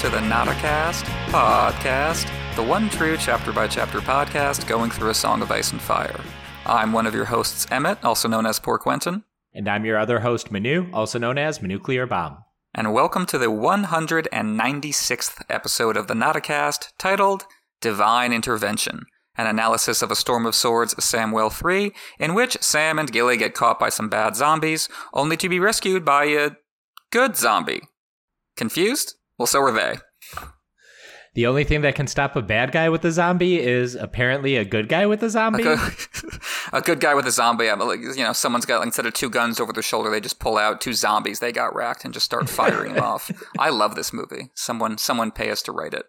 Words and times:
to 0.00 0.08
the 0.08 0.16
Notacast 0.16 1.02
podcast, 1.28 2.26
the 2.56 2.62
one 2.62 2.88
true 2.88 3.18
chapter 3.18 3.52
by 3.52 3.68
chapter 3.68 3.98
podcast 3.98 4.66
going 4.66 4.90
through 4.90 5.10
a 5.10 5.14
song 5.14 5.42
of 5.42 5.50
ice 5.50 5.72
and 5.72 5.80
fire. 5.82 6.18
I'm 6.64 6.94
one 6.94 7.06
of 7.06 7.14
your 7.14 7.26
hosts, 7.26 7.66
Emmett, 7.70 8.02
also 8.02 8.26
known 8.26 8.46
as 8.46 8.58
Poor 8.58 8.78
Quentyn. 8.78 9.24
And 9.52 9.68
I'm 9.68 9.84
your 9.84 9.98
other 9.98 10.20
host, 10.20 10.50
Manu, 10.50 10.86
also 10.94 11.18
known 11.18 11.36
as 11.36 11.60
Nuclear 11.60 12.06
Bomb. 12.06 12.38
And 12.74 12.94
welcome 12.94 13.26
to 13.26 13.36
the 13.36 13.48
196th 13.48 15.42
episode 15.50 15.98
of 15.98 16.06
the 16.06 16.14
Notacast 16.14 16.92
titled 16.98 17.44
Divine 17.82 18.32
Intervention, 18.32 19.04
an 19.36 19.48
analysis 19.48 20.00
of 20.00 20.10
A 20.10 20.16
Storm 20.16 20.46
of 20.46 20.54
Swords 20.54 20.94
Samwell 20.94 21.52
3, 21.52 21.92
in 22.18 22.32
which 22.32 22.56
Sam 22.62 22.98
and 22.98 23.12
Gilly 23.12 23.36
get 23.36 23.52
caught 23.52 23.78
by 23.78 23.90
some 23.90 24.08
bad 24.08 24.34
zombies, 24.34 24.88
only 25.12 25.36
to 25.36 25.50
be 25.50 25.60
rescued 25.60 26.06
by 26.06 26.24
a 26.24 26.52
good 27.10 27.36
zombie. 27.36 27.82
Confused? 28.56 29.16
Well, 29.40 29.46
so 29.46 29.62
are 29.62 29.72
they. 29.72 29.96
The 31.32 31.46
only 31.46 31.64
thing 31.64 31.80
that 31.80 31.94
can 31.94 32.06
stop 32.06 32.36
a 32.36 32.42
bad 32.42 32.72
guy 32.72 32.90
with 32.90 33.02
a 33.06 33.10
zombie 33.10 33.58
is 33.58 33.94
apparently 33.94 34.56
a 34.56 34.66
good 34.66 34.86
guy 34.86 35.06
with 35.06 35.22
a 35.22 35.30
zombie. 35.30 35.62
A 35.62 35.76
good, 35.76 35.80
a 36.74 36.82
good 36.82 37.00
guy 37.00 37.14
with 37.14 37.24
a 37.24 37.30
zombie. 37.30 37.70
I'm 37.70 37.78
like, 37.78 38.00
you 38.00 38.16
know, 38.16 38.34
someone's 38.34 38.66
got 38.66 38.80
like, 38.80 38.88
instead 38.88 39.06
of 39.06 39.14
two 39.14 39.30
guns 39.30 39.58
over 39.58 39.72
their 39.72 39.82
shoulder, 39.82 40.10
they 40.10 40.20
just 40.20 40.40
pull 40.40 40.58
out 40.58 40.82
two 40.82 40.92
zombies 40.92 41.40
they 41.40 41.52
got 41.52 41.74
racked 41.74 42.04
and 42.04 42.12
just 42.12 42.26
start 42.26 42.50
firing 42.50 42.92
them 42.92 43.02
off. 43.02 43.30
I 43.58 43.70
love 43.70 43.94
this 43.94 44.12
movie. 44.12 44.50
Someone, 44.54 44.98
someone 44.98 45.30
pay 45.30 45.50
us 45.50 45.62
to 45.62 45.72
write 45.72 45.94
it. 45.94 46.04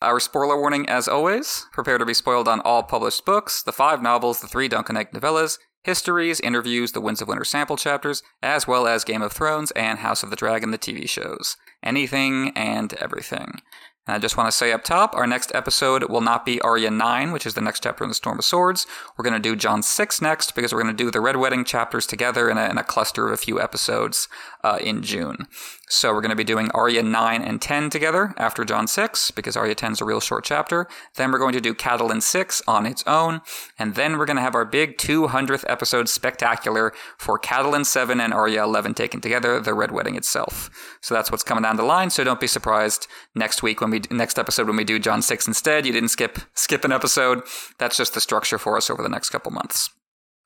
Our 0.00 0.18
spoiler 0.18 0.58
warning, 0.58 0.88
as 0.88 1.08
always: 1.08 1.66
prepare 1.72 1.98
to 1.98 2.06
be 2.06 2.14
spoiled 2.14 2.48
on 2.48 2.60
all 2.60 2.82
published 2.82 3.26
books, 3.26 3.62
the 3.62 3.70
five 3.70 4.00
novels, 4.00 4.40
the 4.40 4.48
three 4.48 4.68
Dunk 4.68 4.88
and 4.88 4.96
Egg 4.96 5.10
novellas, 5.12 5.58
histories, 5.82 6.40
interviews, 6.40 6.92
the 6.92 7.00
Winds 7.00 7.20
of 7.20 7.28
Winter 7.28 7.44
sample 7.44 7.76
chapters, 7.76 8.22
as 8.42 8.66
well 8.66 8.86
as 8.86 9.04
Game 9.04 9.22
of 9.22 9.32
Thrones 9.32 9.70
and 9.72 10.00
House 10.00 10.22
of 10.22 10.30
the 10.30 10.36
Dragon, 10.36 10.70
the 10.70 10.78
TV 10.78 11.08
shows. 11.08 11.56
Anything 11.82 12.52
and 12.56 12.94
everything. 12.94 13.60
And 14.06 14.16
I 14.16 14.18
just 14.18 14.36
want 14.36 14.48
to 14.48 14.56
say 14.56 14.72
up 14.72 14.82
top, 14.82 15.14
our 15.14 15.28
next 15.28 15.54
episode 15.54 16.10
will 16.10 16.20
not 16.20 16.44
be 16.44 16.60
Arya 16.60 16.90
9, 16.90 17.30
which 17.30 17.46
is 17.46 17.54
the 17.54 17.60
next 17.60 17.84
chapter 17.84 18.02
in 18.02 18.08
the 18.08 18.14
Storm 18.14 18.38
of 18.38 18.44
Swords. 18.44 18.84
We're 19.16 19.22
going 19.22 19.40
to 19.40 19.48
do 19.48 19.54
Jon 19.54 19.82
6 19.82 20.20
next 20.20 20.56
because 20.56 20.72
we're 20.72 20.82
going 20.82 20.96
to 20.96 21.04
do 21.04 21.10
the 21.10 21.20
Red 21.20 21.36
Wedding 21.36 21.64
chapters 21.64 22.04
together 22.04 22.50
in 22.50 22.58
a, 22.58 22.68
in 22.68 22.78
a 22.78 22.84
cluster 22.84 23.26
of 23.26 23.32
a 23.32 23.36
few 23.36 23.60
episodes 23.60 24.28
uh, 24.64 24.78
in 24.80 25.02
June. 25.02 25.46
So 25.92 26.10
we're 26.14 26.22
going 26.22 26.30
to 26.30 26.36
be 26.36 26.42
doing 26.42 26.70
Arya 26.70 27.02
9 27.02 27.42
and 27.42 27.60
10 27.60 27.90
together 27.90 28.32
after 28.38 28.64
Jon 28.64 28.86
6 28.86 29.30
because 29.32 29.58
Arya 29.58 29.74
10 29.74 29.92
is 29.92 30.00
a 30.00 30.06
real 30.06 30.20
short 30.20 30.42
chapter. 30.42 30.88
Then 31.16 31.30
we're 31.30 31.38
going 31.38 31.52
to 31.52 31.60
do 31.60 31.74
Catelyn 31.74 32.22
6 32.22 32.62
on 32.66 32.86
its 32.86 33.04
own. 33.06 33.42
And 33.78 33.94
then 33.94 34.16
we're 34.16 34.24
going 34.24 34.38
to 34.38 34.42
have 34.42 34.54
our 34.54 34.64
big 34.64 34.96
200th 34.96 35.66
episode 35.68 36.08
spectacular 36.08 36.94
for 37.18 37.38
Catelyn 37.38 37.84
7 37.84 38.22
and 38.22 38.32
Arya 38.32 38.64
11 38.64 38.94
taken 38.94 39.20
together, 39.20 39.60
the 39.60 39.74
Red 39.74 39.90
Wedding 39.90 40.16
itself. 40.16 40.70
So 41.02 41.14
that's 41.14 41.30
what's 41.30 41.44
coming 41.44 41.62
down 41.62 41.76
the 41.76 41.82
line. 41.82 42.08
So 42.08 42.24
don't 42.24 42.40
be 42.40 42.46
surprised 42.46 43.06
next 43.34 43.62
week 43.62 43.82
when 43.82 43.90
we 43.90 44.00
next 44.10 44.38
episode 44.38 44.68
when 44.68 44.76
we 44.76 44.84
do 44.84 44.98
Jon 44.98 45.20
6 45.20 45.46
instead. 45.46 45.84
You 45.84 45.92
didn't 45.92 46.08
skip 46.08 46.38
skip 46.54 46.86
an 46.86 46.92
episode. 46.92 47.42
That's 47.78 47.98
just 47.98 48.14
the 48.14 48.22
structure 48.22 48.56
for 48.56 48.78
us 48.78 48.88
over 48.88 49.02
the 49.02 49.10
next 49.10 49.28
couple 49.28 49.52
months. 49.52 49.90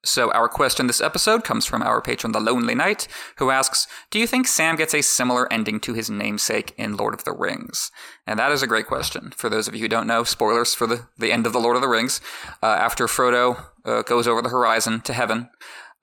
So, 0.06 0.30
our 0.30 0.48
question 0.48 0.86
this 0.86 1.00
episode 1.00 1.42
comes 1.42 1.66
from 1.66 1.82
our 1.82 2.00
patron, 2.00 2.30
The 2.30 2.38
Lonely 2.38 2.76
Knight, 2.76 3.08
who 3.38 3.50
asks 3.50 3.88
Do 4.12 4.20
you 4.20 4.26
think 4.28 4.46
Sam 4.46 4.76
gets 4.76 4.94
a 4.94 5.02
similar 5.02 5.52
ending 5.52 5.80
to 5.80 5.94
his 5.94 6.08
namesake 6.08 6.72
in 6.78 6.96
Lord 6.96 7.12
of 7.12 7.24
the 7.24 7.32
Rings? 7.32 7.90
And 8.24 8.38
that 8.38 8.52
is 8.52 8.62
a 8.62 8.68
great 8.68 8.86
question. 8.86 9.32
For 9.36 9.48
those 9.48 9.66
of 9.66 9.74
you 9.74 9.80
who 9.80 9.88
don't 9.88 10.06
know, 10.06 10.22
spoilers 10.22 10.74
for 10.76 10.86
the, 10.86 11.08
the 11.18 11.32
end 11.32 11.44
of 11.44 11.52
The 11.52 11.58
Lord 11.58 11.74
of 11.74 11.82
the 11.82 11.88
Rings. 11.88 12.20
Uh, 12.62 12.66
after 12.66 13.08
Frodo 13.08 13.66
uh, 13.84 14.02
goes 14.02 14.28
over 14.28 14.40
the 14.40 14.48
horizon 14.48 15.00
to 15.00 15.12
heaven, 15.12 15.50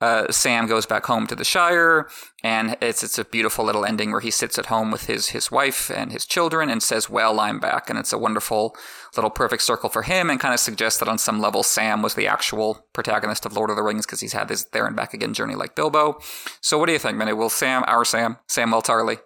uh, 0.04 0.30
Sam 0.30 0.66
goes 0.66 0.84
back 0.84 1.06
home 1.06 1.26
to 1.28 1.34
the 1.34 1.44
Shire, 1.44 2.10
and 2.42 2.76
it's 2.82 3.02
it's 3.02 3.18
a 3.18 3.24
beautiful 3.24 3.64
little 3.64 3.86
ending 3.86 4.10
where 4.10 4.20
he 4.20 4.30
sits 4.30 4.58
at 4.58 4.66
home 4.66 4.90
with 4.90 5.06
his 5.06 5.28
his 5.28 5.50
wife 5.50 5.90
and 5.90 6.12
his 6.12 6.26
children 6.26 6.68
and 6.68 6.82
says, 6.82 7.08
"Well, 7.08 7.40
I'm 7.40 7.58
back," 7.58 7.88
and 7.88 7.98
it's 7.98 8.12
a 8.12 8.18
wonderful 8.18 8.76
little 9.16 9.30
perfect 9.30 9.62
circle 9.62 9.88
for 9.88 10.02
him, 10.02 10.28
and 10.28 10.38
kind 10.38 10.52
of 10.52 10.60
suggests 10.60 10.98
that 10.98 11.08
on 11.08 11.16
some 11.16 11.40
level 11.40 11.62
Sam 11.62 12.02
was 12.02 12.16
the 12.16 12.26
actual 12.26 12.86
protagonist 12.92 13.46
of 13.46 13.56
Lord 13.56 13.70
of 13.70 13.76
the 13.76 13.82
Rings 13.82 14.04
because 14.04 14.20
he's 14.20 14.34
had 14.34 14.48
this 14.48 14.64
there 14.64 14.86
and 14.86 14.94
back 14.94 15.14
again 15.14 15.32
journey 15.32 15.54
like 15.54 15.74
Bilbo. 15.74 16.18
So, 16.60 16.76
what 16.76 16.84
do 16.84 16.92
you 16.92 16.98
think, 16.98 17.16
Minnie? 17.16 17.32
Will 17.32 17.48
Sam, 17.48 17.82
our 17.86 18.04
Sam, 18.04 18.36
Samwell 18.46 18.84
Tarly, 18.84 19.20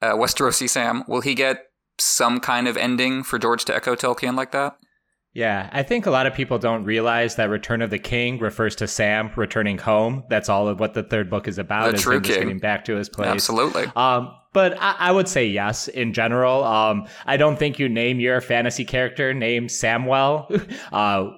uh, 0.00 0.14
Westerosi 0.14 0.70
Sam, 0.70 1.04
will 1.06 1.20
he 1.20 1.34
get 1.34 1.66
some 2.00 2.40
kind 2.40 2.66
of 2.66 2.78
ending 2.78 3.24
for 3.24 3.38
George 3.38 3.66
to 3.66 3.76
echo 3.76 3.94
Tolkien 3.94 4.36
like 4.36 4.52
that? 4.52 4.78
Yeah, 5.34 5.68
I 5.72 5.82
think 5.82 6.06
a 6.06 6.12
lot 6.12 6.26
of 6.28 6.34
people 6.34 6.58
don't 6.60 6.84
realize 6.84 7.34
that 7.36 7.50
Return 7.50 7.82
of 7.82 7.90
the 7.90 7.98
King 7.98 8.38
refers 8.38 8.76
to 8.76 8.86
Sam 8.86 9.32
returning 9.34 9.78
home. 9.78 10.22
That's 10.30 10.48
all 10.48 10.68
of 10.68 10.78
what 10.78 10.94
the 10.94 11.02
third 11.02 11.28
book 11.28 11.48
is 11.48 11.58
about. 11.58 11.90
The 11.90 11.96
is 11.96 12.02
true 12.02 12.16
him 12.16 12.22
just 12.22 12.38
king. 12.38 12.46
getting 12.46 12.60
back 12.60 12.84
to 12.84 12.94
his 12.94 13.08
place. 13.08 13.28
Absolutely. 13.28 13.86
Um, 13.96 14.32
but 14.52 14.80
I, 14.80 14.94
I 14.98 15.12
would 15.12 15.26
say 15.26 15.46
yes 15.46 15.88
in 15.88 16.12
general. 16.12 16.62
Um, 16.62 17.08
I 17.26 17.36
don't 17.36 17.58
think 17.58 17.80
you 17.80 17.88
name 17.88 18.20
your 18.20 18.40
fantasy 18.40 18.84
character 18.84 19.34
named 19.34 19.70
Samwell. 19.70 20.48
Uh, 20.92 21.30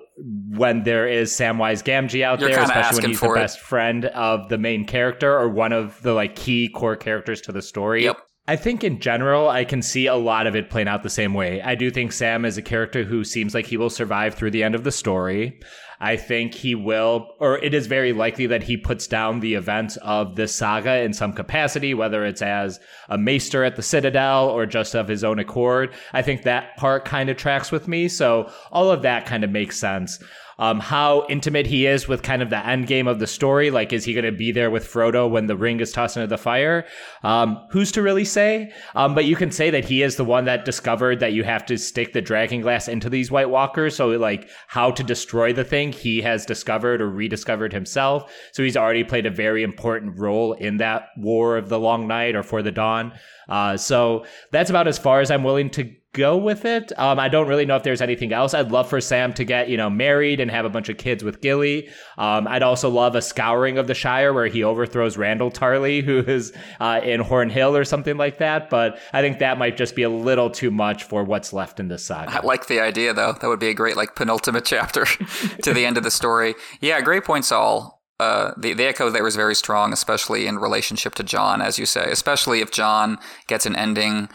when 0.49 0.83
there 0.85 1.06
is 1.06 1.31
Samwise 1.31 1.85
Gamgee 1.85 2.23
out 2.23 2.41
You're 2.41 2.51
there, 2.51 2.62
especially 2.62 3.03
when 3.03 3.11
he's 3.11 3.21
the 3.21 3.31
it. 3.31 3.35
best 3.35 3.61
friend 3.61 4.06
of 4.06 4.49
the 4.49 4.56
main 4.56 4.87
character 4.87 5.37
or 5.37 5.49
one 5.49 5.73
of 5.73 6.01
the 6.03 6.12
like 6.12 6.37
key 6.37 6.69
core 6.69 6.97
characters 6.97 7.41
to 7.43 7.53
the 7.53 7.61
story. 7.62 8.05
Yep. 8.05 8.19
I 8.49 8.55
think 8.55 8.84
in 8.84 9.01
general, 9.01 9.49
I 9.49 9.65
can 9.65 9.83
see 9.83 10.07
a 10.07 10.15
lot 10.15 10.47
of 10.47 10.55
it 10.55 10.71
playing 10.71 10.87
out 10.87 11.03
the 11.03 11.11
same 11.11 11.34
way. 11.34 11.61
I 11.62 11.75
do 11.75 11.91
think 11.91 12.12
Sam 12.12 12.45
is 12.45 12.57
a 12.57 12.62
character 12.62 13.03
who 13.03 13.25
seems 13.25 13.55
like 13.55 13.67
he 13.67 13.77
will 13.77 13.91
survive 13.91 14.34
through 14.34 14.53
the 14.53 14.62
end 14.62 14.77
of 14.77 14.84
the 14.84 14.93
story. 14.93 15.59
I 15.99 16.17
think 16.17 16.55
he 16.55 16.75
will, 16.75 17.35
or 17.41 17.59
it 17.59 17.75
is 17.75 17.87
very 17.87 18.12
likely 18.12 18.47
that 18.49 18.62
he 18.62 18.77
puts 18.77 19.06
down 19.09 19.41
the 19.41 19.55
events 19.55 19.97
of 19.97 20.37
this 20.37 20.55
saga 20.55 20.99
in 21.01 21.12
some 21.12 21.33
capacity, 21.33 21.95
whether 21.95 22.25
it's 22.25 22.43
as 22.43 22.79
a 23.09 23.19
maester 23.19 23.65
at 23.65 23.77
the 23.77 23.83
Citadel 23.83 24.49
or 24.49 24.67
just 24.67 24.95
of 24.95 25.09
his 25.09 25.25
own 25.25 25.39
accord. 25.39 25.93
I 26.12 26.23
think 26.23 26.43
that 26.43 26.77
part 26.77 27.05
kind 27.05 27.31
of 27.31 27.37
tracks 27.37 27.73
with 27.73 27.89
me. 27.89 28.09
So 28.09 28.53
all 28.71 28.93
of 28.93 29.03
that 29.03 29.27
kind 29.27 29.43
of 29.43 29.51
makes 29.51 29.79
sense. 29.79 30.23
Um, 30.59 30.81
how 30.81 31.27
intimate 31.28 31.67
he 31.67 31.87
is 31.87 32.09
with 32.09 32.22
kind 32.22 32.43
of 32.43 32.50
the 32.50 32.67
end 32.67 32.87
game 32.87 33.09
of 33.09 33.19
the 33.19 33.27
story. 33.27 33.71
Like, 33.71 33.93
is 33.93 34.05
he 34.05 34.15
going 34.15 34.25
to 34.25 34.33
be 34.33 34.53
there 34.53 34.71
with 34.71 34.91
Frodo 34.91 35.28
when 35.28 35.47
the 35.47 35.56
ring 35.56 35.81
is 35.81 35.93
tossed 35.93 36.17
into 36.17 36.27
the 36.27 36.39
fire? 36.39 36.87
Um, 37.22 37.67
who's 37.71 37.93
to 37.93 38.03
really 38.03 38.25
say? 38.25 38.72
Um, 38.94 39.15
but 39.15 39.27
you 39.27 39.37
can 39.37 39.50
say 39.50 39.71
that 39.71 39.84
he 39.84 40.03
is 40.03 40.17
the 40.17 40.25
one 40.25 40.47
that 40.47 40.65
discovered 40.65 41.21
that 41.21 41.33
you 41.33 41.44
have 41.44 41.67
to 41.67 41.77
stick 41.77 42.12
the 42.12 42.22
dragon 42.22 42.62
glass 42.62 42.89
into 42.89 43.11
these 43.11 43.31
White 43.31 43.50
Walkers. 43.50 43.97
So, 43.97 44.09
like, 44.09 44.49
how 44.69 44.91
to 44.93 45.03
destroy 45.03 45.53
the 45.53 45.65
thing, 45.65 45.93
he 45.93 46.22
has 46.22 46.47
discovered 46.47 47.00
or 47.00 47.11
rediscovered 47.11 47.73
himself. 47.73 48.33
So, 48.53 48.62
he's 48.62 48.77
already 48.77 49.05
played 49.05 49.27
a 49.27 49.31
very 49.31 49.62
important 49.62 50.19
role 50.19 50.55
in 50.55 50.78
that 50.78 51.09
War 51.19 51.56
of 51.56 51.69
the 51.69 51.78
Long 51.78 52.06
Night 52.06 52.34
or 52.34 52.43
For 52.43 52.62
the 52.62 52.73
Dawn. 52.73 53.12
Uh, 53.49 53.77
so, 53.77 54.25
that's 54.53 54.71
about 54.71 54.88
as 54.88 54.99
far 54.99 55.21
as 55.21 55.31
I'm 55.31 55.44
willing 55.44 55.71
to 55.71 55.91
go 56.16 56.37
with 56.37 56.65
it. 56.65 56.93
Um, 56.99 57.19
I 57.19 57.28
don't 57.28 57.47
really 57.47 57.66
know 57.66 57.77
if 57.77 57.82
there's 57.82 58.00
anything 58.00 58.32
else. 58.32 58.54
I'd 58.54 58.72
love 58.72 58.88
for 58.88 59.00
Sam 59.00 59.34
to 59.34 59.44
get, 59.44 59.69
you 59.69 59.77
know, 59.77 59.91
married 59.91 60.41
and 60.41 60.50
have 60.50 60.65
a 60.65 60.71
bunch 60.71 60.88
of 60.88 60.97
kids 60.97 61.22
with 61.22 61.43
Gilly. 61.43 61.88
Um, 62.16 62.49
I'd 62.49 62.62
also 62.62 62.88
love 62.88 63.15
a 63.15 63.22
scouring 63.22 63.77
of 63.77 63.87
the 63.87 63.94
Shire 63.94 64.32
where 64.32 64.47
he 64.47 64.65
overthrows 64.65 65.16
Randyll 65.16 65.53
Tarly, 65.53 66.03
who 66.05 66.21
is 66.21 66.53
uh, 66.81 67.00
in 67.05 67.21
Horn 67.21 67.50
Hill 67.50 67.76
or 67.76 67.84
something 67.84 68.16
like 68.16 68.38
that. 68.38 68.71
But 68.71 68.99
I 69.12 69.21
think 69.21 69.38
that 69.38 69.59
might 69.59 69.76
just 69.76 69.94
be 69.94 70.03
a 70.03 70.10
little 70.10 70.50
too 70.50 70.71
much 70.71 71.05
for 71.05 71.22
what's 71.22 71.53
left 71.53 71.78
in 71.78 71.88
this 71.88 72.05
saga. 72.05 72.32
I 72.32 72.41
like 72.41 72.66
the 72.66 72.81
idea 72.81 73.12
though. 73.12 73.34
That 73.41 73.47
would 73.47 73.60
be 73.60 73.69
a 73.69 73.75
great 73.75 73.97
like 73.97 74.16
penultimate 74.16 74.65
chapter 74.65 75.05
to 75.62 75.75
the 75.75 75.84
end 75.84 75.99
of 75.99 76.03
the 76.03 76.10
story. 76.10 76.55
Yeah, 76.81 77.00
great 77.03 77.25
points 77.25 77.53
all. 77.53 78.03
Uh, 78.19 78.53
the, 78.56 78.72
the 78.72 78.87
echo 78.87 79.10
was 79.22 79.37
very 79.37 79.55
strong, 79.55 79.93
especially 79.93 80.46
in 80.46 80.56
relationship 80.56 81.14
to 81.17 81.23
Jon, 81.23 81.61
as 81.61 81.79
you 81.79 81.85
say, 81.85 82.11
especially 82.11 82.62
if 82.62 82.70
Jon 82.70 83.19
gets 83.46 83.67
an 83.67 83.76
ending 83.76 84.31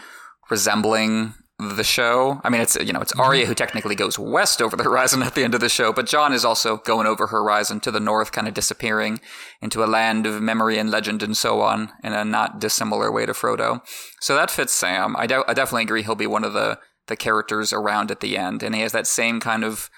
resembling 0.52 1.34
the 1.62 1.84
show. 1.84 2.42
I 2.44 2.50
mean, 2.50 2.62
it's 2.62 2.76
you 2.76 2.92
know 2.92 3.02
it's 3.02 3.14
Arya 3.14 3.46
who 3.46 3.56
technically 3.56 3.96
goes 3.96 4.18
west 4.18 4.62
over 4.62 4.76
the 4.76 4.84
horizon 4.84 5.24
at 5.24 5.36
the 5.36 5.44
end 5.44 5.54
of 5.54 5.62
the 5.62 5.70
show, 5.70 5.94
but 5.94 6.08
Jon 6.08 6.34
is 6.34 6.44
also 6.44 6.78
going 6.78 7.08
over 7.08 7.28
horizon 7.28 7.80
to 7.82 7.92
the 7.92 8.00
north, 8.00 8.32
kind 8.32 8.48
of 8.48 8.54
disappearing 8.54 9.20
into 9.62 9.84
a 9.84 9.86
land 9.86 10.26
of 10.26 10.42
memory 10.42 10.78
and 10.78 10.90
legend 10.92 11.24
and 11.24 11.38
so 11.38 11.62
on, 11.62 11.92
in 12.04 12.14
a 12.14 12.26
not 12.26 12.60
dissimilar 12.60 13.12
way 13.12 13.26
to 13.26 13.34
Frodo. 13.34 13.82
So 14.20 14.36
that 14.36 14.52
fits 14.52 14.74
Sam. 14.74 15.16
I, 15.18 15.28
de- 15.28 15.50
I 15.50 15.54
definitely 15.54 15.84
agree 15.84 16.04
he'll 16.04 16.16
be 16.16 16.28
one 16.28 16.44
of 16.44 16.54
the 16.54 16.80
the 17.08 17.16
characters 17.16 17.74
around 17.74 18.12
at 18.12 18.20
the 18.20 18.38
end, 18.38 18.64
and 18.64 18.76
he 18.76 18.82
has 18.82 18.92
that 18.92 19.08
same 19.08 19.40
kind 19.40 19.64
of 19.64 19.90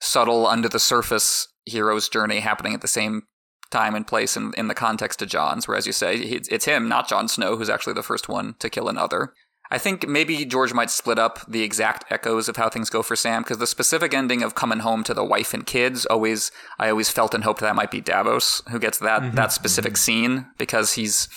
subtle 0.00 0.46
under 0.46 0.68
the 0.68 0.78
surface 0.78 1.48
hero's 1.66 2.08
journey 2.08 2.40
happening 2.40 2.74
at 2.74 2.80
the 2.80 2.88
same 2.88 3.22
time 3.70 3.94
and 3.94 4.06
place 4.06 4.36
in, 4.36 4.52
in 4.56 4.68
the 4.68 4.74
context 4.74 5.22
of 5.22 5.28
Jon's, 5.28 5.66
where 5.68 5.76
as 5.76 5.86
you 5.86 5.92
say, 5.92 6.16
it's, 6.16 6.48
it's 6.48 6.64
him, 6.64 6.88
not 6.88 7.08
Jon 7.08 7.28
Snow, 7.28 7.56
who's 7.56 7.70
actually 7.70 7.94
the 7.94 8.02
first 8.02 8.28
one 8.28 8.54
to 8.58 8.70
kill 8.70 8.88
another. 8.88 9.32
I 9.70 9.78
think 9.78 10.08
maybe 10.08 10.44
George 10.44 10.74
might 10.74 10.90
split 10.90 11.18
up 11.18 11.40
the 11.46 11.62
exact 11.62 12.04
echoes 12.10 12.48
of 12.48 12.56
how 12.56 12.68
things 12.68 12.90
go 12.90 13.02
for 13.02 13.14
Sam 13.14 13.42
because 13.42 13.58
the 13.58 13.66
specific 13.66 14.12
ending 14.12 14.42
of 14.42 14.54
coming 14.54 14.80
home 14.80 15.04
to 15.04 15.14
the 15.14 15.24
wife 15.24 15.54
and 15.54 15.64
kids 15.64 16.06
always 16.06 16.50
I 16.78 16.90
always 16.90 17.08
felt 17.08 17.34
and 17.34 17.44
hoped 17.44 17.60
that 17.60 17.76
might 17.76 17.90
be 17.90 18.00
Davos 18.00 18.62
who 18.70 18.78
gets 18.78 18.98
that 18.98 19.22
mm-hmm. 19.22 19.36
that 19.36 19.52
specific 19.52 19.92
mm-hmm. 19.92 19.98
scene 19.98 20.46
because 20.58 20.94
he's 20.94 21.28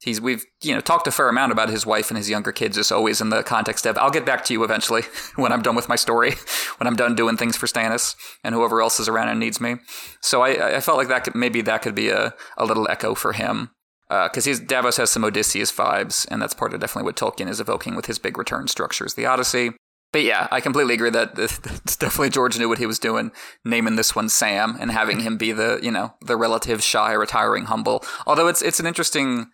he's 0.00 0.20
we've 0.20 0.44
you 0.62 0.72
know 0.72 0.80
talked 0.80 1.06
a 1.06 1.10
fair 1.10 1.28
amount 1.28 1.50
about 1.50 1.68
his 1.68 1.84
wife 1.84 2.10
and 2.10 2.16
his 2.16 2.30
younger 2.30 2.52
kids 2.52 2.76
just 2.76 2.92
always 2.92 3.20
in 3.20 3.30
the 3.30 3.42
context 3.42 3.84
of 3.86 3.98
I'll 3.98 4.10
get 4.10 4.24
back 4.24 4.44
to 4.44 4.52
you 4.52 4.62
eventually 4.62 5.02
when 5.36 5.52
I'm 5.52 5.62
done 5.62 5.74
with 5.74 5.88
my 5.88 5.96
story 5.96 6.34
when 6.78 6.86
I'm 6.86 6.96
done 6.96 7.16
doing 7.16 7.36
things 7.36 7.56
for 7.56 7.66
Stannis 7.66 8.14
and 8.44 8.54
whoever 8.54 8.80
else 8.80 9.00
is 9.00 9.08
around 9.08 9.28
and 9.28 9.40
needs 9.40 9.60
me. 9.60 9.76
So 10.20 10.42
I, 10.42 10.76
I 10.76 10.80
felt 10.80 10.98
like 10.98 11.08
that 11.08 11.24
could 11.24 11.34
maybe 11.34 11.60
that 11.62 11.82
could 11.82 11.94
be 11.94 12.08
a, 12.08 12.34
a 12.56 12.64
little 12.64 12.88
echo 12.88 13.14
for 13.14 13.32
him 13.32 13.70
because 14.10 14.44
he's 14.44 14.58
Davos 14.58 14.96
has 14.96 15.10
some 15.10 15.24
Odysseus 15.24 15.70
vibes, 15.70 16.26
and 16.30 16.42
that's 16.42 16.54
part 16.54 16.74
of 16.74 16.80
definitely 16.80 17.06
what 17.06 17.16
Tolkien 17.16 17.48
is 17.48 17.60
evoking 17.60 17.94
with 17.94 18.06
his 18.06 18.18
big 18.18 18.36
return 18.36 18.66
structures, 18.66 19.14
the 19.14 19.26
Odyssey. 19.26 19.70
But 20.12 20.24
yeah, 20.24 20.48
I 20.50 20.60
completely 20.60 20.94
agree 20.94 21.10
that 21.10 21.32
it's 21.38 21.96
definitely 21.96 22.30
George 22.30 22.58
knew 22.58 22.68
what 22.68 22.78
he 22.78 22.86
was 22.86 22.98
doing, 22.98 23.30
naming 23.64 23.96
this 23.96 24.16
one 24.16 24.28
Sam 24.28 24.76
and 24.80 24.90
having 24.90 25.20
him 25.20 25.36
be 25.36 25.52
the 25.52 25.78
you 25.82 25.90
know 25.90 26.14
the 26.20 26.36
relative 26.36 26.82
shy, 26.82 27.12
retiring, 27.12 27.66
humble. 27.66 28.04
Although 28.26 28.48
it's 28.48 28.62
it's 28.62 28.80
an 28.80 28.86
interesting 28.86 29.46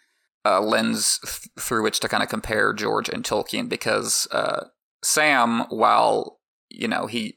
uh, 0.45 0.61
lens 0.61 1.19
th- 1.25 1.49
through 1.59 1.83
which 1.83 2.01
to 2.01 2.09
kind 2.09 2.23
of 2.23 2.29
compare 2.29 2.73
George 2.73 3.09
and 3.09 3.25
Tolkien 3.25 3.69
because 3.69 4.27
uh, 4.31 4.67
Sam, 5.03 5.67
while 5.69 6.36
you 6.77 6.89
know 6.89 7.07
he 7.07 7.37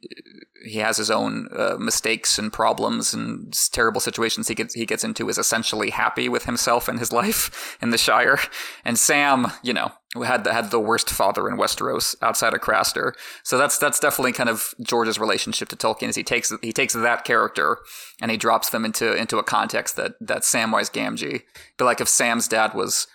he 0.65 0.80
has 0.80 0.97
his 0.97 1.09
own 1.09 1.47
uh, 1.56 1.77
mistakes 1.80 2.38
and 2.38 2.51
problems 2.51 3.13
and 3.13 3.57
terrible 3.71 4.01
situations 4.01 4.47
he 4.47 4.56
gets 4.56 4.74
he 4.74 4.86
gets 4.86 5.03
into 5.03 5.30
is 5.30 5.38
essentially 5.38 5.89
happy 5.89 6.27
with 6.27 6.45
himself 6.45 6.88
and 6.88 7.00
his 7.00 7.12
life 7.21 7.77
in 7.81 7.89
the 7.89 7.97
Shire. 7.97 8.39
And 8.83 8.97
Sam, 8.97 9.51
you 9.63 9.74
know, 9.74 9.91
had 10.24 10.44
the, 10.44 10.53
had 10.53 10.71
the 10.71 10.80
worst 10.80 11.09
father 11.09 11.47
in 11.47 11.57
Westeros 11.57 12.15
outside 12.21 12.53
of 12.53 12.62
Craster. 12.62 13.13
So 13.44 13.57
that's 13.57 13.77
that's 13.77 14.00
definitely 14.00 14.33
kind 14.33 14.50
of 14.50 14.74
George's 14.81 15.19
relationship 15.19 15.69
to 15.69 15.75
Tolkien. 15.75 16.09
Is 16.09 16.15
he 16.15 16.24
takes 16.24 16.53
he 16.62 16.74
takes 16.74 16.94
that 16.94 17.24
character 17.24 17.77
and 18.21 18.31
he 18.31 18.38
drops 18.38 18.69
them 18.69 18.85
into 18.85 19.15
into 19.15 19.38
a 19.38 19.44
context 19.44 19.95
that 19.95 20.13
that 20.19 20.42
Samwise 20.42 20.92
Gamgee. 20.92 21.44
But 21.77 21.85
like 21.85 22.01
if 22.01 22.07
Sam's 22.09 22.47
dad 22.47 22.74
was 22.74 23.07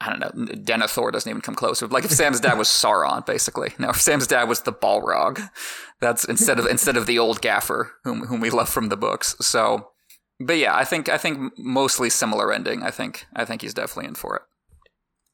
I 0.00 0.10
don't 0.10 0.20
know. 0.20 0.54
Denethor 0.54 1.10
doesn't 1.10 1.28
even 1.28 1.42
come 1.42 1.56
close. 1.56 1.82
Like 1.82 2.04
if 2.04 2.12
Sam's 2.12 2.40
dad 2.40 2.56
was 2.56 2.68
Sauron, 2.68 3.26
basically. 3.26 3.74
No, 3.78 3.90
if 3.90 4.00
Sam's 4.00 4.28
dad 4.28 4.48
was 4.48 4.62
the 4.62 4.72
Balrog, 4.72 5.40
that's 6.00 6.24
instead 6.24 6.58
of 6.60 6.66
instead 6.66 6.96
of 6.96 7.06
the 7.06 7.18
old 7.18 7.40
Gaffer, 7.40 7.92
whom 8.04 8.26
whom 8.26 8.40
we 8.40 8.50
love 8.50 8.68
from 8.68 8.90
the 8.90 8.96
books. 8.96 9.34
So, 9.40 9.90
but 10.38 10.56
yeah, 10.56 10.76
I 10.76 10.84
think 10.84 11.08
I 11.08 11.18
think 11.18 11.52
mostly 11.58 12.10
similar 12.10 12.52
ending. 12.52 12.84
I 12.84 12.92
think 12.92 13.26
I 13.34 13.44
think 13.44 13.62
he's 13.62 13.74
definitely 13.74 14.06
in 14.06 14.14
for 14.14 14.36
it. 14.36 14.42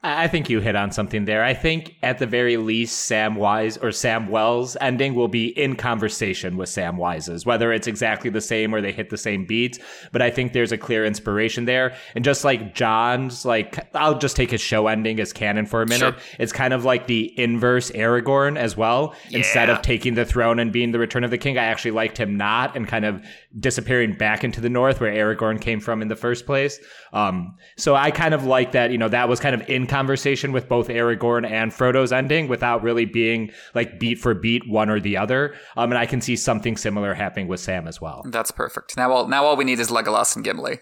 I 0.06 0.28
think 0.28 0.50
you 0.50 0.60
hit 0.60 0.76
on 0.76 0.92
something 0.92 1.24
there. 1.24 1.42
I 1.42 1.54
think 1.54 1.96
at 2.02 2.18
the 2.18 2.26
very 2.26 2.58
least, 2.58 3.06
Sam 3.06 3.36
Wise 3.36 3.78
or 3.78 3.90
Sam 3.90 4.28
Wells 4.28 4.76
ending 4.78 5.14
will 5.14 5.28
be 5.28 5.46
in 5.58 5.76
conversation 5.76 6.58
with 6.58 6.68
Sam 6.68 6.98
Wise's, 6.98 7.46
whether 7.46 7.72
it's 7.72 7.86
exactly 7.86 8.28
the 8.28 8.42
same 8.42 8.74
or 8.74 8.82
they 8.82 8.92
hit 8.92 9.08
the 9.08 9.16
same 9.16 9.46
beats. 9.46 9.78
But 10.12 10.20
I 10.20 10.30
think 10.30 10.52
there's 10.52 10.72
a 10.72 10.78
clear 10.78 11.06
inspiration 11.06 11.64
there. 11.64 11.96
And 12.14 12.22
just 12.22 12.44
like 12.44 12.74
Jon's, 12.74 13.46
like 13.46 13.78
I'll 13.96 14.18
just 14.18 14.36
take 14.36 14.50
his 14.50 14.60
show 14.60 14.88
ending 14.88 15.18
as 15.20 15.32
canon 15.32 15.64
for 15.64 15.80
a 15.80 15.86
minute. 15.86 16.14
Sure. 16.14 16.36
It's 16.38 16.52
kind 16.52 16.74
of 16.74 16.84
like 16.84 17.06
the 17.06 17.32
inverse 17.40 17.90
Aragorn 17.92 18.58
as 18.58 18.76
well. 18.76 19.14
Yeah. 19.30 19.38
Instead 19.38 19.70
of 19.70 19.80
taking 19.80 20.14
the 20.14 20.26
throne 20.26 20.58
and 20.58 20.70
being 20.70 20.92
the 20.92 20.98
return 20.98 21.24
of 21.24 21.30
the 21.30 21.38
king, 21.38 21.56
I 21.56 21.64
actually 21.64 21.92
liked 21.92 22.18
him 22.18 22.36
not 22.36 22.76
and 22.76 22.86
kind 22.86 23.06
of 23.06 23.24
disappearing 23.58 24.14
back 24.14 24.42
into 24.42 24.60
the 24.60 24.68
north 24.68 25.00
where 25.00 25.12
Aragorn 25.12 25.60
came 25.60 25.80
from 25.80 26.02
in 26.02 26.08
the 26.08 26.16
first 26.16 26.46
place. 26.46 26.78
Um, 27.12 27.56
so 27.76 27.94
I 27.94 28.10
kind 28.10 28.34
of 28.34 28.44
like 28.44 28.72
that, 28.72 28.90
you 28.90 28.98
know, 28.98 29.08
that 29.08 29.28
was 29.28 29.40
kind 29.40 29.54
of 29.54 29.68
in 29.68 29.86
conversation 29.86 30.52
with 30.52 30.68
both 30.68 30.88
Aragorn 30.88 31.48
and 31.48 31.72
Frodo's 31.72 32.12
ending 32.12 32.48
without 32.48 32.82
really 32.82 33.04
being 33.04 33.50
like 33.74 34.00
beat 34.00 34.18
for 34.18 34.34
beat 34.34 34.68
one 34.68 34.90
or 34.90 34.98
the 34.98 35.16
other. 35.16 35.54
Um, 35.76 35.92
and 35.92 35.98
I 35.98 36.06
can 36.06 36.20
see 36.20 36.36
something 36.36 36.76
similar 36.76 37.14
happening 37.14 37.48
with 37.48 37.60
Sam 37.60 37.86
as 37.86 38.00
well. 38.00 38.22
That's 38.26 38.50
perfect. 38.50 38.96
Now, 38.96 39.12
all, 39.12 39.28
now 39.28 39.44
all 39.44 39.56
we 39.56 39.64
need 39.64 39.78
is 39.78 39.90
Legolas 39.90 40.34
and 40.34 40.44
Gimli. 40.44 40.80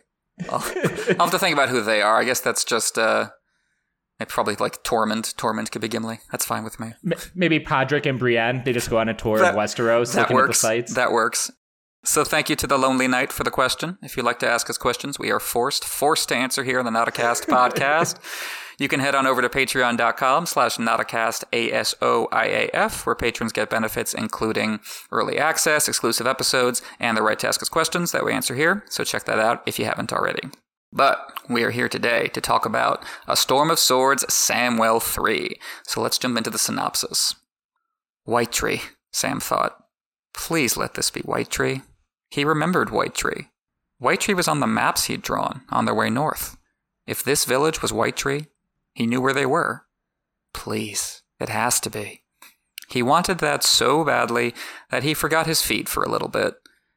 I'll, 0.48 0.58
I'll 1.18 1.26
have 1.26 1.30
to 1.30 1.38
think 1.38 1.52
about 1.52 1.68
who 1.68 1.82
they 1.82 2.00
are. 2.00 2.20
I 2.20 2.24
guess 2.24 2.40
that's 2.40 2.64
just 2.64 2.98
uh, 2.98 3.30
probably 4.28 4.56
like 4.56 4.82
Tormund. 4.82 5.34
Tormund 5.34 5.70
could 5.70 5.82
be 5.82 5.88
Gimli. 5.88 6.20
That's 6.30 6.44
fine 6.44 6.64
with 6.64 6.80
me. 6.80 6.94
Maybe 7.34 7.60
Podrick 7.60 8.06
and 8.06 8.18
Brienne. 8.18 8.62
They 8.64 8.72
just 8.72 8.90
go 8.90 8.98
on 8.98 9.08
a 9.08 9.14
tour 9.14 9.38
that, 9.38 9.54
of 9.54 9.56
Westeros, 9.56 10.16
looking 10.16 10.36
works. 10.36 10.48
at 10.48 10.48
the 10.48 10.54
sites. 10.54 10.94
That 10.94 11.12
works. 11.12 11.50
So 12.04 12.24
thank 12.24 12.50
you 12.50 12.56
to 12.56 12.66
the 12.66 12.78
Lonely 12.78 13.06
Knight 13.06 13.32
for 13.32 13.44
the 13.44 13.50
question. 13.50 13.96
If 14.02 14.16
you'd 14.16 14.26
like 14.26 14.40
to 14.40 14.48
ask 14.48 14.68
us 14.68 14.76
questions, 14.76 15.20
we 15.20 15.30
are 15.30 15.38
forced, 15.38 15.84
forced 15.84 16.28
to 16.30 16.34
answer 16.34 16.64
here 16.64 16.80
on 16.80 16.84
the 16.84 16.90
Notacast 16.90 17.46
podcast. 17.46 18.18
You 18.78 18.88
can 18.88 18.98
head 18.98 19.14
on 19.14 19.24
over 19.24 19.40
to 19.40 19.48
patreon.com 19.48 20.46
slash 20.46 20.78
notacast 20.78 21.44
A-S-O-I-A-F, 21.52 23.06
where 23.06 23.14
patrons 23.14 23.52
get 23.52 23.70
benefits 23.70 24.14
including 24.14 24.80
early 25.12 25.38
access, 25.38 25.86
exclusive 25.86 26.26
episodes, 26.26 26.82
and 26.98 27.16
the 27.16 27.22
right 27.22 27.38
to 27.38 27.46
ask 27.46 27.62
us 27.62 27.68
questions 27.68 28.10
that 28.10 28.24
we 28.24 28.32
answer 28.32 28.56
here. 28.56 28.82
So 28.88 29.04
check 29.04 29.22
that 29.24 29.38
out 29.38 29.62
if 29.66 29.78
you 29.78 29.84
haven't 29.84 30.12
already. 30.12 30.48
But 30.92 31.32
we 31.48 31.62
are 31.62 31.70
here 31.70 31.88
today 31.88 32.28
to 32.28 32.40
talk 32.40 32.66
about 32.66 33.04
A 33.28 33.36
Storm 33.36 33.70
of 33.70 33.78
Swords 33.78 34.24
Samwell 34.24 35.00
3. 35.00 35.56
So 35.84 36.00
let's 36.00 36.18
jump 36.18 36.36
into 36.36 36.50
the 36.50 36.58
synopsis. 36.58 37.36
White 38.24 38.50
Tree, 38.50 38.82
Sam 39.12 39.38
thought. 39.38 39.76
Please 40.34 40.76
let 40.76 40.94
this 40.94 41.10
be 41.10 41.20
White 41.20 41.50
Tree. 41.50 41.82
He 42.32 42.46
remembered 42.46 42.88
White 42.88 43.14
Tree. 43.14 43.50
White 43.98 44.20
Tree 44.20 44.32
was 44.32 44.48
on 44.48 44.60
the 44.60 44.66
maps 44.66 45.04
he'd 45.04 45.20
drawn 45.20 45.64
on 45.68 45.84
their 45.84 45.94
way 45.94 46.08
north. 46.08 46.56
If 47.06 47.22
this 47.22 47.44
village 47.44 47.82
was 47.82 47.92
White 47.92 48.16
Tree, 48.16 48.46
he 48.94 49.06
knew 49.06 49.20
where 49.20 49.34
they 49.34 49.44
were. 49.44 49.82
Please, 50.54 51.22
it 51.38 51.50
has 51.50 51.78
to 51.80 51.90
be. 51.90 52.22
He 52.88 53.02
wanted 53.02 53.36
that 53.40 53.62
so 53.62 54.02
badly 54.02 54.54
that 54.90 55.02
he 55.02 55.12
forgot 55.12 55.46
his 55.46 55.60
feet 55.60 55.90
for 55.90 56.02
a 56.02 56.08
little 56.08 56.28
bit. 56.28 56.54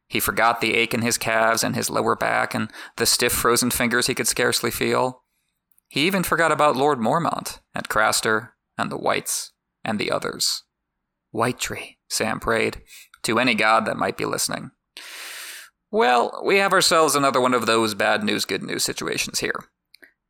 He 0.08 0.22
forgot 0.22 0.62
the 0.62 0.74
ache 0.74 0.94
in 0.94 1.02
his 1.02 1.18
calves 1.18 1.66
and 1.66 1.76
his 1.76 1.90
lower 1.90 2.16
back 2.16 2.56
and 2.56 2.72
the 2.96 3.06
stiff 3.06 3.34
frozen 3.34 3.72
fingers 3.72 4.08
he 4.08 4.16
could 4.16 4.30
scarcely 4.30 4.72
feel. 4.72 5.24
He 5.90 6.08
even 6.08 6.24
forgot 6.24 6.54
about 6.54 6.78
Lord 6.78 7.00
Mormont 7.00 7.60
and 7.74 7.90
Craster 7.90 8.52
and 8.78 8.90
the 8.90 8.98
Whites 8.98 9.52
and 9.84 10.00
the 10.00 10.12
others. 10.12 10.64
White 11.32 11.60
Tree, 11.60 11.98
Sam 12.08 12.40
prayed, 12.40 12.84
to 13.24 13.38
any 13.38 13.54
god 13.54 13.86
that 13.86 13.98
might 13.98 14.16
be 14.16 14.24
listening. 14.24 14.72
Well, 15.92 16.42
we 16.44 16.58
have 16.58 16.74
ourselves 16.74 17.16
another 17.16 17.40
one 17.40 17.54
of 17.54 17.66
those 17.66 17.94
bad 17.94 18.24
news, 18.24 18.46
good 18.46 18.64
news 18.64 18.84
situations 18.84 19.40
here. 19.40 19.66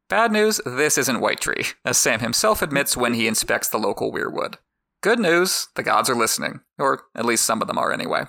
Bad 0.09 0.31
news, 0.31 0.61
this 0.65 0.97
isn't 0.97 1.19
White 1.19 1.41
Tree, 1.41 1.65
as 1.83 1.97
Sam 1.97 2.19
himself 2.19 2.61
admits 2.61 2.95
when 2.95 3.15
he 3.15 3.27
inspects 3.27 3.69
the 3.69 3.79
local 3.79 4.11
weirwood. 4.11 4.55
Good 5.01 5.19
news, 5.19 5.67
the 5.75 5.83
gods 5.83 6.09
are 6.09 6.15
listening, 6.15 6.61
or 6.77 7.03
at 7.15 7.25
least 7.25 7.45
some 7.45 7.61
of 7.61 7.67
them 7.67 7.79
are 7.79 7.91
anyway. 7.91 8.25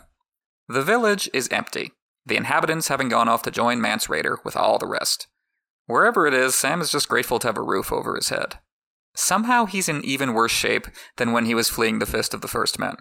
The 0.69 0.83
village 0.83 1.29
is 1.35 1.49
empty, 1.51 1.93
the 2.25 2.37
inhabitants 2.37 2.89
having 2.89 3.09
gone 3.09 3.29
off 3.29 3.43
to 3.43 3.51
join 3.51 3.81
Mance 3.81 4.07
Rayder 4.07 4.39
with 4.45 4.57
all 4.57 4.79
the 4.79 4.87
rest. 4.87 5.29
Wherever 5.87 6.27
it 6.27 6.35
is, 6.35 6.55
Sam 6.55 6.81
is 6.81 6.91
just 6.91 7.09
grateful 7.09 7.39
to 7.39 7.49
have 7.49 7.59
a 7.59 7.63
roof 7.63 7.93
over 7.93 8.17
his 8.17 8.31
head. 8.31 8.59
Somehow 9.15 9.67
he's 9.67 9.89
in 9.89 10.05
even 10.05 10.35
worse 10.35 10.53
shape 10.53 10.89
than 11.17 11.33
when 11.33 11.45
he 11.45 11.55
was 11.55 11.69
fleeing 11.69 11.99
the 11.99 12.07
fist 12.07 12.35
of 12.35 12.41
the 12.41 12.49
first 12.49 12.79
men. 12.79 12.97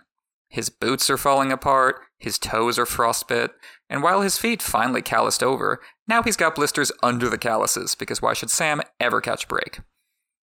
His 0.49 0.69
boots 0.69 1.09
are 1.09 1.17
falling 1.17 1.51
apart, 1.51 2.01
his 2.17 2.39
toes 2.39 2.79
are 2.79 2.85
frostbit, 2.85 3.51
and 3.89 4.01
while 4.01 4.21
his 4.21 4.37
feet 4.37 4.61
finally 4.61 5.01
calloused 5.01 5.43
over, 5.43 5.81
now 6.07 6.23
he's 6.23 6.37
got 6.37 6.55
blisters 6.55 6.91
under 7.03 7.29
the 7.29 7.37
calluses, 7.37 7.95
because 7.95 8.21
why 8.21 8.33
should 8.33 8.49
Sam 8.49 8.81
ever 8.99 9.21
catch 9.21 9.45
a 9.45 9.47
break? 9.47 9.79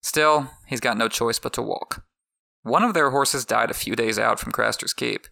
Still, 0.02 0.50
he's 0.66 0.80
got 0.80 0.96
no 0.96 1.08
choice 1.08 1.38
but 1.38 1.52
to 1.54 1.62
walk. 1.62 2.04
One 2.62 2.82
of 2.82 2.94
their 2.94 3.10
horses 3.10 3.44
died 3.44 3.70
a 3.70 3.74
few 3.74 3.94
days 3.94 4.18
out 4.18 4.38
from 4.38 4.52
Craster's 4.52 4.92
Keep, 4.92 5.26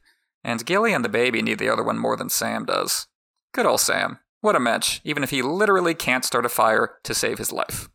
and 0.45 0.65
Gilly 0.67 0.93
and 0.93 1.05
the 1.05 1.09
baby 1.09 1.43
need 1.43 1.59
the 1.59 1.69
other 1.69 1.83
one 1.83 1.99
more 1.99 2.17
than 2.17 2.29
Sam 2.29 2.65
does. 2.65 3.07
Good 3.53 3.67
old 3.67 3.81
Sam. 3.81 4.19
What 4.41 4.57
a 4.57 4.61
mensch, 4.61 5.01
even 5.05 5.23
if 5.23 5.31
he 5.31 5.43
literally 5.43 5.95
can't 5.95 6.25
start 6.25 6.47
a 6.47 6.49
fire 6.49 6.97
to 7.05 7.15
save 7.15 7.39
his 7.39 7.53
life. 7.53 7.89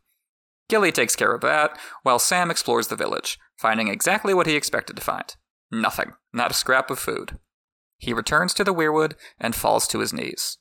Gilly 0.68 0.92
takes 0.92 1.16
care 1.16 1.32
of 1.32 1.40
that, 1.42 1.78
while 2.02 2.18
Sam 2.18 2.50
explores 2.50 2.88
the 2.88 2.96
village, 2.96 3.38
finding 3.56 3.88
exactly 3.88 4.34
what 4.34 4.46
he 4.46 4.56
expected 4.56 4.96
to 4.96 5.02
find 5.02 5.36
Nothing. 5.80 6.12
Not 6.32 6.52
a 6.52 6.54
scrap 6.54 6.90
of 6.90 6.98
food. 6.98 7.38
He 7.98 8.12
returns 8.12 8.54
to 8.54 8.64
the 8.64 8.74
weirwood 8.74 9.14
and 9.40 9.54
falls 9.54 9.88
to 9.88 9.98
his 9.98 10.12
knees. 10.12 10.58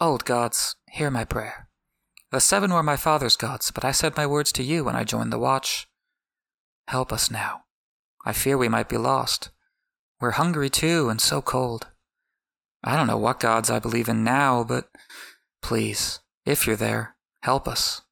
Old 0.00 0.24
gods, 0.24 0.76
hear 0.90 1.10
my 1.10 1.24
prayer. 1.24 1.68
The 2.32 2.40
seven 2.40 2.72
were 2.72 2.82
my 2.82 2.96
father's 2.96 3.36
gods, 3.36 3.70
but 3.70 3.84
I 3.84 3.92
said 3.92 4.16
my 4.16 4.26
words 4.26 4.52
to 4.52 4.62
you 4.62 4.84
when 4.84 4.96
I 4.96 5.04
joined 5.04 5.32
the 5.32 5.38
watch. 5.38 5.88
Help 6.88 7.12
us 7.12 7.30
now. 7.30 7.62
I 8.24 8.32
fear 8.32 8.56
we 8.56 8.68
might 8.68 8.88
be 8.88 8.96
lost. 8.96 9.50
We're 10.20 10.32
hungry 10.32 10.70
too, 10.70 11.08
and 11.08 11.20
so 11.20 11.42
cold. 11.42 11.88
I 12.82 12.96
don't 12.96 13.06
know 13.06 13.18
what 13.18 13.40
gods 13.40 13.70
I 13.70 13.78
believe 13.78 14.08
in 14.08 14.24
now, 14.24 14.64
but 14.64 14.88
please, 15.62 16.20
if 16.44 16.66
you're 16.66 16.76
there, 16.76 17.16
help 17.42 17.68
us. 17.68 18.02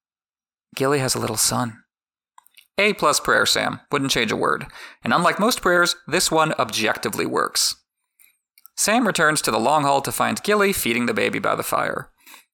Gilly 0.76 0.98
has 0.98 1.14
a 1.14 1.20
little 1.20 1.36
son. 1.36 1.83
A 2.76 2.92
plus 2.94 3.20
prayer, 3.20 3.46
Sam. 3.46 3.80
Wouldn't 3.92 4.10
change 4.10 4.32
a 4.32 4.36
word. 4.36 4.66
And 5.02 5.12
unlike 5.12 5.38
most 5.38 5.62
prayers, 5.62 5.94
this 6.06 6.30
one 6.30 6.52
objectively 6.58 7.26
works. 7.26 7.76
Sam 8.76 9.06
returns 9.06 9.40
to 9.42 9.50
the 9.50 9.60
long 9.60 9.84
hall 9.84 10.00
to 10.02 10.10
find 10.10 10.42
Gilly 10.42 10.72
feeding 10.72 11.06
the 11.06 11.14
baby 11.14 11.38
by 11.38 11.54
the 11.54 11.62
fire. 11.62 12.10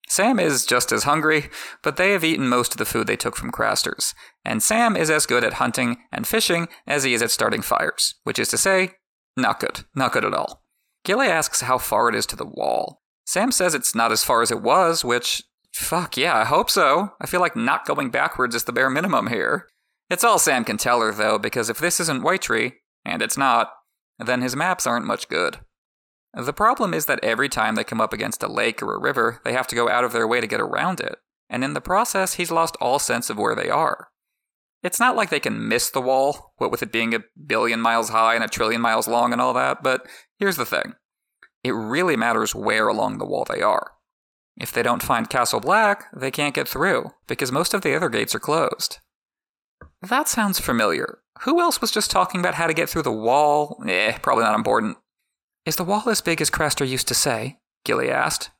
Sam 0.08 0.40
is 0.40 0.66
just 0.66 0.90
as 0.90 1.04
hungry, 1.04 1.48
but 1.82 1.96
they 1.96 2.10
have 2.10 2.24
eaten 2.24 2.48
most 2.48 2.72
of 2.72 2.78
the 2.78 2.84
food 2.84 3.06
they 3.06 3.16
took 3.16 3.36
from 3.36 3.52
Craster's, 3.52 4.12
and 4.44 4.60
Sam 4.60 4.96
is 4.96 5.08
as 5.08 5.24
good 5.24 5.44
at 5.44 5.54
hunting 5.54 5.98
and 6.10 6.26
fishing 6.26 6.66
as 6.84 7.04
he 7.04 7.14
is 7.14 7.22
at 7.22 7.30
starting 7.30 7.62
fires, 7.62 8.16
which 8.24 8.38
is 8.38 8.48
to 8.48 8.58
say, 8.58 8.94
not 9.36 9.60
good, 9.60 9.84
not 9.94 10.12
good 10.12 10.24
at 10.24 10.34
all. 10.34 10.64
Gilly 11.04 11.28
asks 11.28 11.60
how 11.60 11.78
far 11.78 12.08
it 12.08 12.16
is 12.16 12.26
to 12.26 12.36
the 12.36 12.44
wall. 12.44 13.02
Sam 13.24 13.52
says 13.52 13.72
it's 13.72 13.94
not 13.94 14.10
as 14.10 14.24
far 14.24 14.42
as 14.42 14.50
it 14.50 14.60
was, 14.60 15.04
which, 15.04 15.44
fuck 15.72 16.16
yeah, 16.16 16.36
I 16.36 16.44
hope 16.44 16.70
so. 16.70 17.10
I 17.20 17.26
feel 17.26 17.40
like 17.40 17.54
not 17.54 17.86
going 17.86 18.10
backwards 18.10 18.56
is 18.56 18.64
the 18.64 18.72
bare 18.72 18.90
minimum 18.90 19.28
here. 19.28 19.68
It's 20.10 20.24
all 20.24 20.38
Sam 20.38 20.64
can 20.64 20.76
tell 20.76 21.00
her, 21.00 21.12
though, 21.12 21.38
because 21.38 21.70
if 21.70 21.78
this 21.78 22.00
isn't 22.00 22.22
White 22.22 22.42
Tree, 22.42 22.74
and 23.04 23.22
it's 23.22 23.38
not, 23.38 23.70
then 24.18 24.42
his 24.42 24.56
maps 24.56 24.86
aren't 24.86 25.06
much 25.06 25.28
good. 25.28 25.60
The 26.34 26.52
problem 26.52 26.92
is 26.92 27.06
that 27.06 27.22
every 27.22 27.48
time 27.48 27.74
they 27.74 27.84
come 27.84 28.00
up 28.00 28.12
against 28.12 28.42
a 28.42 28.48
lake 28.48 28.82
or 28.82 28.94
a 28.94 29.00
river, 29.00 29.40
they 29.44 29.52
have 29.52 29.66
to 29.68 29.74
go 29.74 29.88
out 29.88 30.04
of 30.04 30.12
their 30.12 30.28
way 30.28 30.40
to 30.40 30.46
get 30.46 30.60
around 30.60 31.00
it. 31.00 31.16
and 31.52 31.64
in 31.64 31.74
the 31.74 31.80
process, 31.80 32.34
he's 32.34 32.52
lost 32.52 32.76
all 32.80 33.00
sense 33.00 33.28
of 33.28 33.36
where 33.36 33.56
they 33.56 33.68
are. 33.68 34.08
It's 34.82 35.00
not 35.00 35.16
like 35.16 35.28
they 35.28 35.40
can 35.40 35.68
miss 35.68 35.90
the 35.90 36.00
wall, 36.00 36.54
what 36.56 36.70
with 36.70 36.82
it 36.82 36.92
being 36.92 37.12
a 37.12 37.24
billion 37.44 37.80
miles 37.80 38.10
high 38.10 38.36
and 38.36 38.44
a 38.44 38.48
trillion 38.48 38.80
miles 38.80 39.08
long 39.08 39.32
and 39.32 39.42
all 39.42 39.52
that, 39.54 39.82
but 39.82 40.06
here's 40.38 40.56
the 40.56 40.64
thing 40.64 40.94
it 41.62 41.72
really 41.72 42.16
matters 42.16 42.54
where 42.54 42.88
along 42.88 43.18
the 43.18 43.26
wall 43.26 43.44
they 43.44 43.60
are. 43.60 43.92
If 44.56 44.72
they 44.72 44.82
don't 44.82 45.02
find 45.02 45.28
Castle 45.28 45.60
Black, 45.60 46.04
they 46.16 46.30
can't 46.30 46.54
get 46.54 46.68
through, 46.68 47.10
because 47.26 47.52
most 47.52 47.74
of 47.74 47.82
the 47.82 47.94
other 47.94 48.08
gates 48.08 48.34
are 48.34 48.40
closed. 48.40 48.98
That 50.02 50.28
sounds 50.28 50.58
familiar. 50.58 51.18
Who 51.42 51.60
else 51.60 51.80
was 51.80 51.90
just 51.90 52.10
talking 52.10 52.40
about 52.40 52.54
how 52.54 52.66
to 52.66 52.74
get 52.74 52.88
through 52.88 53.02
the 53.02 53.12
wall? 53.12 53.82
Eh, 53.86 54.16
probably 54.18 54.44
not 54.44 54.54
important. 54.54 54.96
Is 55.66 55.76
the 55.76 55.84
wall 55.84 56.08
as 56.08 56.20
big 56.20 56.40
as 56.40 56.50
Craster 56.50 56.88
used 56.88 57.08
to 57.08 57.14
say? 57.14 57.58
Gilly 57.84 58.10
asked. 58.10 58.50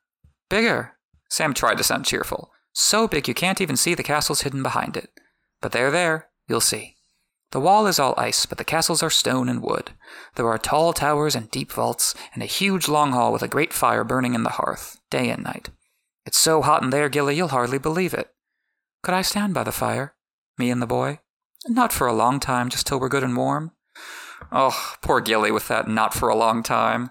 Bigger. 0.48 0.92
Sam 1.30 1.54
tried 1.54 1.78
to 1.78 1.84
sound 1.84 2.04
cheerful. 2.04 2.50
So 2.72 3.08
big 3.08 3.26
you 3.26 3.34
can't 3.34 3.60
even 3.60 3.76
see 3.76 3.94
the 3.94 4.02
castles 4.02 4.42
hidden 4.42 4.62
behind 4.62 4.96
it. 4.96 5.10
But 5.60 5.72
they're 5.72 5.90
there, 5.90 6.28
you'll 6.48 6.60
see. 6.60 6.96
The 7.52 7.60
wall 7.60 7.86
is 7.86 7.98
all 7.98 8.14
ice, 8.16 8.46
but 8.46 8.58
the 8.58 8.64
castles 8.64 9.02
are 9.02 9.10
stone 9.10 9.48
and 9.48 9.62
wood. 9.62 9.90
There 10.36 10.48
are 10.48 10.58
tall 10.58 10.92
towers 10.92 11.34
and 11.34 11.50
deep 11.50 11.72
vaults, 11.72 12.14
and 12.32 12.42
a 12.42 12.46
huge 12.46 12.86
long 12.86 13.12
hall 13.12 13.32
with 13.32 13.42
a 13.42 13.48
great 13.48 13.72
fire 13.72 14.04
burning 14.04 14.34
in 14.34 14.44
the 14.44 14.50
hearth, 14.50 15.00
day 15.10 15.30
and 15.30 15.42
night. 15.42 15.70
It's 16.24 16.38
so 16.38 16.62
hot 16.62 16.82
in 16.82 16.90
there, 16.90 17.08
Gilly, 17.08 17.36
you'll 17.36 17.48
hardly 17.48 17.78
believe 17.78 18.14
it. 18.14 18.30
Could 19.02 19.14
I 19.14 19.22
stand 19.22 19.52
by 19.54 19.64
the 19.64 19.72
fire? 19.72 20.14
Me 20.58 20.70
and 20.70 20.80
the 20.80 20.86
boy? 20.86 21.18
Not 21.68 21.92
for 21.92 22.06
a 22.06 22.14
long 22.14 22.40
time, 22.40 22.70
just 22.70 22.86
till 22.86 22.98
we're 22.98 23.08
good 23.08 23.24
and 23.24 23.36
warm. 23.36 23.72
Oh, 24.50 24.94
poor 25.02 25.20
Gilly 25.20 25.50
with 25.50 25.68
that 25.68 25.88
not 25.88 26.14
for 26.14 26.28
a 26.28 26.36
long 26.36 26.62
time. 26.62 27.10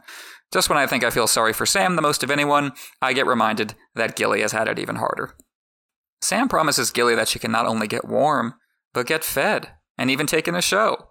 Just 0.52 0.70
when 0.70 0.78
I 0.78 0.88
think 0.88 1.04
I 1.04 1.12
feel 1.12 1.28
sorry 1.28 1.54
for 1.54 1.66
Sam 1.66 1.96
the 1.96 2.02
most 2.02 2.24
of 2.24 2.32
anyone, 2.32 2.72
I 3.02 3.14
get 3.14 3.28
reminded 3.28 3.76
that 3.96 4.16
Gilly 4.16 4.42
has 4.42 4.52
had 4.52 4.68
it 4.68 4.80
even 4.80 4.96
harder. 4.96 5.36
Sam 6.22 6.50
promises 6.50 6.92
Gilly 6.92 7.16
that 7.16 7.28
she 7.28 7.40
can 7.40 7.52
not 7.52 7.68
only 7.68 7.88
get 7.88 8.08
warm, 8.08 8.56
but 8.94 9.06
get 9.06 9.24
fed 9.24 9.70
and 9.98 10.10
even 10.10 10.26
take 10.26 10.48
in 10.48 10.56
a 10.56 10.62
show. 10.62 11.10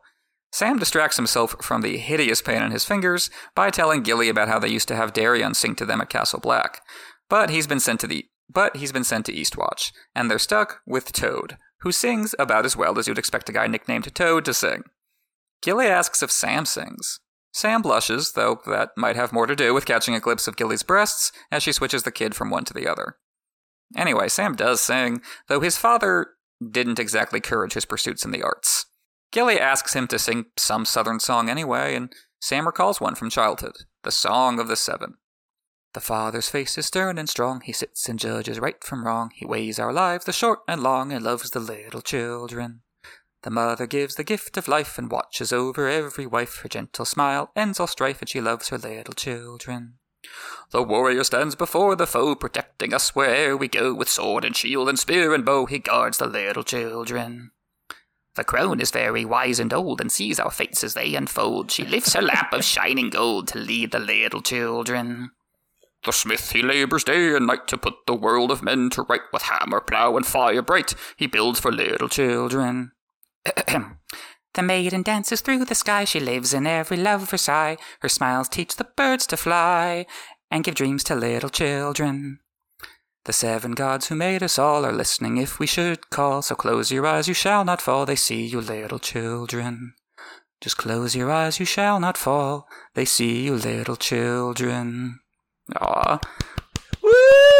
Sam 0.53 0.79
distracts 0.79 1.17
himself 1.17 1.55
from 1.63 1.83
the 1.83 1.99
hideous 1.99 2.43
pain 2.43 2.63
in 2.63 2.73
his 2.73 2.85
fingers 2.85 3.31
by 3.55 3.71
telling 3.71 4.03
Gilly 4.03 4.29
about 4.29 4.49
how 4.49 4.59
they 4.59 4.69
used 4.69 4.89
to 4.89 4.97
have 4.97 5.13
Dareon 5.13 5.55
sing 5.55 5.75
to 5.77 5.85
them 5.85 6.01
at 6.01 6.09
Castle 6.09 6.41
Black. 6.41 6.81
But 7.29 7.51
he's 7.51 7.67
been 7.67 7.81
sent 7.81 8.01
to 8.01 8.07
the 8.07 8.27
but 8.51 8.79
he's 8.79 8.93
been 8.93 9.05
sent 9.05 9.27
to 9.27 9.33
Eastwatch, 9.33 9.93
and 10.15 10.31
they're 10.31 10.39
stuck 10.39 10.81
with 10.87 11.13
Toad, 11.13 11.59
who 11.81 11.93
sings 11.93 12.35
about 12.39 12.65
as 12.65 12.77
well 12.77 12.99
as 12.99 13.07
you'd 13.07 13.19
expect 13.19 13.49
a 13.49 13.53
guy 13.53 13.67
nicknamed 13.67 14.15
Toad 14.15 14.45
to 14.45 14.55
sing. 14.55 14.83
Gilly 15.63 15.87
asks 15.87 16.23
if 16.23 16.31
Sam 16.31 16.65
sings. 16.65 17.21
Sam 17.53 17.83
blushes, 17.83 18.33
though 18.33 18.61
that 18.67 18.91
might 18.97 19.17
have 19.17 19.33
more 19.33 19.47
to 19.47 19.57
do 19.57 19.75
with 19.75 19.87
catching 19.87 20.15
a 20.15 20.21
glimpse 20.21 20.47
of 20.47 20.57
Gilly's 20.57 20.83
breasts 20.83 21.33
as 21.51 21.63
she 21.63 21.73
switches 21.73 22.03
the 22.03 22.13
kid 22.13 22.35
from 22.35 22.51
one 22.51 22.65
to 22.65 22.75
the 22.75 22.87
other. 22.87 23.17
Anyway, 23.97 24.29
Sam 24.29 24.55
does 24.55 24.81
sing, 24.81 25.23
though 25.49 25.61
his 25.61 25.79
father 25.79 26.29
didn't 26.71 26.99
exactly 26.99 27.39
encourage 27.39 27.73
his 27.73 27.85
pursuits 27.85 28.25
in 28.25 28.31
the 28.31 28.43
arts. 28.43 28.87
Gilly 29.33 29.59
asks 29.59 29.95
him 29.95 30.07
to 30.09 30.19
sing 30.19 30.47
some 30.57 30.85
southern 30.85 31.21
song 31.21 31.49
anyway, 31.49 31.95
and 31.95 32.13
Sam 32.41 32.67
recalls 32.67 33.01
one 33.01 33.15
from 33.15 33.31
childhood 33.31 33.77
the 34.05 34.13
Song 34.13 34.61
of 34.61 34.69
the 34.69 34.77
Seven. 34.77 35.15
The 35.99 36.05
father's 36.05 36.49
face 36.49 36.79
is 36.79 36.87
stern 36.87 37.19
and 37.19 37.29
strong. 37.29 37.61
He 37.61 37.73
sits 37.73 38.09
and 38.09 38.21
judges 38.21 38.61
right 38.61 38.85
from 38.85 39.05
wrong. 39.05 39.33
He 39.35 39.45
weighs 39.45 39.81
our 39.81 39.93
lives, 39.93 40.27
the 40.27 40.33
short 40.33 40.61
and 40.69 40.81
long, 40.81 41.11
and 41.11 41.25
loves 41.25 41.51
the 41.51 41.59
little 41.59 42.03
children. 42.03 42.83
The 43.43 43.51
mother 43.51 43.85
gives 43.89 44.15
the 44.15 44.23
gift 44.23 44.57
of 44.57 44.69
life 44.69 44.97
and 44.97 45.11
watches 45.11 45.53
over 45.53 45.89
every 45.89 46.25
wife. 46.25 46.59
Her 46.59 46.69
gentle 46.69 47.05
smile 47.05 47.51
ends 47.57 47.81
all 47.81 47.89
strife, 47.89 48.21
and 48.21 48.29
she 48.29 48.41
loves 48.41 48.69
her 48.69 48.79
little 48.79 49.13
children. 49.13 49.95
The 50.71 50.85
warrior 50.85 51.25
stands 51.25 51.57
before 51.57 51.97
the 51.97 52.07
foe, 52.07 52.37
protecting 52.37 52.95
us 52.95 53.17
where'er 53.17 53.57
we 53.57 53.67
go. 53.67 53.93
With 53.93 54.09
sword 54.09 54.45
and 54.45 54.55
shield 54.55 54.89
and 54.89 55.01
spear 55.01 55.35
and 55.35 55.45
bow, 55.45 55.67
he 55.67 55.81
guards 55.81 56.19
the 56.19 56.29
little 56.29 56.63
children. 56.63 57.51
The 58.37 58.45
crone 58.45 58.81
is 58.81 58.93
very 58.93 59.25
wise 59.25 59.59
and 59.59 59.75
old, 59.75 60.01
and 60.01 60.13
sees 60.13 60.39
our 60.39 60.53
fates 60.53 60.85
as 60.85 60.95
they 60.95 61.17
unfold. 61.17 61.73
She 61.73 61.85
lifts 61.85 62.15
her 62.15 62.23
lap 62.23 62.53
of 62.53 62.63
shining 62.63 63.11
gold 63.11 63.49
to 63.49 63.59
lead 63.59 63.91
the 63.91 63.99
little 63.99 64.43
children. 64.43 65.33
The 66.05 66.13
smith 66.13 66.53
he 66.53 66.63
labours 66.63 67.05
day 67.05 67.35
and 67.35 67.47
night 67.47 67.67
to 67.69 67.77
put 67.77 67.95
the 68.07 68.15
world 68.15 68.51
of 68.51 68.63
men 68.63 68.89
to 68.91 69.03
right 69.03 69.21
with 69.33 69.43
hammer, 69.43 69.81
plough, 69.81 70.17
and 70.17 70.25
fire 70.25 70.63
bright. 70.63 70.95
He 71.17 71.27
builds 71.27 71.61
for 71.61 71.73
little 71.73 72.09
children. 72.09 72.93
the 73.45 74.63
maiden 74.63 75.03
dances 75.03 75.41
through 75.41 75.65
the 75.65 75.75
sky. 75.75 76.05
She 76.05 76.21
lives 76.21 76.55
in 76.55 76.67
every 76.67 76.97
lover's 76.97 77.43
sigh. 77.43 77.77
Her 78.01 78.09
smiles 78.09 78.49
teach 78.49 78.77
the 78.77 78.89
birds 78.97 79.27
to 79.29 79.37
fly 79.37 80.07
and 80.51 80.65
give 80.65 80.77
dreams 80.77 81.05
to 81.05 81.15
little 81.15 81.51
children. 81.51 82.41
The 83.25 83.33
seven 83.33 83.73
gods 83.73 84.09
who 84.09 84.15
made 84.15 84.43
us 84.43 84.59
all 84.59 84.87
are 84.87 84.93
listening 84.93 85.37
if 85.37 85.59
we 85.59 85.67
should 85.67 86.09
call. 86.09 86.41
So 86.41 86.55
close 86.55 86.91
your 86.91 87.07
eyes, 87.07 87.29
you 87.29 87.35
shall 87.35 87.65
not 87.65 87.83
fall. 87.83 88.07
They 88.07 88.17
see 88.17 88.47
you, 88.47 88.61
little 88.61 88.99
children. 88.99 89.95
Just 90.61 90.79
close 90.79 91.15
your 91.15 91.31
eyes, 91.31 91.61
you 91.61 91.67
shall 91.67 92.01
not 92.01 92.17
fall. 92.17 92.67
They 92.95 93.05
see 93.05 93.45
you, 93.45 93.55
little 93.55 93.97
children. 93.97 95.21
Aw. 95.77 96.19
Woo! 97.03 97.13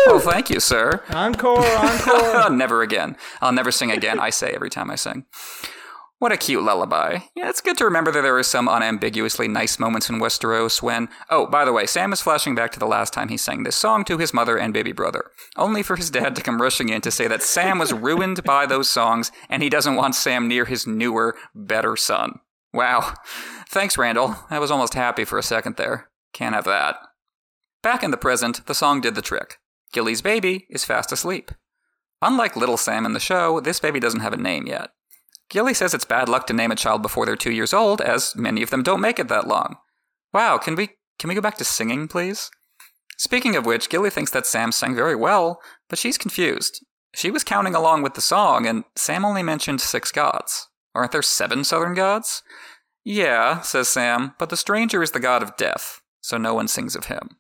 Well, 0.07 0.21
thank 0.21 0.51
you, 0.51 0.61
sir. 0.61 1.03
Encore, 1.11 1.65
encore. 1.65 2.51
never 2.57 2.83
again. 2.83 3.17
I'll 3.41 3.53
never 3.53 3.71
sing 3.71 3.91
again, 3.91 4.19
I 4.19 4.31
say 4.31 4.53
every 4.53 4.71
time 4.71 4.91
I 4.91 4.97
sing. 4.97 5.27
What 6.19 6.33
a 6.33 6.37
cute 6.37 6.65
lullaby. 6.65 7.19
Yeah, 7.37 7.49
it's 7.49 7.61
good 7.61 7.79
to 7.79 7.85
remember 7.85 8.11
that 8.11 8.23
there 8.23 8.37
are 8.37 8.43
some 8.43 8.67
unambiguously 8.67 9.47
nice 9.47 9.79
moments 9.79 10.11
in 10.11 10.19
Westeros 10.19 10.83
when. 10.83 11.09
Oh, 11.31 11.47
by 11.47 11.65
the 11.65 11.73
way, 11.73 11.87
Sam 11.87 12.13
is 12.13 12.21
flashing 12.21 12.57
back 12.57 12.73
to 12.73 12.81
the 12.81 12.87
last 12.89 13.13
time 13.13 13.29
he 13.29 13.37
sang 13.37 13.63
this 13.63 13.77
song 13.77 14.05
to 14.07 14.19
his 14.19 14.35
mother 14.35 14.59
and 14.59 14.75
baby 14.75 14.91
brother, 14.91 15.31
only 15.57 15.85
for 15.85 15.95
his 15.95 16.11
dad 16.11 16.35
to 16.35 16.43
come 16.43 16.61
rushing 16.61 16.89
in 16.89 17.03
to 17.03 17.13
say 17.13 17.29
that 17.29 17.45
Sam 17.45 17.79
was 17.79 17.93
ruined 17.93 18.43
by 18.43 18.67
those 18.67 18.91
songs 18.91 19.31
and 19.49 19.63
he 19.63 19.69
doesn't 19.69 19.95
want 19.95 20.17
Sam 20.17 20.49
near 20.49 20.65
his 20.65 20.89
newer, 20.89 21.37
better 21.55 21.97
son. 21.97 22.41
Wow. 22.73 23.15
Thanks, 23.69 23.97
Randyll. 23.97 24.39
I 24.51 24.59
was 24.59 24.73
almost 24.73 24.95
happy 24.95 25.25
for 25.25 25.39
a 25.39 25.43
second 25.43 25.77
there. 25.77 26.11
Can't 26.33 26.55
have 26.57 26.65
that. 26.65 26.97
Back 27.89 28.03
in 28.03 28.11
the 28.11 28.19
present, 28.19 28.67
the 28.67 28.75
song 28.75 29.01
did 29.01 29.15
the 29.15 29.23
trick. 29.23 29.61
Gilly's 29.95 30.21
baby 30.21 30.67
is 30.69 30.85
fast 30.85 31.11
asleep. 31.11 31.53
Unlike 32.21 32.55
Little 32.55 32.77
Sam 32.77 33.07
in 33.07 33.15
the 33.15 33.19
show, 33.19 33.61
this 33.61 33.81
baby 33.81 33.99
doesn't 33.99 34.21
have 34.21 34.35
a 34.35 34.37
name 34.37 34.67
yet. 34.67 34.91
Gilly 35.49 35.73
says 35.73 35.95
it's 35.95 36.05
bad 36.05 36.29
luck 36.29 36.47
to 36.49 36.53
name 36.53 36.71
a 36.71 36.77
child 36.77 37.01
before 37.01 37.25
they're 37.25 37.35
two 37.35 37.51
years 37.51 37.73
old, 37.73 38.03
as 38.03 38.37
many 38.37 38.63
of 38.63 38.69
them 38.69 38.83
don't 38.83 39.01
make 39.01 39.19
it 39.19 39.29
that 39.29 39.49
long. 39.49 39.77
Wow, 40.35 40.59
can 40.59 40.75
we 40.75 40.91
can 41.19 41.29
we 41.29 41.35
go 41.35 41.41
back 41.41 41.57
to 41.57 41.65
singing, 41.65 42.09
please? 42.09 42.51
Speaking 43.17 43.57
of 43.57 43.65
which, 43.65 43.89
Gilly 43.89 44.11
thinks 44.11 44.33
that 44.33 44.45
Sam 44.45 44.71
sang 44.71 44.95
very 44.95 45.17
well, 45.17 45.59
but 45.89 45.99
she's 45.99 46.19
confused. 46.19 46.85
She 47.15 47.31
was 47.31 47.43
counting 47.43 47.75
along 47.75 48.03
with 48.03 48.13
the 48.13 48.21
song, 48.21 48.67
and 48.67 48.85
Sam 48.97 49.25
only 49.25 49.43
mentioned 49.43 49.81
six 49.81 50.13
gods. 50.13 50.69
Aren't 50.95 51.13
there 51.13 51.23
seven 51.23 51.65
southern 51.65 51.95
gods? 51.95 52.43
Yeah, 53.03 53.63
says 53.63 53.89
Sam, 53.89 54.35
but 54.39 54.51
the 54.51 54.59
stranger 54.59 55.03
is 55.03 55.13
the 55.13 55.21
god 55.21 55.43
of 55.43 55.57
death, 55.57 56.03
so 56.21 56.37
no 56.37 56.53
one 56.53 56.69
sings 56.69 56.95
of 56.95 57.07
him. 57.07 57.39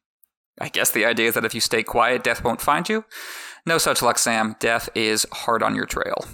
I 0.60 0.68
guess 0.68 0.90
the 0.90 1.04
idea 1.04 1.28
is 1.28 1.34
that 1.34 1.44
if 1.44 1.54
you 1.54 1.60
stay 1.60 1.82
quiet, 1.82 2.24
death 2.24 2.44
won't 2.44 2.60
find 2.60 2.88
you? 2.88 3.04
No 3.66 3.78
such 3.78 4.02
luck, 4.02 4.18
Sam. 4.18 4.56
Death 4.58 4.88
is 4.94 5.26
hard 5.32 5.62
on 5.62 5.74
your 5.74 5.86
trail. 5.86 6.24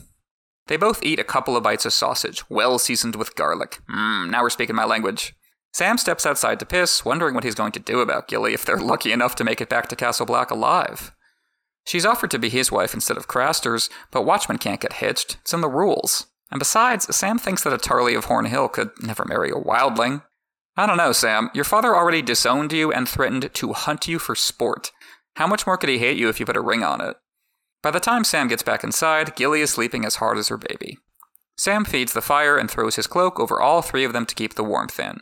They 0.66 0.76
both 0.76 1.02
eat 1.02 1.19
a 1.19 1.25
couple 1.25 1.57
of 1.57 1.62
bites 1.62 1.85
of 1.85 1.93
sausage, 1.93 2.49
well 2.49 2.78
seasoned 2.78 3.16
with 3.16 3.37
garlic. 3.37 3.81
Mmm, 3.90 4.31
now 4.31 4.43
we're 4.43 4.50
speaking 4.50 4.76
my 4.76 4.85
language. 4.85 5.35
Sam 5.73 5.99
steps 5.99 6.25
outside 6.25 6.61
to 6.61 6.66
piss, 6.66 7.04
wondering 7.04 7.35
what 7.35 7.45
he's 7.45 7.57
going 7.57 7.73
to 7.73 7.81
do 7.81 8.00
about 8.00 8.28
Gilly 8.28 8.54
if 8.54 8.64
they're 8.64 8.76
lucky 8.81 9.12
enough 9.12 9.35
to 9.37 9.45
make 9.45 9.61
it 9.61 9.69
back 9.69 9.88
to 9.88 9.97
Castle 9.97 10.26
Black 10.26 10.50
alive. 10.50 11.12
She's 11.85 12.07
offered 12.07 12.31
to 12.31 12.38
be 12.38 12.49
his 12.49 12.73
wife 12.73 12.95
instead 12.95 13.16
of 13.16 13.28
Craster's, 13.28 13.90
but 14.11 14.25
Watchman 14.25 14.59
can't 14.59 14.81
get 14.81 14.95
hitched. 14.95 15.37
It's 15.43 15.52
in 15.52 15.61
the 15.61 15.69
rules. 15.69 16.28
And 16.50 16.59
besides, 16.59 17.14
Sam 17.14 17.38
thinks 17.38 17.62
that 17.64 17.73
a 17.73 17.78
Tarly 17.78 18.16
of 18.16 18.26
Horn 18.26 18.47
Hill 18.47 18.69
could 18.69 18.90
never 19.02 19.25
marry 19.25 19.50
a 19.50 19.54
wildling. 19.54 20.23
I 20.76 20.87
don't 20.87 20.97
know, 20.97 21.12
Sam. 21.12 21.50
Your 21.54 21.64
father 21.64 21.95
already 21.95 22.21
disowned 22.21 22.73
you 22.73 22.93
and 22.93 23.09
threatened 23.09 23.50
to 23.54 23.73
hunt 23.73 24.09
you 24.09 24.19
for 24.19 24.35
sport. 24.35 24.90
How 25.37 25.47
much 25.47 25.66
more 25.66 25.76
could 25.76 25.88
he 25.88 25.99
hate 25.99 26.16
you 26.16 26.28
if 26.28 26.40
you 26.40 26.47
put 26.47 26.57
a 26.57 26.61
ring 26.61 26.83
on 26.83 27.00
it? 27.00 27.16
By 27.83 27.90
the 27.90 28.00
time 28.00 28.25
Sam 28.25 28.49
gets 28.49 28.62
back 28.62 28.83
inside, 28.83 29.37
Gilly 29.37 29.61
is 29.61 29.71
sleeping 29.71 30.04
as 30.04 30.16
hard 30.16 30.38
as 30.38 30.49
her 30.49 30.57
baby. 30.57 30.99
Sam 31.57 31.85
feeds 31.85 32.12
the 32.12 32.23
fire 32.23 32.57
and 32.57 32.71
throws 32.71 32.97
his 32.97 33.07
cloak 33.07 33.38
over 33.38 33.61
all 33.61 33.83
three 33.83 34.04
of 34.04 34.12
them 34.12 34.26
to 34.26 34.35
keep 34.35 34.54
the 34.54 34.64
warmth 34.64 34.99
in. 34.99 35.21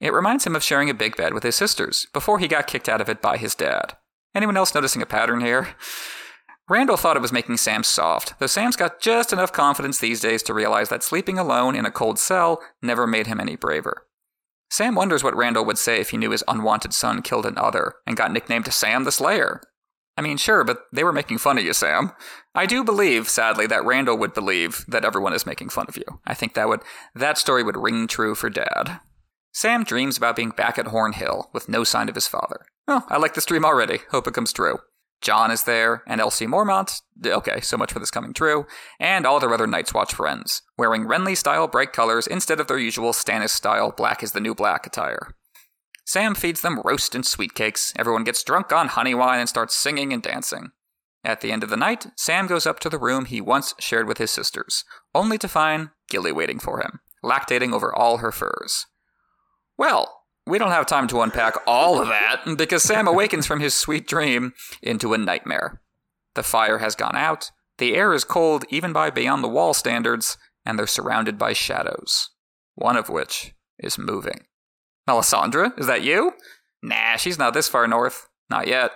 It 0.00 0.14
reminds 0.14 0.46
him 0.46 0.56
of 0.56 0.62
sharing 0.62 0.88
a 0.88 0.94
big 0.94 1.16
bed 1.16 1.34
with 1.34 1.42
his 1.42 1.56
sisters 1.56 2.06
before 2.14 2.38
he 2.38 2.48
got 2.48 2.66
kicked 2.66 2.88
out 2.88 3.02
of 3.02 3.08
it 3.10 3.20
by 3.20 3.36
his 3.36 3.54
dad. 3.54 3.96
Anyone 4.34 4.56
else 4.56 4.74
noticing 4.74 5.02
a 5.02 5.06
pattern 5.06 5.40
here? 5.40 5.68
Randyll 6.70 6.98
thought 6.98 7.16
it 7.16 7.22
was 7.22 7.32
making 7.32 7.56
Sam 7.56 7.82
soft, 7.82 8.38
though 8.38 8.46
Sam's 8.46 8.76
got 8.76 9.00
just 9.00 9.32
enough 9.32 9.52
confidence 9.52 9.98
these 9.98 10.20
days 10.20 10.42
to 10.44 10.54
realize 10.54 10.88
that 10.88 11.02
sleeping 11.02 11.38
alone 11.38 11.74
in 11.74 11.84
a 11.84 11.90
cold 11.90 12.18
cell 12.18 12.62
never 12.80 13.06
made 13.06 13.26
him 13.26 13.40
any 13.40 13.56
braver. 13.56 14.06
Sam 14.70 14.94
wonders 14.94 15.24
what 15.24 15.34
Randyll 15.34 15.66
would 15.66 15.78
say 15.78 16.00
if 16.00 16.10
he 16.10 16.16
knew 16.16 16.30
his 16.30 16.44
unwanted 16.46 16.94
son 16.94 17.22
killed 17.22 17.44
another 17.44 17.94
and 18.06 18.16
got 18.16 18.32
nicknamed 18.32 18.72
Sam 18.72 19.04
the 19.04 19.12
Slayer. 19.12 19.60
I 20.16 20.22
mean, 20.22 20.36
sure, 20.36 20.64
but 20.64 20.82
they 20.92 21.02
were 21.02 21.12
making 21.12 21.38
fun 21.38 21.58
of 21.58 21.64
you, 21.64 21.72
Sam. 21.72 22.12
I 22.54 22.66
do 22.66 22.84
believe, 22.84 23.28
sadly, 23.28 23.66
that 23.66 23.82
Randyll 23.82 24.18
would 24.18 24.34
believe 24.34 24.84
that 24.86 25.04
everyone 25.04 25.32
is 25.32 25.46
making 25.46 25.70
fun 25.70 25.86
of 25.88 25.96
you. 25.96 26.04
I 26.26 26.34
think 26.34 26.54
that 26.54 26.68
would 26.68 26.82
that 27.14 27.38
story 27.38 27.62
would 27.62 27.76
ring 27.76 28.06
true 28.06 28.34
for 28.34 28.50
Dad. 28.50 29.00
Sam 29.52 29.82
dreams 29.82 30.16
about 30.16 30.36
being 30.36 30.50
back 30.50 30.78
at 30.78 30.88
Horn 30.88 31.14
Hill 31.14 31.50
with 31.52 31.68
no 31.68 31.82
sign 31.82 32.08
of 32.08 32.14
his 32.14 32.28
father. 32.28 32.66
Oh, 32.86 33.04
I 33.08 33.18
like 33.18 33.34
this 33.34 33.46
dream 33.46 33.64
already. 33.64 34.00
Hope 34.10 34.28
it 34.28 34.34
comes 34.34 34.52
true. 34.52 34.78
Jon 35.20 35.50
is 35.50 35.64
there, 35.64 36.02
and 36.06 36.20
LC 36.20 36.46
Mormont. 36.46 37.02
Okay, 37.24 37.60
so 37.60 37.76
much 37.76 37.92
for 37.92 37.98
this 37.98 38.10
coming 38.10 38.32
true. 38.32 38.66
And 38.98 39.26
all 39.26 39.38
their 39.38 39.52
other 39.52 39.66
Night's 39.66 39.92
Watch 39.92 40.14
friends, 40.14 40.62
wearing 40.78 41.04
Renly 41.04 41.36
style 41.36 41.68
bright 41.68 41.92
colors 41.92 42.26
instead 42.26 42.60
of 42.60 42.66
their 42.66 42.78
usual 42.78 43.12
Stannis 43.12 43.50
style 43.50 43.92
black 43.94 44.22
is 44.22 44.32
the 44.32 44.40
new 44.40 44.54
black 44.54 44.86
attire. 44.86 45.34
Sam 46.06 46.34
feeds 46.34 46.62
them 46.62 46.80
roast 46.84 47.14
and 47.14 47.24
sweet 47.24 47.54
cakes. 47.54 47.92
Everyone 47.98 48.24
gets 48.24 48.42
drunk 48.42 48.72
on 48.72 48.88
honey 48.88 49.14
wine 49.14 49.40
and 49.40 49.48
starts 49.48 49.76
singing 49.76 50.12
and 50.12 50.22
dancing. 50.22 50.70
At 51.22 51.42
the 51.42 51.52
end 51.52 51.62
of 51.62 51.70
the 51.70 51.76
night, 51.76 52.06
Sam 52.16 52.46
goes 52.46 52.66
up 52.66 52.80
to 52.80 52.88
the 52.88 52.98
room 52.98 53.26
he 53.26 53.40
once 53.40 53.74
shared 53.78 54.08
with 54.08 54.18
his 54.18 54.30
sisters, 54.30 54.84
only 55.14 55.36
to 55.38 55.48
find 55.48 55.90
Gilly 56.08 56.32
waiting 56.32 56.58
for 56.58 56.80
him, 56.80 57.00
lactating 57.22 57.72
over 57.72 57.94
all 57.94 58.16
her 58.18 58.32
furs. 58.32 58.86
Well, 59.76 60.19
we 60.46 60.58
don't 60.58 60.70
have 60.70 60.86
time 60.86 61.06
to 61.08 61.20
unpack 61.20 61.54
all 61.66 62.00
of 62.00 62.08
that 62.08 62.42
because 62.56 62.82
Sam 62.82 63.06
awakens 63.06 63.46
from 63.46 63.60
his 63.60 63.74
sweet 63.74 64.06
dream 64.06 64.52
into 64.82 65.14
a 65.14 65.18
nightmare. 65.18 65.80
The 66.34 66.42
fire 66.42 66.78
has 66.78 66.94
gone 66.94 67.16
out, 67.16 67.50
the 67.78 67.94
air 67.94 68.12
is 68.12 68.24
cold 68.24 68.64
even 68.68 68.92
by 68.92 69.10
beyond 69.10 69.42
the 69.42 69.48
wall 69.48 69.74
standards, 69.74 70.36
and 70.64 70.78
they're 70.78 70.86
surrounded 70.86 71.38
by 71.38 71.54
shadows, 71.54 72.30
one 72.74 72.96
of 72.96 73.08
which 73.08 73.54
is 73.78 73.98
moving. 73.98 74.44
Melisandre, 75.08 75.78
is 75.78 75.86
that 75.86 76.02
you? 76.02 76.32
Nah, 76.82 77.16
she's 77.16 77.38
not 77.38 77.54
this 77.54 77.68
far 77.68 77.86
north. 77.88 78.28
Not 78.50 78.66
yet. 78.66 78.92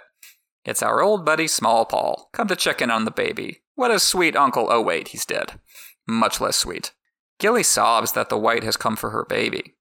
It's 0.65 0.83
our 0.83 1.03
old 1.03 1.25
buddy 1.25 1.47
Small 1.47 1.85
Paul, 1.85 2.29
come 2.33 2.49
to 2.49 2.57
check 2.57 2.83
in 2.83 2.91
on 2.91 3.05
the 3.05 3.11
baby. 3.11 3.63
What 3.75 3.91
a 3.91 3.99
sweet 3.99 4.37
uncle. 4.37 4.69
Oh, 4.71 4.81
wait, 4.81 5.09
he's 5.09 5.25
dead. 5.25 5.61
Much 6.07 6.41
less 6.41 6.57
sweet. 6.57 6.93
Gilly 7.39 7.63
sobs 7.63 8.13
that 8.13 8.29
the 8.29 8.39
white 8.39 8.65
has 8.65 8.77
come 8.77 8.97
for 8.97 9.11
her 9.11 9.25
baby. 9.29 9.75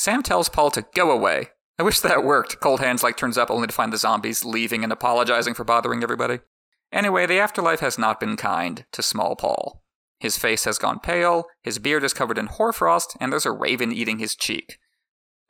Sam 0.00 0.22
tells 0.22 0.48
Paul 0.48 0.70
to 0.70 0.86
go 0.94 1.10
away. 1.10 1.48
I 1.78 1.82
wish 1.82 2.00
that 2.00 2.24
worked. 2.24 2.58
Cold 2.60 2.80
Hands 2.80 3.02
like 3.02 3.18
turns 3.18 3.36
up 3.36 3.50
only 3.50 3.66
to 3.66 3.74
find 3.74 3.92
the 3.92 3.98
zombies 3.98 4.46
leaving 4.46 4.82
and 4.82 4.90
apologizing 4.90 5.52
for 5.52 5.62
bothering 5.62 6.02
everybody. 6.02 6.38
Anyway, 6.90 7.26
the 7.26 7.38
afterlife 7.38 7.80
has 7.80 7.98
not 7.98 8.18
been 8.18 8.38
kind 8.38 8.86
to 8.92 9.02
Small 9.02 9.36
Paul. 9.36 9.84
His 10.18 10.38
face 10.38 10.64
has 10.64 10.78
gone 10.78 11.00
pale, 11.00 11.44
his 11.62 11.78
beard 11.78 12.02
is 12.02 12.14
covered 12.14 12.38
in 12.38 12.46
hoarfrost, 12.46 13.14
and 13.20 13.30
there's 13.30 13.44
a 13.44 13.52
raven 13.52 13.92
eating 13.92 14.20
his 14.20 14.34
cheek. 14.34 14.78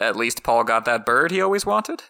At 0.01 0.17
least 0.17 0.43
Paul 0.43 0.65
got 0.65 0.85
that 0.85 1.07
bird 1.07 1.31
he 1.31 1.41
always 1.41 1.65
wanted? 1.65 2.03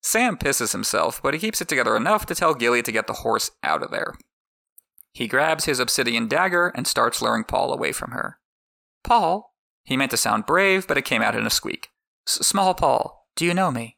Sam 0.00 0.36
pisses 0.36 0.72
himself, 0.72 1.22
but 1.22 1.32
he 1.32 1.38
keeps 1.38 1.60
it 1.60 1.68
together 1.68 1.96
enough 1.96 2.26
to 2.26 2.34
tell 2.34 2.54
Gilly 2.54 2.82
to 2.82 2.90
get 2.90 3.06
the 3.06 3.22
horse 3.22 3.52
out 3.62 3.84
of 3.84 3.92
there. 3.92 4.16
He 5.12 5.28
grabs 5.28 5.66
his 5.66 5.78
obsidian 5.78 6.26
dagger 6.26 6.72
and 6.74 6.88
starts 6.88 7.22
luring 7.22 7.44
Paul 7.44 7.72
away 7.72 7.92
from 7.92 8.10
her. 8.10 8.40
Paul? 9.04 9.51
He 9.84 9.96
meant 9.96 10.10
to 10.12 10.16
sound 10.16 10.46
brave, 10.46 10.86
but 10.86 10.98
it 10.98 11.04
came 11.04 11.22
out 11.22 11.34
in 11.34 11.46
a 11.46 11.50
squeak. 11.50 11.88
Small 12.26 12.74
Paul, 12.74 13.26
do 13.36 13.44
you 13.44 13.54
know 13.54 13.70
me? 13.70 13.96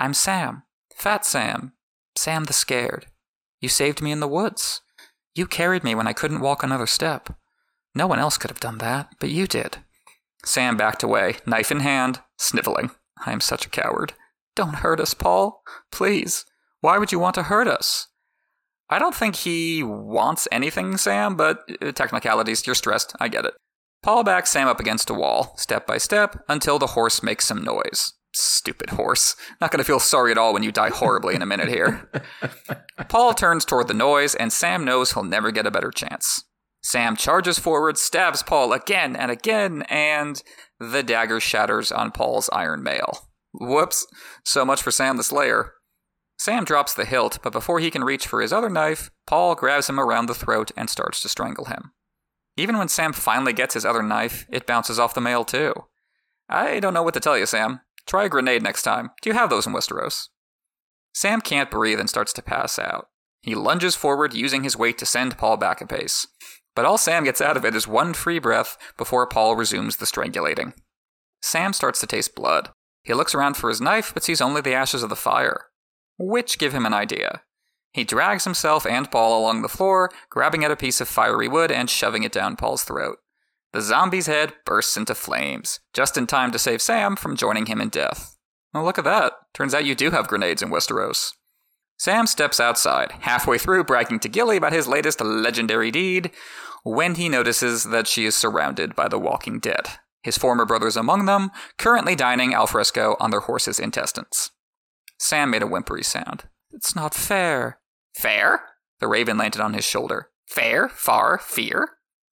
I'm 0.00 0.14
Sam. 0.14 0.62
Fat 0.94 1.26
Sam. 1.26 1.72
Sam 2.16 2.44
the 2.44 2.52
Scared. 2.52 3.06
You 3.60 3.68
saved 3.68 4.00
me 4.00 4.12
in 4.12 4.20
the 4.20 4.28
woods. 4.28 4.80
You 5.34 5.46
carried 5.46 5.84
me 5.84 5.94
when 5.94 6.06
I 6.06 6.12
couldn't 6.12 6.40
walk 6.40 6.62
another 6.62 6.86
step. 6.86 7.30
No 7.94 8.06
one 8.06 8.18
else 8.18 8.38
could 8.38 8.50
have 8.50 8.60
done 8.60 8.78
that, 8.78 9.08
but 9.20 9.30
you 9.30 9.46
did. 9.46 9.78
Sam 10.44 10.76
backed 10.76 11.02
away, 11.02 11.36
knife 11.46 11.70
in 11.70 11.80
hand, 11.80 12.20
sniveling. 12.38 12.90
I 13.24 13.32
am 13.32 13.40
such 13.40 13.66
a 13.66 13.70
coward. 13.70 14.12
Don't 14.54 14.76
hurt 14.76 15.00
us, 15.00 15.14
Paul. 15.14 15.62
Please. 15.90 16.44
Why 16.80 16.98
would 16.98 17.12
you 17.12 17.18
want 17.18 17.34
to 17.34 17.44
hurt 17.44 17.66
us? 17.66 18.08
I 18.88 18.98
don't 18.98 19.14
think 19.14 19.36
he 19.36 19.82
wants 19.82 20.46
anything, 20.52 20.96
Sam, 20.96 21.36
but 21.36 21.60
uh, 21.82 21.92
technicalities, 21.92 22.66
you're 22.66 22.74
stressed. 22.74 23.14
I 23.18 23.28
get 23.28 23.44
it. 23.44 23.54
Paul 24.06 24.22
backs 24.22 24.50
Sam 24.50 24.68
up 24.68 24.78
against 24.78 25.10
a 25.10 25.14
wall, 25.14 25.52
step 25.56 25.84
by 25.84 25.98
step, 25.98 26.44
until 26.48 26.78
the 26.78 26.86
horse 26.86 27.24
makes 27.24 27.44
some 27.44 27.64
noise. 27.64 28.12
Stupid 28.32 28.90
horse. 28.90 29.34
Not 29.60 29.72
gonna 29.72 29.82
feel 29.82 29.98
sorry 29.98 30.30
at 30.30 30.38
all 30.38 30.54
when 30.54 30.62
you 30.62 30.70
die 30.70 30.90
horribly 30.90 31.34
in 31.34 31.42
a 31.42 31.46
minute 31.46 31.66
here. 31.66 32.08
Paul 33.08 33.34
turns 33.34 33.64
toward 33.64 33.88
the 33.88 33.94
noise, 33.94 34.36
and 34.36 34.52
Sam 34.52 34.84
knows 34.84 35.10
he'll 35.10 35.24
never 35.24 35.50
get 35.50 35.66
a 35.66 35.72
better 35.72 35.90
chance. 35.90 36.44
Sam 36.84 37.16
charges 37.16 37.58
forward, 37.58 37.98
stabs 37.98 38.44
Paul 38.44 38.72
again 38.72 39.16
and 39.16 39.32
again, 39.32 39.82
and 39.88 40.40
the 40.78 41.02
dagger 41.02 41.40
shatters 41.40 41.90
on 41.90 42.12
Paul's 42.12 42.48
iron 42.52 42.84
mail. 42.84 43.26
Whoops. 43.54 44.06
So 44.44 44.64
much 44.64 44.82
for 44.82 44.92
Sam 44.92 45.16
the 45.16 45.24
Slayer. 45.24 45.72
Sam 46.38 46.64
drops 46.64 46.94
the 46.94 47.06
hilt, 47.06 47.40
but 47.42 47.52
before 47.52 47.80
he 47.80 47.90
can 47.90 48.04
reach 48.04 48.28
for 48.28 48.40
his 48.40 48.52
other 48.52 48.70
knife, 48.70 49.10
Paul 49.26 49.56
grabs 49.56 49.88
him 49.88 49.98
around 49.98 50.26
the 50.26 50.34
throat 50.34 50.70
and 50.76 50.88
starts 50.88 51.20
to 51.22 51.28
strangle 51.28 51.64
him. 51.64 51.90
Even 52.56 52.78
when 52.78 52.88
Sam 52.88 53.12
finally 53.12 53.52
gets 53.52 53.74
his 53.74 53.84
other 53.84 54.02
knife, 54.02 54.46
it 54.50 54.66
bounces 54.66 54.98
off 54.98 55.14
the 55.14 55.20
mail 55.20 55.44
too. 55.44 55.74
I 56.48 56.80
don't 56.80 56.94
know 56.94 57.02
what 57.02 57.14
to 57.14 57.20
tell 57.20 57.36
you, 57.36 57.46
Sam. 57.46 57.80
Try 58.06 58.24
a 58.24 58.28
grenade 58.28 58.62
next 58.62 58.82
time. 58.82 59.10
Do 59.20 59.28
you 59.28 59.34
have 59.34 59.50
those 59.50 59.66
in 59.66 59.72
Westeros? 59.72 60.28
Sam 61.12 61.40
can't 61.40 61.70
breathe 61.70 61.98
and 61.98 62.08
starts 62.08 62.32
to 62.34 62.42
pass 62.42 62.78
out. 62.78 63.08
He 63.42 63.54
lunges 63.54 63.96
forward, 63.96 64.34
using 64.34 64.64
his 64.64 64.76
weight 64.76 64.98
to 64.98 65.06
send 65.06 65.38
Paul 65.38 65.56
back 65.56 65.80
a 65.80 65.86
pace. 65.86 66.26
But 66.74 66.84
all 66.84 66.98
Sam 66.98 67.24
gets 67.24 67.40
out 67.40 67.56
of 67.56 67.64
it 67.64 67.74
is 67.74 67.88
one 67.88 68.12
free 68.12 68.38
breath 68.38 68.76
before 68.96 69.26
Paul 69.26 69.56
resumes 69.56 69.96
the 69.96 70.04
strangulating. 70.04 70.74
Sam 71.40 71.72
starts 71.72 72.00
to 72.00 72.06
taste 72.06 72.34
blood. 72.34 72.70
He 73.02 73.14
looks 73.14 73.34
around 73.34 73.56
for 73.56 73.68
his 73.68 73.80
knife, 73.80 74.12
but 74.12 74.24
sees 74.24 74.40
only 74.40 74.60
the 74.60 74.74
ashes 74.74 75.02
of 75.02 75.08
the 75.08 75.16
fire, 75.16 75.66
which 76.18 76.58
give 76.58 76.72
him 76.72 76.84
an 76.84 76.94
idea. 76.94 77.42
He 77.96 78.04
drags 78.04 78.44
himself 78.44 78.84
and 78.84 79.10
Paul 79.10 79.40
along 79.40 79.62
the 79.62 79.70
floor, 79.70 80.10
grabbing 80.28 80.62
at 80.62 80.70
a 80.70 80.76
piece 80.76 81.00
of 81.00 81.08
fiery 81.08 81.48
wood 81.48 81.72
and 81.72 81.88
shoving 81.88 82.24
it 82.24 82.30
down 82.30 82.54
Paul's 82.54 82.84
throat. 82.84 83.20
The 83.72 83.80
zombie's 83.80 84.26
head 84.26 84.52
bursts 84.66 84.98
into 84.98 85.14
flames, 85.14 85.80
just 85.94 86.18
in 86.18 86.26
time 86.26 86.52
to 86.52 86.58
save 86.58 86.82
Sam 86.82 87.16
from 87.16 87.36
joining 87.36 87.64
him 87.64 87.80
in 87.80 87.88
death. 87.88 88.36
Well, 88.74 88.84
look 88.84 88.98
at 88.98 89.04
that. 89.04 89.32
Turns 89.54 89.72
out 89.72 89.86
you 89.86 89.94
do 89.94 90.10
have 90.10 90.28
grenades 90.28 90.60
in 90.60 90.68
Westeros. 90.68 91.32
Sam 91.96 92.26
steps 92.26 92.60
outside, 92.60 93.12
halfway 93.20 93.56
through 93.56 93.84
bragging 93.84 94.20
to 94.20 94.28
Gilly 94.28 94.58
about 94.58 94.74
his 94.74 94.86
latest 94.86 95.22
legendary 95.22 95.90
deed, 95.90 96.32
when 96.84 97.14
he 97.14 97.30
notices 97.30 97.84
that 97.84 98.06
she 98.06 98.26
is 98.26 98.34
surrounded 98.34 98.94
by 98.94 99.08
the 99.08 99.18
walking 99.18 99.58
dead 99.58 99.88
his 100.22 100.36
former 100.36 100.66
brothers 100.66 100.96
among 100.96 101.24
them, 101.24 101.52
currently 101.78 102.16
dining 102.16 102.52
al 102.52 102.66
fresco 102.66 103.16
on 103.20 103.30
their 103.30 103.40
horses' 103.40 103.78
intestines. 103.78 104.50
Sam 105.18 105.50
made 105.50 105.62
a 105.62 105.66
whimpery 105.66 106.02
sound. 106.02 106.42
It's 106.72 106.96
not 106.96 107.14
fair. 107.14 107.78
Fair? 108.16 108.62
The 108.98 109.08
raven 109.08 109.36
landed 109.36 109.60
on 109.60 109.74
his 109.74 109.84
shoulder. 109.84 110.30
Fair? 110.46 110.88
Far? 110.88 111.38
Fear? 111.38 111.90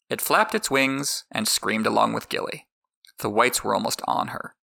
It 0.10 0.22
flapped 0.22 0.56
its 0.56 0.72
wings 0.72 1.26
and 1.32 1.48
screamed 1.48 1.86
along 1.86 2.14
with 2.14 2.30
Gilly. 2.30 2.68
The 3.20 3.30
whites 3.30 3.64
were 3.64 3.74
almost 3.74 4.02
on 4.06 4.30
her. 4.30 4.56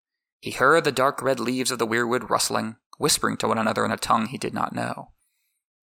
He 0.40 0.52
heard 0.52 0.84
the 0.84 0.92
dark 0.92 1.20
red 1.20 1.40
leaves 1.40 1.70
of 1.70 1.78
the 1.78 1.86
weirwood 1.86 2.30
rustling, 2.30 2.76
whispering 2.98 3.36
to 3.38 3.48
one 3.48 3.58
another 3.58 3.84
in 3.84 3.90
a 3.90 3.96
tongue 3.96 4.26
he 4.26 4.38
did 4.38 4.54
not 4.54 4.74
know. 4.74 5.10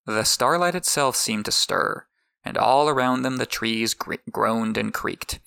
The 0.05 0.23
starlight 0.23 0.75
itself 0.75 1.15
seemed 1.15 1.45
to 1.45 1.51
stir, 1.51 2.05
and 2.43 2.57
all 2.57 2.87
around 2.87 3.23
them 3.23 3.37
the 3.37 3.45
trees 3.45 3.93
gr- 3.93 4.15
groaned 4.31 4.77
and 4.77 4.93
creaked, 4.93 5.39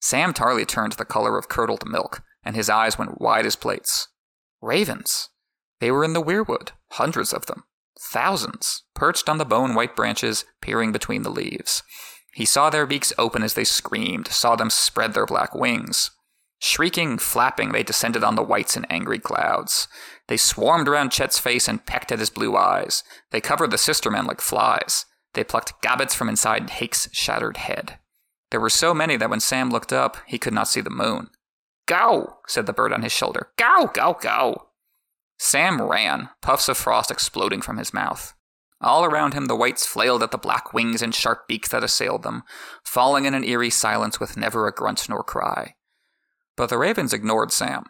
Sam 0.00 0.32
Tarly 0.32 0.66
turned 0.66 0.94
the 0.94 1.04
color 1.04 1.36
of 1.36 1.48
curdled 1.48 1.86
milk, 1.86 2.22
and 2.42 2.56
his 2.56 2.70
eyes 2.70 2.98
went 2.98 3.20
wide 3.20 3.44
as 3.44 3.54
plates. 3.54 4.08
Ravens! 4.62 5.28
They 5.78 5.90
were 5.90 6.04
in 6.04 6.14
the 6.14 6.22
weirwood, 6.22 6.70
hundreds 6.92 7.32
of 7.32 7.46
them, 7.46 7.64
thousands, 7.98 8.84
perched 8.94 9.28
on 9.28 9.38
the 9.38 9.44
bone 9.44 9.74
white 9.74 9.96
branches, 9.96 10.44
peering 10.60 10.92
between 10.92 11.22
the 11.22 11.30
leaves. 11.30 11.82
He 12.34 12.44
saw 12.44 12.70
their 12.70 12.86
beaks 12.86 13.12
open 13.18 13.42
as 13.42 13.54
they 13.54 13.64
screamed, 13.64 14.28
saw 14.28 14.56
them 14.56 14.70
spread 14.70 15.14
their 15.14 15.26
black 15.26 15.54
wings. 15.54 16.10
Shrieking, 16.60 17.16
flapping, 17.18 17.72
they 17.72 17.82
descended 17.82 18.22
on 18.22 18.34
the 18.34 18.42
whites 18.42 18.76
in 18.76 18.84
angry 18.86 19.18
clouds. 19.18 19.88
They 20.28 20.36
swarmed 20.36 20.88
around 20.88 21.10
Chett's 21.10 21.38
face 21.38 21.66
and 21.66 21.84
pecked 21.84 22.12
at 22.12 22.18
his 22.18 22.28
blue 22.28 22.54
eyes. 22.56 23.02
They 23.30 23.40
covered 23.40 23.70
the 23.70 23.78
sister 23.78 24.10
men 24.10 24.26
like 24.26 24.42
flies. 24.42 25.06
They 25.32 25.42
plucked 25.42 25.80
gobbets 25.82 26.14
from 26.14 26.28
inside 26.28 26.68
Hake's 26.68 27.08
shattered 27.12 27.56
head. 27.56 27.98
There 28.50 28.60
were 28.60 28.70
so 28.70 28.92
many 28.92 29.16
that 29.16 29.30
when 29.30 29.40
Sam 29.40 29.70
looked 29.70 29.92
up, 29.92 30.18
he 30.26 30.38
could 30.38 30.52
not 30.52 30.68
see 30.68 30.80
the 30.80 30.90
moon. 30.90 31.30
Go, 31.86 32.38
said 32.46 32.66
the 32.66 32.72
bird 32.72 32.92
on 32.92 33.02
his 33.02 33.12
shoulder. 33.12 33.48
Go, 33.56 33.90
go, 33.94 34.16
go. 34.20 34.69
Sam 35.42 35.80
ran, 35.80 36.28
puffs 36.42 36.68
of 36.68 36.76
frost 36.76 37.10
exploding 37.10 37.62
from 37.62 37.78
his 37.78 37.94
mouth. 37.94 38.34
All 38.82 39.06
around 39.06 39.32
him, 39.32 39.46
the 39.46 39.56
whites 39.56 39.86
flailed 39.86 40.22
at 40.22 40.32
the 40.32 40.38
black 40.38 40.74
wings 40.74 41.00
and 41.00 41.14
sharp 41.14 41.48
beaks 41.48 41.70
that 41.70 41.82
assailed 41.82 42.24
them, 42.24 42.42
falling 42.84 43.24
in 43.24 43.32
an 43.32 43.42
eerie 43.42 43.70
silence 43.70 44.20
with 44.20 44.36
never 44.36 44.66
a 44.66 44.72
grunt 44.72 45.08
nor 45.08 45.24
cry. 45.24 45.76
But 46.56 46.68
the 46.68 46.76
ravens 46.76 47.14
ignored 47.14 47.52
Sam. 47.52 47.84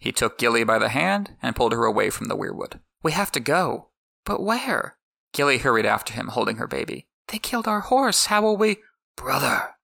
He 0.00 0.10
took 0.10 0.38
Gilly 0.38 0.64
by 0.64 0.80
the 0.80 0.88
hand 0.88 1.36
and 1.40 1.54
pulled 1.54 1.72
her 1.72 1.84
away 1.84 2.10
from 2.10 2.26
the 2.26 2.36
weirwood. 2.36 2.80
We 3.00 3.12
have 3.12 3.30
to 3.32 3.40
go. 3.40 3.90
But 4.24 4.42
where? 4.42 4.96
Gilly 5.32 5.58
hurried 5.58 5.86
after 5.86 6.12
him, 6.12 6.28
holding 6.28 6.56
her 6.56 6.66
baby. 6.66 7.06
They 7.28 7.38
killed 7.38 7.68
our 7.68 7.82
horse. 7.82 8.26
How 8.26 8.42
will 8.42 8.56
we? 8.56 8.78
Brother, 9.14 9.76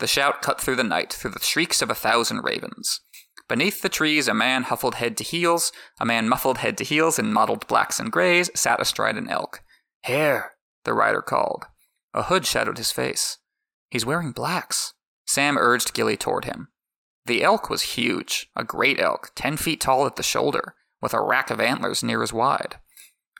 the 0.00 0.08
shout 0.08 0.42
cut 0.42 0.60
through 0.60 0.76
the 0.76 0.82
night, 0.82 1.12
through 1.12 1.30
the 1.30 1.40
shrieks 1.40 1.80
of 1.80 1.90
a 1.90 1.94
thousand 1.94 2.42
ravens. 2.42 3.02
Beneath 3.48 3.82
the 3.82 3.88
trees, 3.88 4.26
a 4.26 4.34
man 4.34 4.64
huffled 4.64 4.96
head 4.96 5.16
to 5.18 5.24
heels, 5.24 5.70
a 6.00 6.06
man 6.06 6.28
muffled 6.28 6.58
head 6.58 6.78
to 6.78 6.84
heels 6.84 7.18
in 7.18 7.32
mottled 7.32 7.66
blacks 7.66 8.00
and 8.00 8.10
grays, 8.10 8.50
sat 8.54 8.80
astride 8.80 9.16
an 9.16 9.28
elk. 9.28 9.62
Here, 10.04 10.52
the 10.84 10.94
rider 10.94 11.20
called. 11.20 11.66
A 12.14 12.24
hood 12.24 12.46
shadowed 12.46 12.78
his 12.78 12.90
face. 12.90 13.38
He's 13.90 14.06
wearing 14.06 14.32
blacks. 14.32 14.94
Sam 15.26 15.58
urged 15.58 15.94
Gilly 15.94 16.16
toward 16.16 16.44
him. 16.44 16.68
The 17.26 17.42
elk 17.42 17.70
was 17.70 17.82
huge, 17.82 18.50
a 18.54 18.64
great 18.64 19.00
elk, 19.00 19.32
ten 19.34 19.56
feet 19.56 19.80
tall 19.80 20.06
at 20.06 20.16
the 20.16 20.22
shoulder, 20.22 20.74
with 21.00 21.14
a 21.14 21.22
rack 21.22 21.50
of 21.50 21.60
antlers 21.60 22.02
near 22.02 22.22
as 22.22 22.32
wide. 22.32 22.76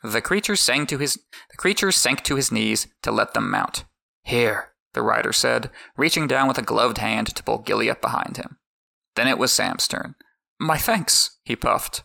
The 0.03 0.21
creature 0.21 0.55
to 0.55 0.97
his 0.97 1.15
the 1.49 1.57
creature 1.57 1.91
sank 1.91 2.23
to 2.23 2.35
his 2.35 2.51
knees 2.51 2.87
to 3.01 3.11
let 3.11 3.33
them 3.33 3.49
mount. 3.49 3.85
Here, 4.23 4.73
the 4.93 5.01
rider 5.01 5.33
said, 5.33 5.71
reaching 5.97 6.27
down 6.27 6.47
with 6.47 6.57
a 6.57 6.63
gloved 6.63 6.99
hand 6.99 7.27
to 7.35 7.43
pull 7.43 7.59
Gilly 7.59 7.89
up 7.89 8.01
behind 8.01 8.37
him. 8.37 8.57
Then 9.15 9.27
it 9.27 9.37
was 9.37 9.51
Sam's 9.51 9.87
turn. 9.87 10.15
My 10.59 10.77
thanks, 10.77 11.37
he 11.43 11.55
puffed. 11.55 12.03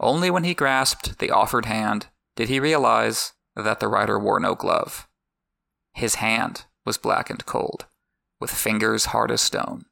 Only 0.00 0.30
when 0.30 0.44
he 0.44 0.54
grasped 0.54 1.18
the 1.18 1.30
offered 1.30 1.66
hand 1.66 2.08
did 2.36 2.48
he 2.48 2.60
realize 2.60 3.32
that 3.56 3.80
the 3.80 3.88
rider 3.88 4.18
wore 4.18 4.40
no 4.40 4.54
glove. 4.54 5.06
His 5.92 6.16
hand 6.16 6.64
was 6.84 6.98
black 6.98 7.30
and 7.30 7.44
cold, 7.46 7.86
with 8.40 8.50
fingers 8.50 9.06
hard 9.06 9.30
as 9.30 9.40
stone. 9.40 9.84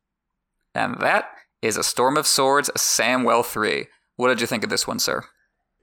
And 0.74 0.98
that 1.00 1.26
is 1.60 1.76
A 1.76 1.82
Storm 1.82 2.16
of 2.16 2.26
Swords, 2.26 2.70
Samwell 2.76 3.44
3. 3.44 3.86
What 4.16 4.28
did 4.28 4.40
you 4.40 4.46
think 4.46 4.64
of 4.64 4.70
this 4.70 4.86
one, 4.86 4.98
sir? 4.98 5.24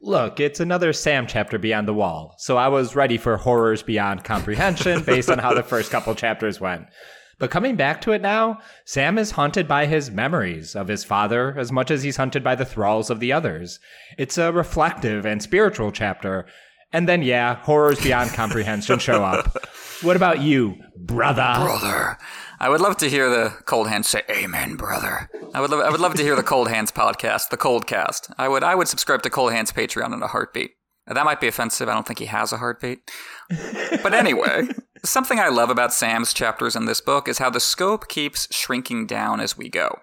Look, 0.01 0.39
it's 0.39 0.59
another 0.59 0.93
Sam 0.93 1.27
chapter 1.27 1.57
beyond 1.57 1.87
the 1.87 1.93
wall, 1.93 2.35
so 2.37 2.57
I 2.57 2.69
was 2.69 2.95
ready 2.95 3.17
for 3.17 3.37
horrors 3.37 3.83
beyond 3.83 4.23
comprehension 4.23 5.03
based 5.03 5.29
on 5.29 5.39
how 5.39 5.53
the 5.53 5.63
first 5.63 5.91
couple 5.91 6.15
chapters 6.15 6.59
went. 6.59 6.85
But 7.39 7.51
coming 7.51 7.75
back 7.75 8.01
to 8.01 8.11
it 8.11 8.21
now, 8.21 8.59
Sam 8.85 9.17
is 9.17 9.31
haunted 9.31 9.67
by 9.67 9.85
his 9.85 10.11
memories 10.11 10.75
of 10.75 10.89
his 10.89 11.03
father 11.03 11.57
as 11.57 11.71
much 11.71 11.89
as 11.89 12.03
he's 12.03 12.17
hunted 12.17 12.43
by 12.43 12.55
the 12.55 12.65
thralls 12.65 13.09
of 13.09 13.19
the 13.19 13.31
others. 13.31 13.79
It's 14.17 14.37
a 14.37 14.51
reflective 14.51 15.25
and 15.25 15.41
spiritual 15.41 15.91
chapter. 15.91 16.45
And 16.91 17.07
then, 17.07 17.21
yeah, 17.21 17.55
horrors 17.55 18.01
beyond 18.01 18.31
comprehension 18.31 18.99
show 18.99 19.23
up. 19.23 19.55
What 20.01 20.15
about 20.15 20.41
you, 20.41 20.77
brother? 20.97 21.55
Brother. 21.59 22.17
I 22.57 22.69
would 22.69 22.79
love 22.79 22.95
to 22.97 23.09
hear 23.09 23.29
the 23.29 23.49
Cold 23.65 23.89
Hands 23.89 24.07
say 24.07 24.21
"Amen, 24.29 24.77
brother." 24.77 25.29
I 25.53 25.59
would 25.59 25.71
love, 25.71 25.81
I 25.81 25.89
would 25.89 25.99
love 25.99 26.13
to 26.13 26.23
hear 26.23 26.37
the 26.37 26.43
Cold 26.43 26.69
Hands 26.69 26.89
podcast, 26.89 27.49
the 27.49 27.57
Cold 27.57 27.85
Cast. 27.85 28.31
I 28.37 28.47
would, 28.47 28.63
I 28.63 28.75
would 28.75 28.87
subscribe 28.87 29.23
to 29.23 29.29
Cold 29.29 29.51
Hands 29.51 29.69
Patreon 29.69 30.13
in 30.13 30.23
a 30.23 30.27
heartbeat. 30.27 30.71
That 31.05 31.25
might 31.25 31.41
be 31.41 31.47
offensive. 31.47 31.89
I 31.89 31.93
don't 31.95 32.07
think 32.07 32.19
he 32.19 32.27
has 32.27 32.53
a 32.53 32.57
heartbeat. 32.57 32.99
But 34.01 34.13
anyway, 34.13 34.69
something 35.03 35.39
I 35.39 35.49
love 35.49 35.69
about 35.69 35.93
Sam's 35.93 36.33
chapters 36.33 36.75
in 36.75 36.85
this 36.85 37.01
book 37.01 37.27
is 37.27 37.37
how 37.37 37.49
the 37.49 37.59
scope 37.59 38.07
keeps 38.07 38.53
shrinking 38.53 39.07
down 39.07 39.39
as 39.39 39.57
we 39.57 39.69
go. 39.69 39.99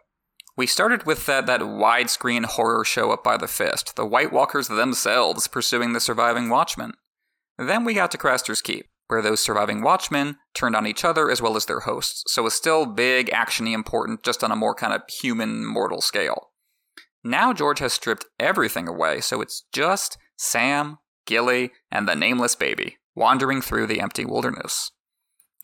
We 0.57 0.67
started 0.67 1.05
with 1.05 1.27
that, 1.27 1.47
that 1.47 1.61
widescreen 1.61 2.45
horror 2.45 2.85
show 2.85 3.11
up 3.11 3.23
by 3.23 3.37
the 3.37 3.49
fist, 3.49 3.97
the 3.97 4.07
White 4.07 4.33
Walkers 4.33 4.69
themselves 4.69 5.49
pursuing 5.49 5.93
the 5.93 6.01
surviving 6.01 6.49
Watchmen. 6.49 6.93
Then 7.59 7.85
we 7.85 7.95
got 7.95 8.11
to 8.13 8.19
Craster's 8.19 8.63
Keep, 8.63 8.87
where 9.09 9.21
those 9.21 9.41
surviving 9.41 9.83
Watchmen 9.83 10.37
turned 10.55 10.75
on 10.75 10.87
each 10.87 11.05
other 11.05 11.31
as 11.31 11.43
well 11.43 11.57
as 11.57 11.67
their 11.67 11.81
hosts, 11.81 12.25
so 12.33 12.47
it's 12.47 12.55
still 12.55 12.87
big, 12.87 13.29
actiony 13.31 13.75
important, 13.75 14.23
just 14.23 14.43
on 14.43 14.51
a 14.51 14.57
more 14.57 14.75
kind 14.75 14.95
of 14.95 15.03
human, 15.09 15.65
mortal 15.65 16.01
scale. 16.01 16.51
Now 17.23 17.53
George 17.53 17.81
has 17.81 17.93
stripped 17.93 18.25
everything 18.41 18.89
away, 18.89 19.21
so 19.21 19.41
it's 19.41 19.65
just 19.73 20.17
Sam, 20.39 20.99
Gilly, 21.27 21.73
and 21.91 22.09
the 22.09 22.15
nameless 22.15 22.55
baby 22.55 22.97
wandering 23.17 23.61
through 23.61 23.89
the 23.89 24.01
empty 24.01 24.25
wilderness. 24.25 24.93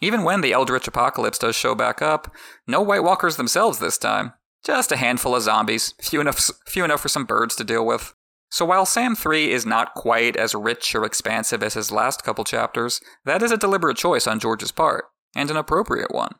Even 0.00 0.24
when 0.24 0.40
the 0.40 0.52
Eldritch 0.52 0.88
Apocalypse 0.88 1.38
does 1.38 1.54
show 1.54 1.76
back 1.76 2.02
up, 2.02 2.34
no 2.66 2.80
White 2.80 3.04
Walkers 3.04 3.36
themselves 3.36 3.78
this 3.78 3.96
time. 3.96 4.32
Just 4.64 4.90
a 4.90 4.96
handful 4.96 5.36
of 5.36 5.42
zombies, 5.42 5.94
few 6.00 6.20
enough, 6.20 6.50
few 6.66 6.84
enough 6.84 7.00
for 7.00 7.08
some 7.08 7.24
birds 7.24 7.54
to 7.56 7.64
deal 7.64 7.86
with. 7.86 8.14
So 8.50 8.64
while 8.64 8.84
Sam 8.84 9.14
3 9.14 9.50
is 9.50 9.64
not 9.64 9.94
quite 9.94 10.36
as 10.36 10.54
rich 10.54 10.94
or 10.94 11.04
expansive 11.04 11.62
as 11.62 11.74
his 11.74 11.90
last 11.90 12.22
couple 12.22 12.44
chapters, 12.44 13.00
that 13.24 13.42
is 13.42 13.50
a 13.50 13.56
deliberate 13.56 13.96
choice 13.96 14.26
on 14.26 14.40
George's 14.40 14.72
part, 14.72 15.06
and 15.34 15.50
an 15.50 15.56
appropriate 15.56 16.12
one. 16.12 16.34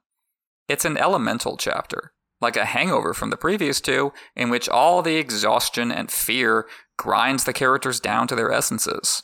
It's 0.68 0.84
an 0.84 0.98
elemental 0.98 1.56
chapter, 1.56 2.12
like 2.40 2.56
a 2.56 2.66
hangover 2.66 3.14
from 3.14 3.30
the 3.30 3.36
previous 3.36 3.80
two, 3.80 4.12
in 4.36 4.50
which 4.50 4.68
all 4.68 5.02
the 5.02 5.16
exhaustion 5.16 5.90
and 5.90 6.10
fear 6.10 6.66
grinds 6.98 7.44
the 7.44 7.52
characters 7.52 7.98
down 7.98 8.28
to 8.28 8.36
their 8.36 8.52
essences. 8.52 9.22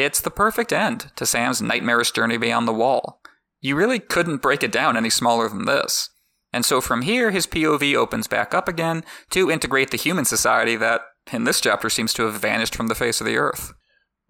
It's 0.00 0.20
the 0.22 0.30
perfect 0.30 0.72
end 0.72 1.12
to 1.16 1.26
Sam's 1.26 1.60
nightmarish 1.60 2.12
journey 2.12 2.38
beyond 2.38 2.66
the 2.66 2.72
wall. 2.72 3.20
You 3.60 3.76
really 3.76 3.98
couldn't 3.98 4.40
break 4.40 4.62
it 4.62 4.72
down 4.72 4.96
any 4.96 5.10
smaller 5.10 5.46
than 5.48 5.66
this. 5.66 6.08
And 6.54 6.64
so 6.64 6.80
from 6.80 7.02
here, 7.02 7.30
his 7.30 7.46
POV 7.46 7.94
opens 7.94 8.26
back 8.26 8.54
up 8.54 8.66
again 8.66 9.04
to 9.28 9.50
integrate 9.50 9.90
the 9.90 9.98
human 9.98 10.24
society 10.24 10.74
that, 10.76 11.02
in 11.30 11.44
this 11.44 11.60
chapter 11.60 11.90
seems 11.90 12.14
to 12.14 12.22
have 12.24 12.40
vanished 12.40 12.74
from 12.74 12.86
the 12.86 12.94
face 12.94 13.20
of 13.20 13.26
the 13.26 13.36
earth. 13.36 13.74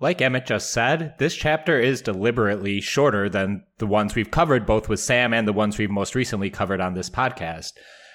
Like 0.00 0.20
Emmett 0.20 0.46
just 0.46 0.72
said, 0.72 1.14
this 1.18 1.36
chapter 1.36 1.78
is 1.78 2.02
deliberately 2.02 2.80
shorter 2.80 3.28
than 3.28 3.62
the 3.78 3.86
ones 3.86 4.14
we've 4.16 4.30
covered, 4.30 4.66
both 4.66 4.88
with 4.88 4.98
Sam 4.98 5.32
and 5.32 5.46
the 5.46 5.52
ones 5.52 5.78
we've 5.78 5.90
most 5.90 6.16
recently 6.16 6.50
covered 6.50 6.80
on 6.80 6.94
this 6.94 7.08
podcast. 7.08 7.72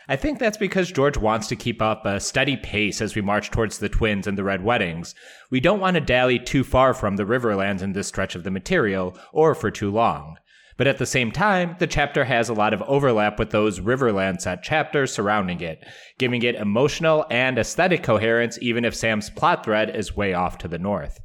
I 0.07 0.15
think 0.15 0.37
that's 0.37 0.57
because 0.57 0.91
George 0.91 1.17
wants 1.17 1.47
to 1.47 1.55
keep 1.55 1.81
up 1.81 2.05
a 2.05 2.19
steady 2.19 2.57
pace 2.57 3.01
as 3.01 3.15
we 3.15 3.21
march 3.21 3.49
towards 3.49 3.79
the 3.79 3.89
twins 3.89 4.27
and 4.27 4.37
the 4.37 4.43
Red 4.43 4.63
Weddings. 4.63 5.15
We 5.49 5.59
don't 5.59 5.79
want 5.79 5.95
to 5.95 6.01
dally 6.01 6.37
too 6.37 6.63
far 6.63 6.93
from 6.93 7.15
the 7.15 7.25
Riverlands 7.25 7.81
in 7.81 7.93
this 7.93 8.07
stretch 8.07 8.35
of 8.35 8.43
the 8.43 8.51
material, 8.51 9.17
or 9.33 9.55
for 9.55 9.71
too 9.71 9.89
long. 9.89 10.37
But 10.77 10.87
at 10.87 10.97
the 10.97 11.05
same 11.05 11.31
time, 11.31 11.75
the 11.79 11.87
chapter 11.87 12.25
has 12.25 12.49
a 12.49 12.53
lot 12.53 12.73
of 12.73 12.81
overlap 12.83 13.39
with 13.39 13.51
those 13.51 13.79
Riverland 13.79 14.41
set 14.41 14.61
chapters 14.61 15.13
surrounding 15.13 15.61
it, 15.61 15.83
giving 16.19 16.43
it 16.43 16.55
emotional 16.55 17.25
and 17.31 17.57
aesthetic 17.57 18.03
coherence 18.03 18.59
even 18.61 18.83
if 18.85 18.93
Sam's 18.93 19.29
plot 19.29 19.63
thread 19.63 19.95
is 19.95 20.17
way 20.17 20.33
off 20.33 20.57
to 20.59 20.67
the 20.67 20.77
north. 20.77 21.19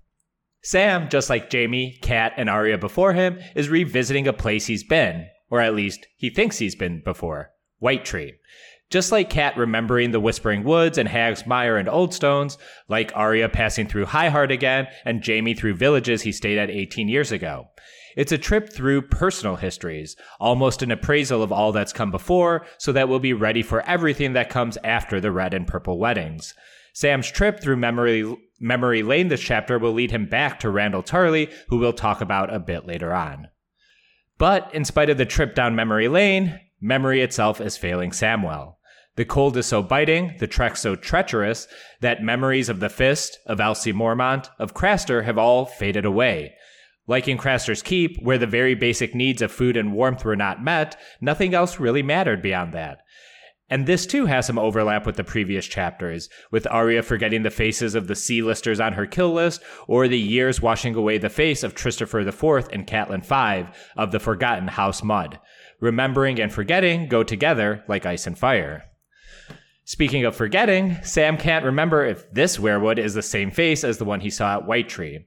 Sam, 0.62 1.08
just 1.08 1.30
like 1.30 1.52
Jaime, 1.52 1.98
Kat, 2.00 2.32
and 2.36 2.48
Arya 2.48 2.78
before 2.78 3.12
him, 3.12 3.40
is 3.54 3.68
revisiting 3.68 4.28
a 4.28 4.32
place 4.32 4.66
he's 4.66 4.84
been, 4.84 5.26
or 5.50 5.60
at 5.60 5.74
least 5.74 6.06
he 6.16 6.30
thinks 6.30 6.58
he's 6.58 6.76
been 6.76 7.02
before 7.04 7.50
White 7.78 8.04
Tree. 8.04 8.34
Just 8.90 9.12
like 9.12 9.30
Kat 9.30 9.56
remembering 9.56 10.10
the 10.10 10.18
Whispering 10.18 10.64
Woods 10.64 10.98
and 10.98 11.08
Hag's 11.08 11.46
Mire 11.46 11.76
and 11.76 11.88
Oldstones, 11.88 12.58
like 12.88 13.12
Arya 13.14 13.48
passing 13.48 13.86
through 13.86 14.06
Highheart 14.06 14.50
again, 14.50 14.88
and 15.04 15.24
Jaime 15.24 15.54
through 15.54 15.74
villages 15.74 16.22
he 16.22 16.32
stayed 16.32 16.58
at 16.58 16.70
18 16.70 17.08
years 17.08 17.30
ago. 17.30 17.68
It's 18.16 18.32
a 18.32 18.38
trip 18.38 18.72
through 18.72 19.02
personal 19.02 19.56
histories, 19.56 20.16
almost 20.40 20.82
an 20.82 20.90
appraisal 20.90 21.40
of 21.40 21.52
all 21.52 21.70
that's 21.70 21.92
come 21.92 22.10
before, 22.10 22.66
so 22.78 22.90
that 22.90 23.08
we'll 23.08 23.20
be 23.20 23.32
ready 23.32 23.62
for 23.62 23.82
everything 23.82 24.32
that 24.32 24.50
comes 24.50 24.76
after 24.82 25.20
the 25.20 25.30
red 25.30 25.54
and 25.54 25.68
purple 25.68 25.96
weddings. 25.96 26.52
Sam's 26.92 27.30
trip 27.30 27.60
through 27.60 27.76
memory 27.76 28.36
memory 28.58 29.02
lane 29.04 29.28
this 29.28 29.40
chapter 29.40 29.78
will 29.78 29.92
lead 29.92 30.10
him 30.10 30.26
back 30.26 30.58
to 30.60 30.68
Randyll 30.68 31.06
Tarly, 31.06 31.52
who 31.68 31.78
we'll 31.78 31.92
talk 31.92 32.20
about 32.20 32.52
a 32.52 32.58
bit 32.58 32.86
later 32.86 33.14
on. 33.14 33.46
But 34.36 34.74
in 34.74 34.84
spite 34.84 35.08
of 35.08 35.16
the 35.16 35.24
trip 35.24 35.54
down 35.54 35.76
memory 35.76 36.08
lane, 36.08 36.58
memory 36.80 37.22
itself 37.22 37.60
is 37.60 37.76
failing 37.76 38.10
Samwell. 38.10 38.74
The 39.20 39.26
cold 39.26 39.54
is 39.58 39.66
so 39.66 39.82
biting, 39.82 40.36
the 40.38 40.46
trek 40.46 40.78
so 40.78 40.96
treacherous, 40.96 41.68
that 42.00 42.22
memories 42.22 42.70
of 42.70 42.80
the 42.80 42.88
Fist, 42.88 43.38
of 43.44 43.58
LC 43.58 43.92
Mormont, 43.92 44.48
of 44.58 44.72
Craster 44.72 45.24
have 45.24 45.36
all 45.36 45.66
faded 45.66 46.06
away. 46.06 46.54
Like 47.06 47.28
in 47.28 47.36
Craster's 47.36 47.82
Keep, 47.82 48.22
where 48.22 48.38
the 48.38 48.46
very 48.46 48.74
basic 48.74 49.14
needs 49.14 49.42
of 49.42 49.52
food 49.52 49.76
and 49.76 49.92
warmth 49.92 50.24
were 50.24 50.36
not 50.36 50.64
met, 50.64 50.98
nothing 51.20 51.52
else 51.52 51.78
really 51.78 52.02
mattered 52.02 52.40
beyond 52.40 52.72
that. 52.72 53.02
And 53.68 53.84
this 53.84 54.06
too 54.06 54.24
has 54.24 54.46
some 54.46 54.58
overlap 54.58 55.04
with 55.04 55.16
the 55.16 55.22
previous 55.22 55.66
chapters, 55.66 56.30
with 56.50 56.66
Arya 56.70 57.02
forgetting 57.02 57.42
the 57.42 57.50
faces 57.50 57.94
of 57.94 58.06
the 58.06 58.16
C-listers 58.16 58.80
on 58.80 58.94
her 58.94 59.04
kill 59.04 59.34
list, 59.34 59.62
or 59.86 60.08
the 60.08 60.18
years 60.18 60.62
washing 60.62 60.94
away 60.94 61.18
the 61.18 61.28
face 61.28 61.62
of 61.62 61.74
Tristifer 61.74 62.26
IV 62.26 62.70
and 62.72 62.86
Catelyn 62.86 63.22
V 63.22 63.70
of 63.98 64.12
the 64.12 64.18
Forgotten 64.18 64.68
House 64.68 65.02
Mudd. 65.02 65.38
Remembering 65.78 66.40
and 66.40 66.50
forgetting 66.50 67.06
go 67.06 67.22
together 67.22 67.84
like 67.86 68.06
ice 68.06 68.26
and 68.26 68.38
fire. 68.38 68.86
Speaking 69.84 70.24
of 70.24 70.36
forgetting, 70.36 70.96
Sam 71.02 71.36
can't 71.36 71.64
remember 71.64 72.04
if 72.04 72.30
this 72.32 72.58
weirwood 72.58 72.98
is 72.98 73.14
the 73.14 73.22
same 73.22 73.50
face 73.50 73.82
as 73.82 73.98
the 73.98 74.04
one 74.04 74.20
he 74.20 74.30
saw 74.30 74.54
at 74.56 74.66
White 74.66 74.88
Tree. 74.88 75.26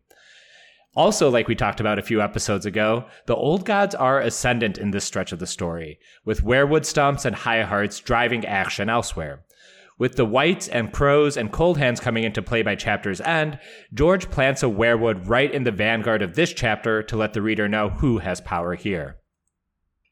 Also, 0.96 1.30
like 1.30 1.48
we 1.48 1.56
talked 1.56 1.80
about 1.80 1.98
a 1.98 2.04
few 2.04 2.22
episodes 2.22 2.66
ago, 2.66 3.06
the 3.26 3.36
old 3.36 3.66
gods 3.66 3.96
are 3.96 4.20
ascendant 4.20 4.78
in 4.78 4.92
this 4.92 5.04
stretch 5.04 5.32
of 5.32 5.40
the 5.40 5.48
story, 5.48 6.00
with 6.24 6.44
weirwood 6.44 6.86
stumps 6.86 7.26
and 7.26 7.36
high 7.36 7.64
hearts 7.64 8.00
driving 8.00 8.46
action 8.46 8.90
elsewhere. 8.90 9.44
With 9.98 10.16
the 10.16 10.26
Whites 10.26 10.68
and 10.68 10.92
Crows 10.92 11.36
and 11.36 11.52
Cold 11.52 11.78
Hands 11.78 12.00
coming 12.00 12.24
into 12.24 12.42
play 12.42 12.62
by 12.62 12.76
chapter's 12.76 13.22
end, 13.22 13.60
George 13.94 14.30
plants 14.30 14.62
a 14.62 14.68
weirwood 14.68 15.28
right 15.28 15.52
in 15.52 15.64
the 15.64 15.72
vanguard 15.72 16.22
of 16.22 16.36
this 16.36 16.54
chapter 16.54 17.02
to 17.04 17.18
let 17.18 17.34
the 17.34 17.42
reader 17.42 17.68
know 17.68 17.90
who 17.90 18.20
has 18.20 18.42
power 18.42 18.76
here. 18.76 19.18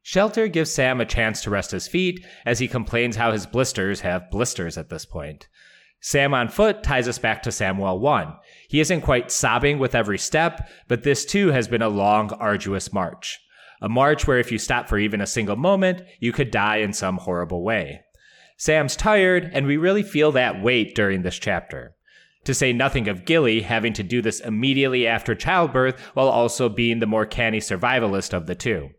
Shelter 0.03 0.47
gives 0.47 0.71
Sam 0.71 0.99
a 0.99 1.05
chance 1.05 1.43
to 1.43 1.49
rest 1.49 1.71
his 1.71 1.87
feet 1.87 2.25
as 2.45 2.59
he 2.59 2.67
complains 2.67 3.15
how 3.15 3.31
his 3.31 3.45
blisters 3.45 4.01
have 4.01 4.31
blisters 4.31 4.77
at 4.77 4.89
this 4.89 5.05
point. 5.05 5.47
Sam 5.99 6.33
on 6.33 6.49
foot 6.49 6.81
ties 6.81 7.07
us 7.07 7.19
back 7.19 7.43
to 7.43 7.51
Samwell 7.51 7.99
1. 7.99 8.33
He 8.67 8.79
isn't 8.79 9.01
quite 9.01 9.31
sobbing 9.31 9.77
with 9.77 9.93
every 9.93 10.17
step, 10.17 10.67
but 10.87 11.03
this 11.03 11.23
too 11.25 11.49
has 11.49 11.67
been 11.67 11.83
a 11.83 11.89
long, 11.89 12.31
arduous 12.33 12.91
march. 12.91 13.39
A 13.83 13.89
march 13.89 14.25
where 14.25 14.39
if 14.39 14.51
you 14.51 14.57
stop 14.57 14.89
for 14.89 14.97
even 14.97 15.21
a 15.21 15.27
single 15.27 15.55
moment, 15.55 16.01
you 16.19 16.31
could 16.31 16.49
die 16.49 16.77
in 16.77 16.93
some 16.93 17.17
horrible 17.17 17.63
way. 17.63 18.01
Sam's 18.57 18.95
tired, 18.95 19.51
and 19.53 19.67
we 19.67 19.77
really 19.77 20.03
feel 20.03 20.31
that 20.31 20.61
weight 20.61 20.95
during 20.95 21.21
this 21.21 21.37
chapter. 21.37 21.95
To 22.45 22.53
say 22.55 22.73
nothing 22.73 23.07
of 23.07 23.25
Gilly 23.25 23.61
having 23.61 23.93
to 23.93 24.03
do 24.03 24.23
this 24.23 24.39
immediately 24.39 25.05
after 25.05 25.35
childbirth 25.35 25.99
while 26.15 26.27
also 26.27 26.69
being 26.69 26.99
the 26.99 27.05
more 27.05 27.27
canny 27.27 27.59
survivalist 27.59 28.33
of 28.33 28.47
the 28.47 28.55
two. 28.55 28.89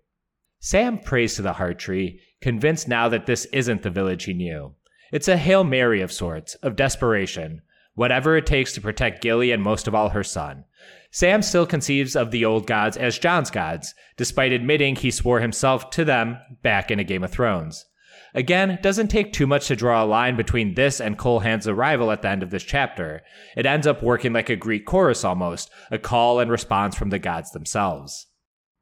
Sam 0.65 0.99
prays 0.99 1.35
to 1.35 1.43
the 1.43 1.55
heart 1.55 1.81
tree, 1.81 2.21
convinced 2.41 2.87
now 2.87 3.09
that 3.09 3.27
this 3.27 3.47
isn't 3.47 3.83
the 3.83 3.91
village 3.91 4.25
he 4.25 4.33
knew. 4.33 4.77
It's 5.13 5.27
a 5.27 5.37
Hail 5.37 5.65
Mary 5.65 6.01
of 6.01 6.13
sorts, 6.13 6.55
of 6.63 6.77
desperation. 6.77 7.63
whatever 7.95 8.37
it 8.37 8.47
takes 8.47 8.73
to 8.73 8.81
protect 8.81 9.23
Gilly 9.23 9.51
and 9.51 9.61
most 9.61 9.89
of 9.89 9.95
all 9.95 10.11
her 10.11 10.23
son. 10.23 10.65
Sam 11.11 11.43
still 11.43 11.67
conceives 11.67 12.15
of 12.15 12.31
the 12.31 12.45
old 12.45 12.69
gods 12.69 12.97
as 12.97 13.19
Jon's 13.19 13.51
gods, 13.51 13.93
despite 14.17 14.53
admitting 14.53 14.95
he 14.95 15.11
swore 15.11 15.41
himself 15.41 15.91
to 15.91 16.05
them 16.05 16.39
back 16.63 16.93
in 16.93 17.01
a 17.01 17.05
Game 17.05 17.25
of 17.25 17.33
Thrones. 17.33 17.85
Again, 18.33 18.79
doesn't 18.83 19.09
take 19.09 19.33
too 19.33 19.49
much 19.49 19.67
to 19.67 19.75
draw 19.75 20.05
a 20.05 20.07
line 20.07 20.37
between 20.37 20.75
this 20.75 21.01
and 21.01 21.19
Coldhands' 21.19 21.67
arrival 21.67 22.13
at 22.13 22.23
the 22.23 22.29
end 22.29 22.45
of 22.45 22.51
this 22.51 22.63
chapter. 22.63 23.23
It 23.57 23.67
ends 23.67 23.87
up 23.87 24.01
working 24.01 24.33
like 24.33 24.49
a 24.49 24.55
Greek 24.55 24.87
chorus 24.87 25.25
almost, 25.25 25.71
a 25.91 25.99
call 25.99 26.39
and 26.39 26.53
response 26.53 26.95
from 26.95 27.11
the 27.11 27.19
gods 27.19 27.51
themselves. 27.51 28.29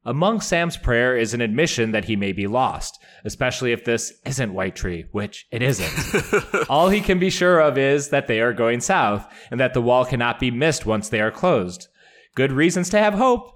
Among 0.05 0.41
Sam's 0.41 0.79
prayer 0.79 1.15
is 1.15 1.35
an 1.35 1.43
admission 1.43 1.93
that 1.93 2.07
he 2.07 2.17
may 2.17 2.33
be 2.33 2.47
lost, 2.47 2.99
especially 3.25 3.73
if 3.73 3.85
this 3.85 4.15
isn't 4.25 4.55
White 4.55 4.75
Tree, 4.75 5.05
which 5.13 5.47
it 5.51 5.61
isn't. 5.61 6.67
All 6.71 6.89
he 6.89 7.03
can 7.03 7.19
be 7.19 7.29
sure 7.29 7.61
of 7.61 7.77
is 7.77 8.09
that 8.09 8.27
they 8.27 8.41
are 8.41 8.55
going 8.55 8.81
south, 8.81 9.31
and 9.51 9.61
that 9.61 9.75
the 9.75 9.83
wall 9.83 10.07
cannot 10.07 10.41
be 10.41 10.51
missed 10.51 10.87
once 10.87 11.11
they 11.11 11.21
are 11.21 11.31
closed. 11.31 11.89
Good 12.35 12.51
reasons 12.51 12.89
to 12.91 12.99
have 12.99 13.13
hope, 13.13 13.53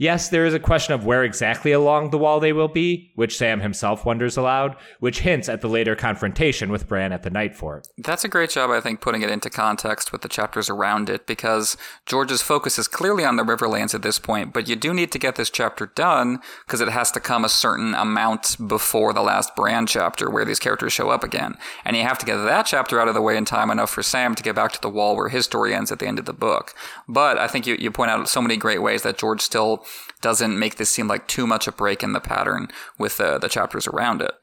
Yes, 0.00 0.28
there 0.28 0.46
is 0.46 0.54
a 0.54 0.60
question 0.60 0.94
of 0.94 1.04
where 1.04 1.24
exactly 1.24 1.72
along 1.72 2.10
the 2.10 2.18
wall 2.18 2.38
they 2.38 2.52
will 2.52 2.68
be, 2.68 3.10
which 3.16 3.36
Sam 3.36 3.60
himself 3.60 4.06
wonders 4.06 4.36
aloud, 4.36 4.76
which 5.00 5.20
hints 5.20 5.48
at 5.48 5.60
the 5.60 5.68
later 5.68 5.96
confrontation 5.96 6.70
with 6.70 6.86
Bran 6.86 7.12
at 7.12 7.24
the 7.24 7.30
Night 7.30 7.56
Fort. 7.56 7.88
That's 7.98 8.24
a 8.24 8.28
great 8.28 8.50
job, 8.50 8.70
I 8.70 8.80
think, 8.80 9.00
putting 9.00 9.22
it 9.22 9.30
into 9.30 9.50
context 9.50 10.12
with 10.12 10.22
the 10.22 10.28
chapters 10.28 10.70
around 10.70 11.10
it, 11.10 11.26
because 11.26 11.76
George's 12.06 12.42
focus 12.42 12.78
is 12.78 12.86
clearly 12.86 13.24
on 13.24 13.34
the 13.34 13.42
Riverlands 13.42 13.92
at 13.92 14.02
this 14.02 14.20
point, 14.20 14.52
but 14.52 14.68
you 14.68 14.76
do 14.76 14.94
need 14.94 15.10
to 15.10 15.18
get 15.18 15.34
this 15.34 15.50
chapter 15.50 15.86
done, 15.86 16.38
because 16.64 16.80
it 16.80 16.90
has 16.90 17.10
to 17.10 17.20
come 17.20 17.44
a 17.44 17.48
certain 17.48 17.92
amount 17.94 18.56
before 18.68 19.12
the 19.12 19.22
last 19.22 19.56
Bran 19.56 19.84
chapter, 19.88 20.30
where 20.30 20.44
these 20.44 20.60
characters 20.60 20.92
show 20.92 21.10
up 21.10 21.24
again. 21.24 21.56
And 21.84 21.96
you 21.96 22.04
have 22.04 22.18
to 22.18 22.26
get 22.26 22.36
that 22.36 22.66
chapter 22.66 23.00
out 23.00 23.08
of 23.08 23.14
the 23.14 23.20
way 23.20 23.36
in 23.36 23.44
time 23.44 23.68
enough 23.68 23.90
for 23.90 24.04
Sam 24.04 24.36
to 24.36 24.44
get 24.44 24.54
back 24.54 24.70
to 24.74 24.80
the 24.80 24.88
wall 24.88 25.16
where 25.16 25.28
his 25.28 25.46
story 25.46 25.74
ends 25.74 25.90
at 25.90 25.98
the 25.98 26.06
end 26.06 26.20
of 26.20 26.24
the 26.24 26.32
book. 26.32 26.72
But 27.08 27.38
I 27.38 27.48
think 27.48 27.66
you, 27.66 27.74
you 27.78 27.90
point 27.90 28.10
out 28.10 28.28
so 28.28 28.42
many 28.42 28.56
great 28.56 28.82
ways 28.82 29.02
that 29.02 29.16
George 29.16 29.40
still 29.40 29.84
doesn't 30.20 30.58
make 30.58 30.76
this 30.76 30.90
seem 30.90 31.08
like 31.08 31.26
too 31.26 31.46
much 31.46 31.66
a 31.66 31.72
break 31.72 32.02
in 32.02 32.12
the 32.12 32.20
pattern 32.20 32.68
with 32.98 33.18
uh, 33.20 33.38
the 33.38 33.48
chapters 33.48 33.86
around 33.86 34.20
it. 34.20 34.34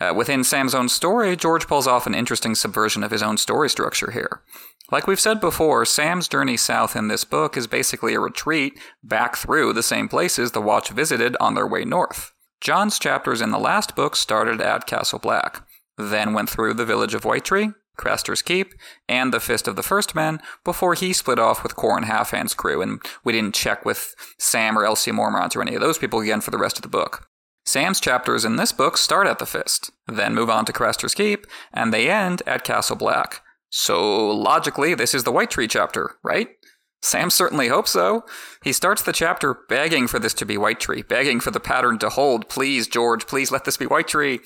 Uh, 0.00 0.12
within 0.14 0.44
Sam's 0.44 0.74
own 0.74 0.88
story, 0.88 1.36
George 1.36 1.66
pulls 1.66 1.86
off 1.86 2.06
an 2.06 2.14
interesting 2.14 2.54
subversion 2.54 3.02
of 3.02 3.10
his 3.10 3.22
own 3.22 3.36
story 3.36 3.68
structure 3.68 4.10
here. 4.10 4.42
Like 4.90 5.06
we've 5.06 5.20
said 5.20 5.40
before, 5.40 5.84
Sam's 5.84 6.28
journey 6.28 6.56
south 6.56 6.96
in 6.96 7.08
this 7.08 7.24
book 7.24 7.56
is 7.56 7.66
basically 7.66 8.14
a 8.14 8.20
retreat 8.20 8.78
back 9.02 9.36
through 9.36 9.72
the 9.72 9.82
same 9.82 10.08
places 10.08 10.52
the 10.52 10.62
Watch 10.62 10.90
visited 10.90 11.36
on 11.40 11.54
their 11.54 11.66
way 11.66 11.84
north. 11.84 12.32
Jon's 12.60 12.98
chapters 12.98 13.40
in 13.40 13.50
the 13.50 13.58
last 13.58 13.94
book 13.94 14.16
started 14.16 14.60
at 14.60 14.86
Castle 14.86 15.18
Black, 15.18 15.62
then 15.96 16.32
went 16.32 16.48
through 16.48 16.74
the 16.74 16.86
village 16.86 17.14
of 17.14 17.24
White 17.24 17.44
Tree, 17.44 17.70
Craster's 17.98 18.40
Keep, 18.40 18.72
and 19.08 19.32
the 19.32 19.40
Fist 19.40 19.68
of 19.68 19.76
the 19.76 19.82
First 19.82 20.14
Men 20.14 20.40
before 20.64 20.94
he 20.94 21.12
split 21.12 21.38
off 21.38 21.62
with 21.62 21.76
Qhorin 21.76 22.04
Halfhand's 22.04 22.54
crew, 22.54 22.80
and 22.80 23.00
we 23.24 23.34
didn't 23.34 23.54
check 23.54 23.84
with 23.84 24.14
Sam 24.38 24.78
or 24.78 24.84
LC 24.84 25.12
Mormont 25.12 25.54
or 25.54 25.60
any 25.60 25.74
of 25.74 25.82
those 25.82 25.98
people 25.98 26.20
again 26.20 26.40
for 26.40 26.50
the 26.50 26.58
rest 26.58 26.78
of 26.78 26.82
the 26.82 26.88
book. 26.88 27.28
Sam's 27.66 28.00
chapters 28.00 28.46
in 28.46 28.56
this 28.56 28.72
book 28.72 28.96
start 28.96 29.26
at 29.26 29.38
the 29.38 29.44
Fist, 29.44 29.90
then 30.06 30.34
move 30.34 30.48
on 30.48 30.64
to 30.64 30.72
Craster's 30.72 31.14
Keep, 31.14 31.46
and 31.70 31.92
they 31.92 32.08
end 32.08 32.42
at 32.46 32.64
Castle 32.64 32.96
Black. 32.96 33.42
So 33.68 34.28
logically, 34.28 34.94
this 34.94 35.14
is 35.14 35.24
the 35.24 35.32
White 35.32 35.50
Tree 35.50 35.68
chapter, 35.68 36.12
right? 36.24 36.48
Sam 37.02 37.30
certainly 37.30 37.68
hopes 37.68 37.90
so. 37.90 38.24
He 38.64 38.72
starts 38.72 39.02
the 39.02 39.12
chapter 39.12 39.58
begging 39.68 40.08
for 40.08 40.18
this 40.18 40.34
to 40.34 40.46
be 40.46 40.58
White 40.58 40.80
Tree, 40.80 41.02
begging 41.02 41.38
for 41.40 41.50
the 41.50 41.60
pattern 41.60 41.98
to 41.98 42.08
hold. 42.08 42.48
Please, 42.48 42.88
George, 42.88 43.26
please 43.26 43.52
let 43.52 43.64
this 43.64 43.76
be 43.76 43.86
White 43.86 44.08
Tree. 44.08 44.40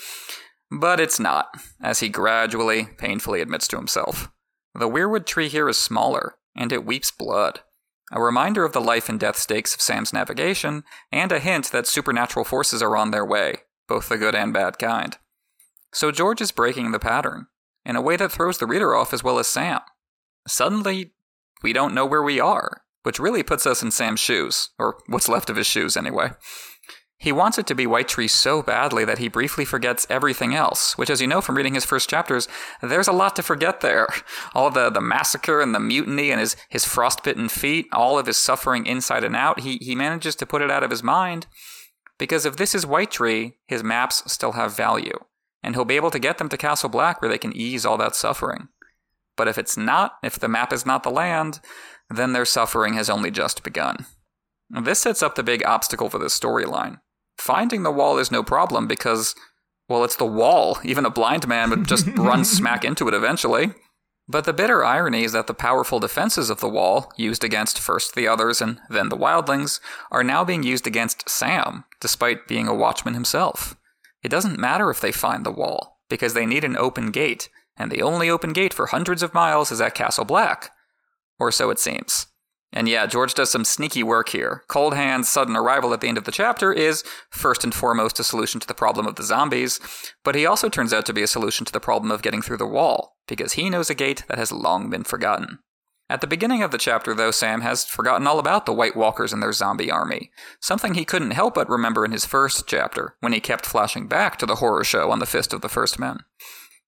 But 0.80 1.00
it's 1.00 1.20
not, 1.20 1.48
as 1.82 2.00
he 2.00 2.08
gradually, 2.08 2.88
painfully 2.96 3.42
admits 3.42 3.68
to 3.68 3.76
himself. 3.76 4.30
The 4.74 4.88
weirwood 4.88 5.26
tree 5.26 5.48
here 5.48 5.68
is 5.68 5.76
smaller, 5.76 6.36
and 6.56 6.72
it 6.72 6.86
weeps 6.86 7.10
blood. 7.10 7.60
A 8.10 8.22
reminder 8.22 8.64
of 8.64 8.72
the 8.72 8.80
life 8.80 9.08
and 9.08 9.20
death 9.20 9.36
stakes 9.36 9.74
of 9.74 9.82
Sam's 9.82 10.14
navigation, 10.14 10.84
and 11.10 11.30
a 11.30 11.40
hint 11.40 11.70
that 11.72 11.86
supernatural 11.86 12.46
forces 12.46 12.80
are 12.80 12.96
on 12.96 13.10
their 13.10 13.24
way, 13.24 13.56
both 13.86 14.08
the 14.08 14.16
good 14.16 14.34
and 14.34 14.52
bad 14.52 14.78
kind. 14.78 15.18
So 15.92 16.10
George 16.10 16.40
is 16.40 16.52
breaking 16.52 16.92
the 16.92 16.98
pattern, 16.98 17.48
in 17.84 17.96
a 17.96 18.02
way 18.02 18.16
that 18.16 18.32
throws 18.32 18.56
the 18.56 18.66
reader 18.66 18.94
off 18.94 19.12
as 19.12 19.22
well 19.22 19.38
as 19.38 19.46
Sam. 19.46 19.80
Suddenly, 20.46 21.12
we 21.62 21.74
don't 21.74 21.94
know 21.94 22.06
where 22.06 22.22
we 22.22 22.40
are, 22.40 22.82
which 23.02 23.18
really 23.18 23.42
puts 23.42 23.66
us 23.66 23.82
in 23.82 23.90
Sam's 23.90 24.20
shoes, 24.20 24.70
or 24.78 24.98
what's 25.06 25.28
left 25.28 25.50
of 25.50 25.56
his 25.56 25.66
shoes 25.66 25.98
anyway. 25.98 26.30
He 27.22 27.30
wants 27.30 27.56
it 27.56 27.68
to 27.68 27.76
be 27.76 27.86
White 27.86 28.08
Tree 28.08 28.26
so 28.26 28.64
badly 28.64 29.04
that 29.04 29.18
he 29.18 29.28
briefly 29.28 29.64
forgets 29.64 30.08
everything 30.10 30.56
else, 30.56 30.98
which, 30.98 31.08
as 31.08 31.20
you 31.20 31.28
know 31.28 31.40
from 31.40 31.56
reading 31.56 31.74
his 31.74 31.84
first 31.84 32.10
chapters, 32.10 32.48
there's 32.82 33.06
a 33.06 33.12
lot 33.12 33.36
to 33.36 33.44
forget 33.44 33.80
there. 33.80 34.08
All 34.56 34.72
the, 34.72 34.90
the 34.90 35.00
massacre 35.00 35.60
and 35.60 35.72
the 35.72 35.78
mutiny 35.78 36.32
and 36.32 36.40
his, 36.40 36.56
his 36.68 36.84
frostbitten 36.84 37.48
feet, 37.48 37.86
all 37.92 38.18
of 38.18 38.26
his 38.26 38.38
suffering 38.38 38.86
inside 38.86 39.22
and 39.22 39.36
out, 39.36 39.60
he, 39.60 39.78
he 39.80 39.94
manages 39.94 40.34
to 40.34 40.46
put 40.46 40.62
it 40.62 40.70
out 40.70 40.82
of 40.82 40.90
his 40.90 41.04
mind. 41.04 41.46
Because 42.18 42.44
if 42.44 42.56
this 42.56 42.74
is 42.74 42.84
White 42.84 43.12
Tree, 43.12 43.56
his 43.68 43.84
maps 43.84 44.24
still 44.26 44.52
have 44.52 44.76
value, 44.76 45.18
and 45.62 45.76
he'll 45.76 45.84
be 45.84 45.96
able 45.96 46.10
to 46.10 46.18
get 46.18 46.38
them 46.38 46.48
to 46.48 46.56
Castle 46.56 46.88
Black 46.88 47.22
where 47.22 47.30
they 47.30 47.38
can 47.38 47.56
ease 47.56 47.86
all 47.86 47.98
that 47.98 48.16
suffering. 48.16 48.66
But 49.36 49.46
if 49.46 49.58
it's 49.58 49.76
not, 49.76 50.14
if 50.24 50.40
the 50.40 50.48
map 50.48 50.72
is 50.72 50.84
not 50.84 51.04
the 51.04 51.10
land, 51.10 51.60
then 52.10 52.32
their 52.32 52.44
suffering 52.44 52.94
has 52.94 53.08
only 53.08 53.30
just 53.30 53.62
begun. 53.62 54.06
This 54.70 54.98
sets 54.98 55.22
up 55.22 55.36
the 55.36 55.44
big 55.44 55.64
obstacle 55.64 56.08
for 56.08 56.18
this 56.18 56.38
storyline. 56.38 56.98
Finding 57.36 57.82
the 57.82 57.90
wall 57.90 58.18
is 58.18 58.30
no 58.30 58.42
problem 58.42 58.86
because, 58.86 59.34
well, 59.88 60.04
it's 60.04 60.16
the 60.16 60.26
wall. 60.26 60.78
Even 60.84 61.04
a 61.04 61.10
blind 61.10 61.48
man 61.48 61.70
would 61.70 61.86
just 61.86 62.06
run 62.16 62.44
smack 62.46 62.84
into 62.84 63.08
it 63.08 63.14
eventually. 63.14 63.72
But 64.28 64.44
the 64.44 64.52
bitter 64.52 64.84
irony 64.84 65.24
is 65.24 65.32
that 65.32 65.46
the 65.46 65.54
powerful 65.54 65.98
defenses 65.98 66.48
of 66.48 66.60
the 66.60 66.68
wall, 66.68 67.12
used 67.16 67.42
against 67.42 67.78
first 67.78 68.14
the 68.14 68.28
others 68.28 68.62
and 68.62 68.78
then 68.88 69.08
the 69.08 69.16
wildlings, 69.16 69.80
are 70.10 70.22
now 70.22 70.44
being 70.44 70.62
used 70.62 70.86
against 70.86 71.28
Sam, 71.28 71.84
despite 72.00 72.46
being 72.46 72.68
a 72.68 72.74
watchman 72.74 73.14
himself. 73.14 73.76
It 74.22 74.30
doesn't 74.30 74.58
matter 74.58 74.90
if 74.90 75.00
they 75.00 75.12
find 75.12 75.44
the 75.44 75.50
wall, 75.50 75.98
because 76.08 76.34
they 76.34 76.46
need 76.46 76.62
an 76.62 76.76
open 76.76 77.10
gate, 77.10 77.48
and 77.76 77.90
the 77.90 78.02
only 78.02 78.30
open 78.30 78.52
gate 78.52 78.72
for 78.72 78.86
hundreds 78.86 79.22
of 79.22 79.34
miles 79.34 79.72
is 79.72 79.80
at 79.80 79.94
Castle 79.94 80.24
Black. 80.24 80.70
Or 81.40 81.50
so 81.50 81.70
it 81.70 81.80
seems. 81.80 82.26
And 82.72 82.88
yeah, 82.88 83.06
George 83.06 83.34
does 83.34 83.50
some 83.50 83.64
sneaky 83.64 84.02
work 84.02 84.30
here. 84.30 84.64
Cold 84.68 84.94
Hand's 84.94 85.28
sudden 85.28 85.56
arrival 85.56 85.92
at 85.92 86.00
the 86.00 86.08
end 86.08 86.16
of 86.16 86.24
the 86.24 86.32
chapter 86.32 86.72
is, 86.72 87.04
first 87.30 87.64
and 87.64 87.74
foremost, 87.74 88.18
a 88.18 88.24
solution 88.24 88.60
to 88.60 88.66
the 88.66 88.74
problem 88.74 89.06
of 89.06 89.16
the 89.16 89.22
zombies, 89.22 89.78
but 90.24 90.34
he 90.34 90.46
also 90.46 90.68
turns 90.68 90.92
out 90.92 91.04
to 91.06 91.12
be 91.12 91.22
a 91.22 91.26
solution 91.26 91.66
to 91.66 91.72
the 91.72 91.80
problem 91.80 92.10
of 92.10 92.22
getting 92.22 92.40
through 92.40 92.56
the 92.56 92.66
wall, 92.66 93.16
because 93.28 93.54
he 93.54 93.68
knows 93.68 93.90
a 93.90 93.94
gate 93.94 94.24
that 94.28 94.38
has 94.38 94.50
long 94.50 94.88
been 94.88 95.04
forgotten. 95.04 95.58
At 96.08 96.20
the 96.20 96.26
beginning 96.26 96.62
of 96.62 96.70
the 96.70 96.78
chapter, 96.78 97.14
though, 97.14 97.30
Sam 97.30 97.60
has 97.60 97.84
forgotten 97.84 98.26
all 98.26 98.38
about 98.38 98.66
the 98.66 98.72
White 98.72 98.96
Walkers 98.96 99.32
and 99.32 99.42
their 99.42 99.52
zombie 99.52 99.90
army, 99.90 100.30
something 100.60 100.94
he 100.94 101.04
couldn't 101.04 101.30
help 101.30 101.54
but 101.54 101.70
remember 101.70 102.04
in 102.04 102.12
his 102.12 102.26
first 102.26 102.66
chapter, 102.66 103.16
when 103.20 103.32
he 103.32 103.40
kept 103.40 103.64
flashing 103.64 104.08
back 104.08 104.38
to 104.38 104.46
the 104.46 104.56
horror 104.56 104.84
show 104.84 105.10
on 105.10 105.20
the 105.20 105.26
Fist 105.26 105.52
of 105.52 105.60
the 105.60 105.70
First 105.70 105.98
Men. 105.98 106.18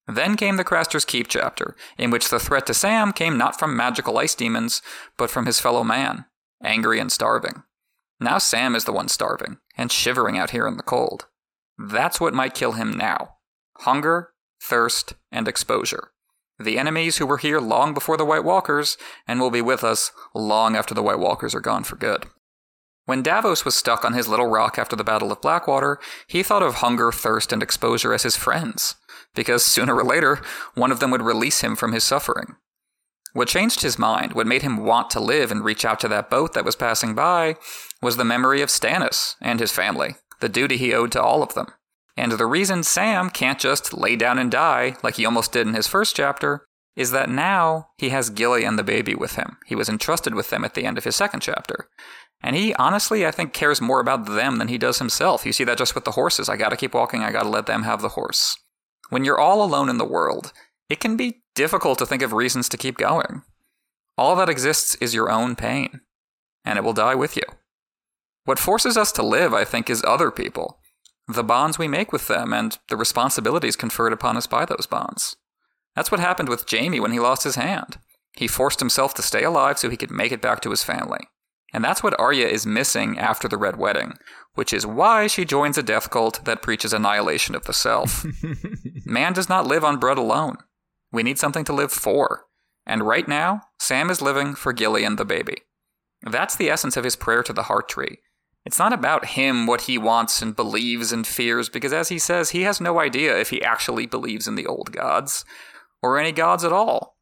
Then 0.07 0.37
came 0.37 0.57
the 0.57 0.63
Craster's 0.63 1.05
Keep 1.05 1.27
chapter, 1.27 1.75
in 1.97 2.11
which 2.11 2.29
the 2.29 2.39
threat 2.39 2.67
to 2.67 2.73
Sam 2.73 3.11
came 3.11 3.37
not 3.37 3.57
from 3.57 3.75
magical 3.75 4.17
ice 4.17 4.35
demons, 4.35 4.81
but 5.17 5.31
from 5.31 5.45
his 5.45 5.59
fellow 5.59 5.83
man, 5.83 6.25
angry 6.63 6.99
and 6.99 7.11
starving. 7.11 7.63
Now 8.19 8.37
Sam 8.37 8.75
is 8.75 8.85
the 8.85 8.93
one 8.93 9.07
starving, 9.07 9.57
and 9.77 9.91
shivering 9.91 10.37
out 10.37 10.51
here 10.51 10.67
in 10.67 10.77
the 10.77 10.83
cold. 10.83 11.25
That's 11.77 12.21
what 12.21 12.33
might 12.33 12.53
kill 12.53 12.73
him 12.73 12.91
now 12.91 13.31
hunger, 13.79 14.29
thirst, 14.61 15.15
and 15.33 15.49
exposure. 15.49 16.11
The 16.57 16.79
enemies 16.79 17.17
who 17.17 17.25
were 17.25 17.39
here 17.39 17.59
long 17.59 17.93
before 17.93 18.15
the 18.15 18.23
White 18.23 18.45
Walkers, 18.45 18.95
and 19.27 19.41
will 19.41 19.51
be 19.51 19.61
with 19.61 19.83
us 19.83 20.13
long 20.33 20.77
after 20.77 20.93
the 20.93 21.03
White 21.03 21.19
Walkers 21.19 21.53
are 21.53 21.59
gone 21.59 21.83
for 21.83 21.97
good. 21.97 22.27
When 23.03 23.21
Davos 23.21 23.65
was 23.65 23.75
stuck 23.75 24.05
on 24.05 24.13
his 24.13 24.29
little 24.29 24.47
rock 24.47 24.79
after 24.79 24.95
the 24.95 25.03
Battle 25.03 25.31
of 25.33 25.41
Blackwater, 25.41 25.99
he 26.25 26.41
thought 26.41 26.63
of 26.63 26.75
hunger, 26.75 27.11
thirst, 27.11 27.51
and 27.51 27.61
exposure 27.61 28.13
as 28.13 28.23
his 28.23 28.37
friends 28.37 28.95
because 29.35 29.63
sooner 29.63 29.95
or 29.95 30.03
later, 30.03 30.41
one 30.73 30.91
of 30.91 30.99
them 30.99 31.11
would 31.11 31.21
release 31.21 31.61
him 31.61 31.75
from 31.75 31.93
his 31.93 32.03
suffering. 32.03 32.55
What 33.33 33.49
changed 33.49 33.81
his 33.81 33.99
mind, 33.99 34.33
what 34.33 34.47
made 34.47 34.61
him 34.61 34.77
want 34.77 35.09
to 35.11 35.19
live 35.19 35.51
and 35.51 35.63
reach 35.63 35.83
out 35.83 35.99
to 35.99 36.07
that 36.07 36.29
boat 36.29 36.53
that 36.53 36.63
was 36.63 36.77
passing 36.77 37.13
by, 37.13 37.57
was 38.01 38.15
the 38.15 38.23
memory 38.23 38.61
of 38.61 38.69
Stannis 38.69 39.35
and 39.41 39.59
his 39.59 39.73
family, 39.73 40.15
the 40.39 40.47
duty 40.47 40.77
he 40.77 40.93
owed 40.93 41.11
to 41.11 41.21
all 41.21 41.43
of 41.43 41.53
them. 41.53 41.67
And 42.15 42.31
the 42.31 42.45
reason 42.45 42.83
Sam 42.83 43.29
can't 43.29 43.59
just 43.59 43.93
lay 43.93 44.15
down 44.15 44.39
and 44.39 44.49
die, 44.49 44.95
like 45.03 45.15
he 45.15 45.25
almost 45.25 45.51
did 45.51 45.67
in 45.67 45.73
his 45.73 45.87
first 45.87 46.15
chapter, 46.15 46.65
is 46.95 47.11
that 47.11 47.29
now 47.29 47.89
he 47.97 48.09
has 48.09 48.29
Gilly 48.29 48.63
and 48.63 48.79
the 48.79 48.83
baby 48.83 49.13
with 49.13 49.35
him. 49.35 49.57
He 49.65 49.75
was 49.75 49.89
entrusted 49.89 50.33
with 50.33 50.49
them 50.49 50.63
at 50.63 50.73
the 50.73 50.85
end 50.85 50.97
of 50.97 51.03
his 51.03 51.15
second 51.15 51.41
chapter. 51.41 51.89
And 52.41 52.55
he 52.55 52.73
honestly, 52.75 53.25
I 53.25 53.31
think, 53.31 53.51
cares 53.51 53.81
more 53.81 53.99
about 53.99 54.27
them 54.27 54.57
than 54.59 54.69
he 54.69 54.77
does 54.77 54.99
himself. 54.99 55.45
You 55.45 55.51
see 55.51 55.65
that 55.65 55.77
just 55.77 55.93
with 55.93 56.05
the 56.05 56.11
horses. 56.11 56.47
I 56.47 56.55
gotta 56.55 56.77
keep 56.77 56.93
walking, 56.93 57.21
I 57.21 57.31
gotta 57.31 57.49
let 57.49 57.65
them 57.65 57.83
have 57.83 58.01
the 58.01 58.09
horse. 58.09 58.55
When 59.09 59.23
you're 59.23 59.39
all 59.39 59.63
alone 59.63 59.89
in 59.89 59.97
the 59.97 60.05
world, 60.05 60.51
it 60.89 60.99
can 60.99 61.17
be 61.17 61.43
difficult 61.55 61.99
to 61.99 62.05
think 62.05 62.21
of 62.21 62.33
reasons 62.33 62.69
to 62.69 62.77
keep 62.77 62.97
going. 62.97 63.43
All 64.17 64.35
that 64.35 64.49
exists 64.49 64.95
is 64.95 65.13
your 65.13 65.29
own 65.29 65.55
pain, 65.55 66.01
and 66.63 66.77
it 66.77 66.83
will 66.83 66.93
die 66.93 67.15
with 67.15 67.35
you. 67.35 67.43
What 68.45 68.59
forces 68.59 68.95
us 68.95 69.11
to 69.13 69.23
live, 69.23 69.53
I 69.53 69.65
think, 69.65 69.89
is 69.89 70.03
other 70.03 70.31
people, 70.31 70.79
the 71.27 71.43
bonds 71.43 71.79
we 71.79 71.87
make 71.87 72.11
with 72.11 72.27
them, 72.27 72.53
and 72.53 72.77
the 72.89 72.95
responsibilities 72.95 73.75
conferred 73.75 74.13
upon 74.13 74.37
us 74.37 74.47
by 74.47 74.65
those 74.65 74.85
bonds. 74.85 75.35
That's 75.95 76.11
what 76.11 76.19
happened 76.19 76.49
with 76.49 76.69
Jaime 76.69 76.99
when 76.99 77.11
he 77.11 77.19
lost 77.19 77.43
his 77.43 77.55
hand. 77.55 77.97
He 78.33 78.47
forced 78.47 78.79
himself 78.79 79.13
to 79.15 79.21
stay 79.21 79.43
alive 79.43 79.79
so 79.79 79.89
he 79.89 79.97
could 79.97 80.11
make 80.11 80.31
it 80.31 80.41
back 80.41 80.61
to 80.61 80.69
his 80.69 80.83
family. 80.83 81.21
And 81.73 81.83
that's 81.83 82.03
what 82.03 82.17
Arya 82.19 82.47
is 82.47 82.65
missing 82.65 83.17
after 83.17 83.47
the 83.47 83.57
Red 83.57 83.77
Wedding, 83.77 84.13
which 84.53 84.71
is 84.71 84.85
why 84.85 85.27
she 85.27 85.45
joins 85.45 85.77
a 85.77 85.83
death 85.83 86.09
cult 86.09 86.45
that 86.45 86.61
preaches 86.61 86.93
annihilation 86.93 87.55
of 87.55 87.65
the 87.65 87.73
self. 87.73 88.25
Man 89.15 89.31
does 89.31 89.47
not 89.47 89.65
live 89.65 89.85
on 89.85 89.95
bread 89.95 90.17
alone. 90.17 90.57
We 91.09 91.23
need 91.23 91.39
something 91.39 91.63
to 91.63 91.73
live 91.73 91.93
for. 91.93 92.47
And 92.85 93.07
right 93.07 93.25
now, 93.25 93.61
Sam 93.79 94.09
is 94.09 94.21
living 94.21 94.55
for 94.55 94.73
Gillian 94.73 95.15
the 95.15 95.23
baby. 95.23 95.59
That's 96.23 96.57
the 96.57 96.69
essence 96.69 96.97
of 96.97 97.05
his 97.05 97.15
prayer 97.15 97.41
to 97.43 97.53
the 97.53 97.63
heart 97.63 97.87
tree. 97.87 98.17
It's 98.65 98.77
not 98.77 98.91
about 98.91 99.27
him, 99.27 99.67
what 99.67 99.83
he 99.83 99.97
wants 99.97 100.41
and 100.41 100.53
believes 100.53 101.13
and 101.13 101.25
fears, 101.25 101.69
because 101.69 101.93
as 101.93 102.09
he 102.09 102.19
says, 102.19 102.49
he 102.49 102.63
has 102.63 102.81
no 102.81 102.99
idea 102.99 103.39
if 103.39 103.51
he 103.51 103.63
actually 103.63 104.05
believes 104.05 104.49
in 104.49 104.55
the 104.55 104.67
old 104.67 104.91
gods, 104.91 105.45
or 106.03 106.19
any 106.19 106.33
gods 106.33 106.65
at 106.65 106.73
all. 106.73 107.15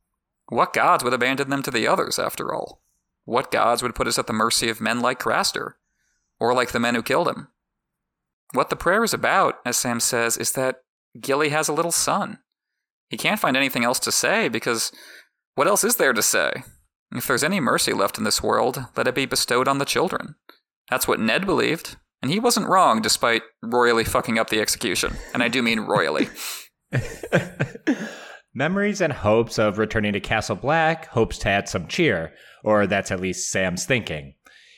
What 0.47 0.73
gods 0.73 1.03
would 1.03 1.13
abandon 1.13 1.51
them 1.51 1.61
to 1.61 1.69
the 1.69 1.85
others, 1.85 2.17
after 2.17 2.55
all? 2.55 2.81
What 3.25 3.51
gods 3.51 3.83
would 3.83 3.93
put 3.93 4.07
us 4.07 4.17
at 4.17 4.25
the 4.25 4.33
mercy 4.33 4.67
of 4.67 4.81
men 4.81 4.99
like 4.99 5.19
Craster, 5.19 5.73
or 6.39 6.55
like 6.55 6.71
the 6.71 6.79
men 6.79 6.95
who 6.95 7.03
killed 7.03 7.27
him? 7.27 7.49
What 8.53 8.71
the 8.71 8.75
prayer 8.75 9.03
is 9.03 9.13
about, 9.13 9.59
as 9.63 9.77
Sam 9.77 9.99
says, 9.99 10.37
is 10.37 10.53
that 10.53 10.82
Gilly 11.19 11.49
has 11.49 11.67
a 11.67 11.73
little 11.73 11.91
son. 11.91 12.39
He 13.09 13.17
can't 13.17 13.39
find 13.39 13.55
anything 13.55 13.83
else 13.83 13.99
to 13.99 14.11
say 14.11 14.49
because 14.49 14.91
what 15.55 15.67
else 15.67 15.83
is 15.83 15.97
there 15.97 16.13
to 16.13 16.21
say? 16.21 16.63
If 17.15 17.27
there's 17.27 17.43
any 17.43 17.59
mercy 17.59 17.93
left 17.93 18.17
in 18.17 18.23
this 18.23 18.41
world, 18.41 18.85
let 18.97 19.07
it 19.07 19.15
be 19.15 19.25
bestowed 19.25 19.67
on 19.67 19.77
the 19.77 19.85
children. 19.85 20.35
That's 20.89 21.07
what 21.07 21.19
Ned 21.19 21.45
believed, 21.45 21.97
and 22.21 22.31
he 22.31 22.39
wasn't 22.39 22.67
wrong 22.67 23.01
despite 23.01 23.43
royally 23.61 24.03
fucking 24.03 24.39
up 24.39 24.49
the 24.49 24.59
execution. 24.59 25.13
And 25.33 25.43
I 25.43 25.47
do 25.47 25.61
mean 25.61 25.81
royally. 25.81 26.29
Memories 28.55 29.01
and 29.01 29.13
hopes 29.13 29.57
of 29.57 29.77
returning 29.77 30.13
to 30.13 30.19
Castle 30.19 30.55
Black 30.55 31.07
hopes 31.07 31.37
to 31.39 31.49
add 31.49 31.67
some 31.67 31.87
cheer, 31.87 32.33
or 32.63 32.87
that's 32.87 33.11
at 33.11 33.19
least 33.19 33.49
Sam's 33.49 33.85
thinking. 33.85 34.35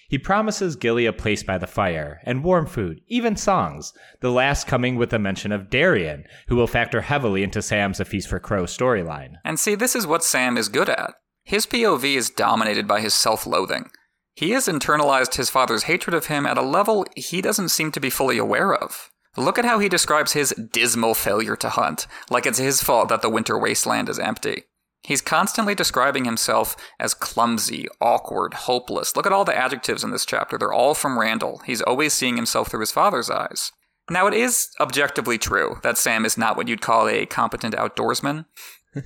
He 0.08 0.18
promises 0.18 0.76
Gilly 0.76 1.06
a 1.06 1.14
place 1.14 1.44
by 1.44 1.58
the 1.58 1.68
fire, 1.68 2.22
and 2.24 2.44
warm 2.44 2.68
food, 2.68 3.02
even 3.08 3.36
songs, 3.36 3.94
the 4.22 4.32
last 4.32 4.68
coming 4.68 4.96
with 4.96 5.12
a 5.14 5.20
mention 5.20 5.52
of 5.52 5.70
Dareon, 5.70 6.24
who 6.48 6.56
will 6.56 6.68
factor 6.68 7.02
heavily 7.02 7.44
into 7.44 7.62
Sam's 7.62 8.00
A 8.00 8.06
Feast 8.06 8.28
for 8.28 8.40
Crow 8.40 8.64
storyline. 8.64 9.36
And 9.44 9.60
see, 9.60 9.76
this 9.76 9.96
is 9.96 10.06
what 10.06 10.24
Sam 10.24 10.58
is 10.58 10.70
good 10.70 10.90
at. 10.90 11.14
His 11.44 11.66
POV 11.66 12.16
is 12.16 12.30
dominated 12.30 12.88
by 12.88 13.02
his 13.02 13.14
self 13.14 13.46
loathing. 13.46 13.90
He 14.36 14.52
has 14.52 14.68
internalized 14.68 15.36
his 15.36 15.50
father's 15.50 15.84
hatred 15.84 16.14
of 16.14 16.26
him 16.26 16.46
at 16.46 16.58
a 16.58 16.62
level 16.62 17.06
he 17.16 17.42
doesn't 17.42 17.70
seem 17.70 17.92
to 17.94 18.00
be 18.00 18.10
fully 18.10 18.38
aware 18.38 18.74
of. 18.74 19.12
Look 19.38 19.58
at 19.58 19.66
how 19.66 19.80
he 19.80 19.90
describes 19.90 20.34
his 20.34 20.54
dismal 20.72 21.14
failure 21.14 21.56
to 21.58 21.70
hunt, 21.70 22.08
like 22.30 22.46
it's 22.46 22.58
his 22.58 22.82
fault 22.82 23.10
that 23.10 23.22
the 23.22 23.30
winter 23.30 23.58
wasteland 23.58 24.10
is 24.10 24.20
empty. 24.20 24.64
He's 25.06 25.22
constantly 25.22 25.76
describing 25.76 26.26
himself 26.26 26.76
as 27.00 27.14
clumsy, 27.14 27.88
awkward, 28.02 28.54
hopeless. 28.54 29.16
Look 29.16 29.26
at 29.26 29.32
all 29.32 29.46
the 29.46 29.56
adjectives 29.56 30.04
in 30.04 30.12
this 30.12 30.26
chapter. 30.26 30.58
They're 30.58 30.74
all 30.74 30.96
from 30.96 31.18
Randyll. 31.18 31.64
He's 31.64 31.82
always 31.82 32.14
seeing 32.14 32.36
himself 32.36 32.70
through 32.70 32.80
his 32.80 32.92
father's 32.92 33.30
eyes. 33.30 33.72
Now, 34.10 34.28
it 34.28 34.34
is 34.34 34.70
objectively 34.80 35.38
true 35.38 35.78
that 35.84 35.98
Sam 35.98 36.26
is 36.26 36.38
not 36.38 36.58
what 36.58 36.68
you'd 36.68 36.82
call 36.82 37.08
a 37.08 37.26
competent 37.26 37.76
outdoorsman. 37.76 38.46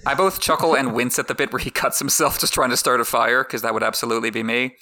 I 0.06 0.14
both 0.14 0.40
chuckle 0.40 0.76
and 0.76 0.94
wince 0.94 1.18
at 1.20 1.28
the 1.28 1.36
bit 1.36 1.52
where 1.52 1.60
he 1.60 1.72
cuts 1.72 2.00
himself 2.00 2.40
just 2.40 2.54
trying 2.54 2.70
to 2.70 2.78
start 2.78 3.02
a 3.02 3.06
fire, 3.06 3.44
because 3.44 3.62
that 3.62 3.74
would 3.74 3.84
absolutely 3.84 4.30
be 4.30 4.44
me. 4.44 4.76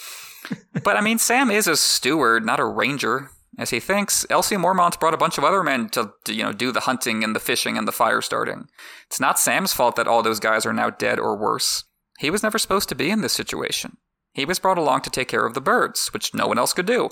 But 0.83 0.97
I 0.97 1.01
mean, 1.01 1.17
Sam 1.17 1.49
is 1.49 1.67
a 1.67 1.77
steward, 1.77 2.45
not 2.45 2.59
a 2.59 2.65
ranger. 2.65 3.31
As 3.57 3.71
he 3.71 3.79
thinks, 3.79 4.25
LC 4.29 4.57
Mormont 4.57 4.99
brought 4.99 5.15
a 5.15 5.17
bunch 5.17 5.37
of 5.37 5.43
other 5.43 5.63
men 5.63 5.89
to, 5.89 6.13
you 6.27 6.43
know, 6.43 6.53
do 6.53 6.71
the 6.71 6.81
hunting 6.81 7.23
and 7.23 7.35
the 7.35 7.39
fishing 7.39 7.77
and 7.77 7.87
the 7.87 7.91
fire 7.91 8.21
starting. 8.21 8.67
It's 9.07 9.19
not 9.19 9.39
Sam's 9.39 9.73
fault 9.73 9.95
that 9.95 10.07
all 10.07 10.21
those 10.21 10.39
guys 10.39 10.65
are 10.65 10.73
now 10.73 10.91
dead 10.91 11.19
or 11.19 11.35
worse. 11.35 11.85
He 12.19 12.29
was 12.29 12.43
never 12.43 12.59
supposed 12.59 12.87
to 12.89 12.95
be 12.95 13.09
in 13.09 13.21
this 13.21 13.33
situation. 13.33 13.97
He 14.33 14.45
was 14.45 14.59
brought 14.59 14.77
along 14.77 15.01
to 15.01 15.09
take 15.09 15.27
care 15.27 15.45
of 15.45 15.55
the 15.55 15.61
birds, 15.61 16.09
which 16.13 16.33
no 16.35 16.47
one 16.47 16.59
else 16.59 16.73
could 16.73 16.85
do. 16.85 17.05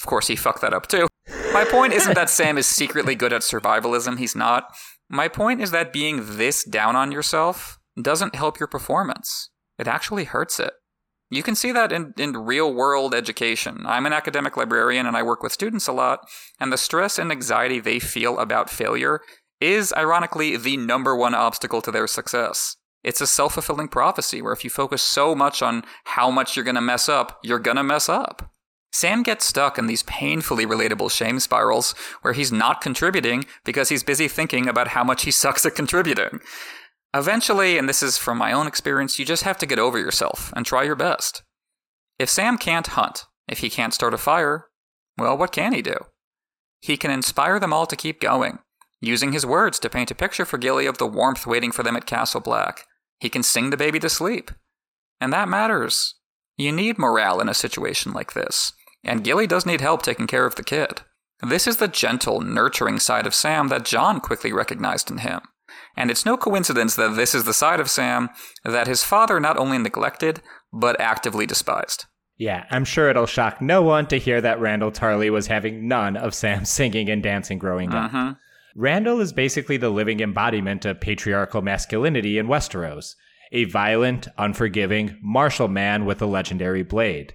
Of 0.00 0.06
course, 0.06 0.28
he 0.28 0.36
fucked 0.36 0.60
that 0.60 0.74
up 0.74 0.86
too. 0.86 1.08
My 1.52 1.64
point 1.64 1.92
isn't 1.92 2.14
that 2.14 2.30
Sam 2.30 2.56
is 2.56 2.66
secretly 2.66 3.16
good 3.16 3.32
at 3.32 3.42
survivalism, 3.42 4.18
he's 4.18 4.36
not. 4.36 4.72
My 5.08 5.26
point 5.26 5.60
is 5.60 5.72
that 5.72 5.92
being 5.92 6.36
this 6.36 6.62
down 6.62 6.94
on 6.94 7.10
yourself 7.10 7.80
doesn't 8.00 8.36
help 8.36 8.60
your 8.60 8.68
performance. 8.68 9.50
It 9.78 9.88
actually 9.88 10.24
hurts 10.24 10.60
it. 10.60 10.72
You 11.30 11.42
can 11.42 11.54
see 11.54 11.72
that 11.72 11.92
in, 11.92 12.14
in 12.16 12.32
real 12.32 12.72
world 12.72 13.14
education. 13.14 13.84
I'm 13.86 14.06
an 14.06 14.12
academic 14.12 14.56
librarian 14.56 15.06
and 15.06 15.16
I 15.16 15.22
work 15.22 15.42
with 15.42 15.52
students 15.52 15.86
a 15.86 15.92
lot, 15.92 16.20
and 16.58 16.72
the 16.72 16.78
stress 16.78 17.18
and 17.18 17.30
anxiety 17.30 17.80
they 17.80 17.98
feel 17.98 18.38
about 18.38 18.70
failure 18.70 19.20
is, 19.60 19.92
ironically, 19.96 20.56
the 20.56 20.76
number 20.76 21.14
one 21.14 21.34
obstacle 21.34 21.82
to 21.82 21.90
their 21.90 22.06
success. 22.06 22.76
It's 23.04 23.20
a 23.20 23.26
self 23.26 23.54
fulfilling 23.54 23.88
prophecy 23.88 24.42
where 24.42 24.52
if 24.52 24.64
you 24.64 24.70
focus 24.70 25.02
so 25.02 25.34
much 25.34 25.62
on 25.62 25.84
how 26.04 26.30
much 26.30 26.56
you're 26.56 26.64
going 26.64 26.74
to 26.74 26.80
mess 26.80 27.08
up, 27.08 27.38
you're 27.42 27.58
going 27.58 27.76
to 27.76 27.82
mess 27.82 28.08
up. 28.08 28.50
Sam 28.90 29.22
gets 29.22 29.44
stuck 29.44 29.78
in 29.78 29.86
these 29.86 30.02
painfully 30.04 30.64
relatable 30.64 31.10
shame 31.10 31.40
spirals 31.40 31.92
where 32.22 32.32
he's 32.32 32.50
not 32.50 32.80
contributing 32.80 33.44
because 33.64 33.90
he's 33.90 34.02
busy 34.02 34.28
thinking 34.28 34.66
about 34.66 34.88
how 34.88 35.04
much 35.04 35.22
he 35.24 35.30
sucks 35.30 35.66
at 35.66 35.74
contributing. 35.74 36.40
Eventually, 37.14 37.78
and 37.78 37.88
this 37.88 38.02
is 38.02 38.18
from 38.18 38.38
my 38.38 38.52
own 38.52 38.66
experience, 38.66 39.18
you 39.18 39.24
just 39.24 39.44
have 39.44 39.58
to 39.58 39.66
get 39.66 39.78
over 39.78 39.98
yourself 39.98 40.52
and 40.54 40.66
try 40.66 40.82
your 40.82 40.94
best. 40.94 41.42
If 42.18 42.28
Sam 42.28 42.58
can't 42.58 42.86
hunt, 42.88 43.24
if 43.48 43.58
he 43.58 43.70
can't 43.70 43.94
start 43.94 44.14
a 44.14 44.18
fire, 44.18 44.66
well, 45.16 45.36
what 45.36 45.52
can 45.52 45.72
he 45.72 45.82
do? 45.82 45.96
He 46.80 46.96
can 46.96 47.10
inspire 47.10 47.58
them 47.58 47.72
all 47.72 47.86
to 47.86 47.96
keep 47.96 48.20
going, 48.20 48.58
using 49.00 49.32
his 49.32 49.46
words 49.46 49.78
to 49.80 49.90
paint 49.90 50.10
a 50.10 50.14
picture 50.14 50.44
for 50.44 50.58
Gilly 50.58 50.86
of 50.86 50.98
the 50.98 51.06
warmth 51.06 51.46
waiting 51.46 51.72
for 51.72 51.82
them 51.82 51.96
at 51.96 52.06
Castle 52.06 52.40
Black. 52.40 52.84
He 53.18 53.28
can 53.28 53.42
sing 53.42 53.70
the 53.70 53.76
baby 53.76 53.98
to 54.00 54.08
sleep. 54.08 54.50
And 55.20 55.32
that 55.32 55.48
matters. 55.48 56.14
You 56.56 56.72
need 56.72 56.98
morale 56.98 57.40
in 57.40 57.48
a 57.48 57.54
situation 57.54 58.12
like 58.12 58.34
this, 58.34 58.72
and 59.02 59.24
Gilly 59.24 59.46
does 59.46 59.64
need 59.64 59.80
help 59.80 60.02
taking 60.02 60.26
care 60.26 60.44
of 60.44 60.56
the 60.56 60.62
kid. 60.62 61.02
This 61.40 61.66
is 61.66 61.76
the 61.76 61.88
gentle, 61.88 62.40
nurturing 62.40 62.98
side 62.98 63.26
of 63.26 63.34
Sam 63.34 63.68
that 63.68 63.84
Jon 63.84 64.20
quickly 64.20 64.52
recognized 64.52 65.10
in 65.10 65.18
him. 65.18 65.40
And 65.98 66.12
it's 66.12 66.24
no 66.24 66.36
coincidence 66.36 66.94
that 66.94 67.16
this 67.16 67.34
is 67.34 67.42
the 67.42 67.52
side 67.52 67.80
of 67.80 67.90
Sam 67.90 68.28
that 68.64 68.86
his 68.86 69.02
father 69.02 69.40
not 69.40 69.56
only 69.56 69.78
neglected, 69.78 70.40
but 70.72 71.00
actively 71.00 71.44
despised. 71.44 72.04
Yeah, 72.36 72.66
I'm 72.70 72.84
sure 72.84 73.10
it'll 73.10 73.26
shock 73.26 73.60
no 73.60 73.82
one 73.82 74.06
to 74.06 74.18
hear 74.18 74.40
that 74.40 74.60
Randyll 74.60 74.94
Tarly 74.94 75.28
was 75.28 75.48
having 75.48 75.88
none 75.88 76.16
of 76.16 76.36
Sam's 76.36 76.70
singing 76.78 77.10
and 77.10 77.20
dancing 77.20 77.58
growing 77.58 77.92
up. 77.92 78.12
Mm-hmm. 78.12 78.80
Randyll 78.80 79.20
is 79.20 79.32
basically 79.32 79.76
the 79.76 79.90
living 79.90 80.20
embodiment 80.20 80.84
of 80.84 81.00
patriarchal 81.00 81.62
masculinity 81.62 82.38
in 82.38 82.46
Westeros 82.46 83.14
a 83.50 83.64
violent, 83.64 84.28
unforgiving, 84.36 85.18
martial 85.22 85.68
man 85.68 86.04
with 86.04 86.20
a 86.20 86.26
legendary 86.26 86.82
blade. 86.82 87.34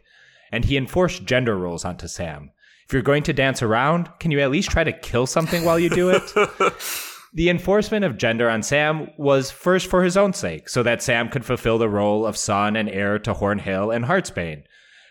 And 0.52 0.64
he 0.64 0.78
enforced 0.78 1.26
gender 1.26 1.58
roles 1.58 1.84
onto 1.84 2.08
Sam. 2.08 2.52
If 2.86 2.94
you're 2.94 3.02
going 3.02 3.24
to 3.24 3.34
dance 3.34 3.64
around, 3.64 4.10
can 4.20 4.30
you 4.30 4.40
at 4.40 4.52
least 4.52 4.70
try 4.70 4.84
to 4.84 4.94
kill 4.94 5.26
something 5.26 5.66
while 5.66 5.80
you 5.80 5.90
do 5.90 6.12
it? 6.12 6.22
The 7.36 7.50
enforcement 7.50 8.06
of 8.06 8.18
gender 8.18 8.48
on 8.48 8.62
Sam 8.62 9.10
was 9.18 9.50
first 9.50 9.88
for 9.88 10.04
his 10.04 10.16
own 10.16 10.34
sake, 10.34 10.70
so 10.70 10.84
that 10.84 11.02
Sam 11.02 11.30
could 11.30 11.44
fulfill 11.44 11.80
the 11.80 11.90
role 11.90 12.28
of 12.28 12.38
son 12.38 12.76
and 12.76 12.88
heir 12.88 13.18
to 13.20 13.34
Hornhill 13.34 13.96
and 13.96 14.06
Heartsbane. 14.06 14.64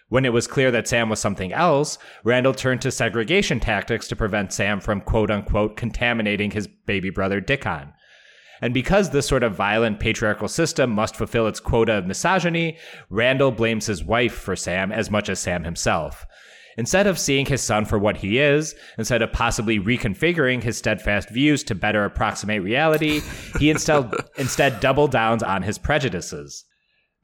When 0.08 0.24
it 0.24 0.32
was 0.32 0.46
clear 0.46 0.70
that 0.70 0.86
Sam 0.86 1.08
was 1.08 1.18
something 1.18 1.52
else, 1.52 1.98
Randyll 2.24 2.54
turned 2.54 2.80
to 2.82 2.92
segregation 2.92 3.58
tactics 3.58 4.06
to 4.06 4.14
prevent 4.14 4.52
Sam 4.52 4.78
from 4.78 5.00
quote 5.00 5.32
unquote 5.32 5.76
contaminating 5.76 6.52
his 6.52 6.68
baby 6.68 7.10
brother 7.10 7.40
Dickon. 7.40 7.92
And 8.60 8.72
because 8.72 9.10
this 9.10 9.26
sort 9.26 9.42
of 9.42 9.56
violent 9.56 9.98
patriarchal 9.98 10.46
system 10.46 10.90
must 10.90 11.16
fulfill 11.16 11.48
its 11.48 11.58
quota 11.58 11.94
of 11.94 12.06
misogyny, 12.06 12.78
Randyll 13.10 13.56
blames 13.56 13.86
his 13.86 14.04
wife 14.04 14.34
for 14.34 14.54
Sam 14.54 14.92
as 14.92 15.10
much 15.10 15.28
as 15.28 15.40
Sam 15.40 15.64
himself. 15.64 16.24
Instead 16.76 17.06
of 17.06 17.18
seeing 17.18 17.46
his 17.46 17.60
son 17.60 17.84
for 17.84 17.98
what 17.98 18.18
he 18.18 18.38
is, 18.38 18.74
instead 18.98 19.22
of 19.22 19.32
possibly 19.32 19.78
reconfiguring 19.78 20.62
his 20.62 20.78
steadfast 20.78 21.28
views 21.30 21.62
to 21.64 21.74
better 21.74 22.04
approximate 22.04 22.62
reality, 22.62 23.20
he 23.58 23.70
instead, 23.70 24.10
instead 24.38 24.80
double 24.80 25.08
downs 25.08 25.42
on 25.42 25.62
his 25.62 25.78
prejudices. 25.78 26.64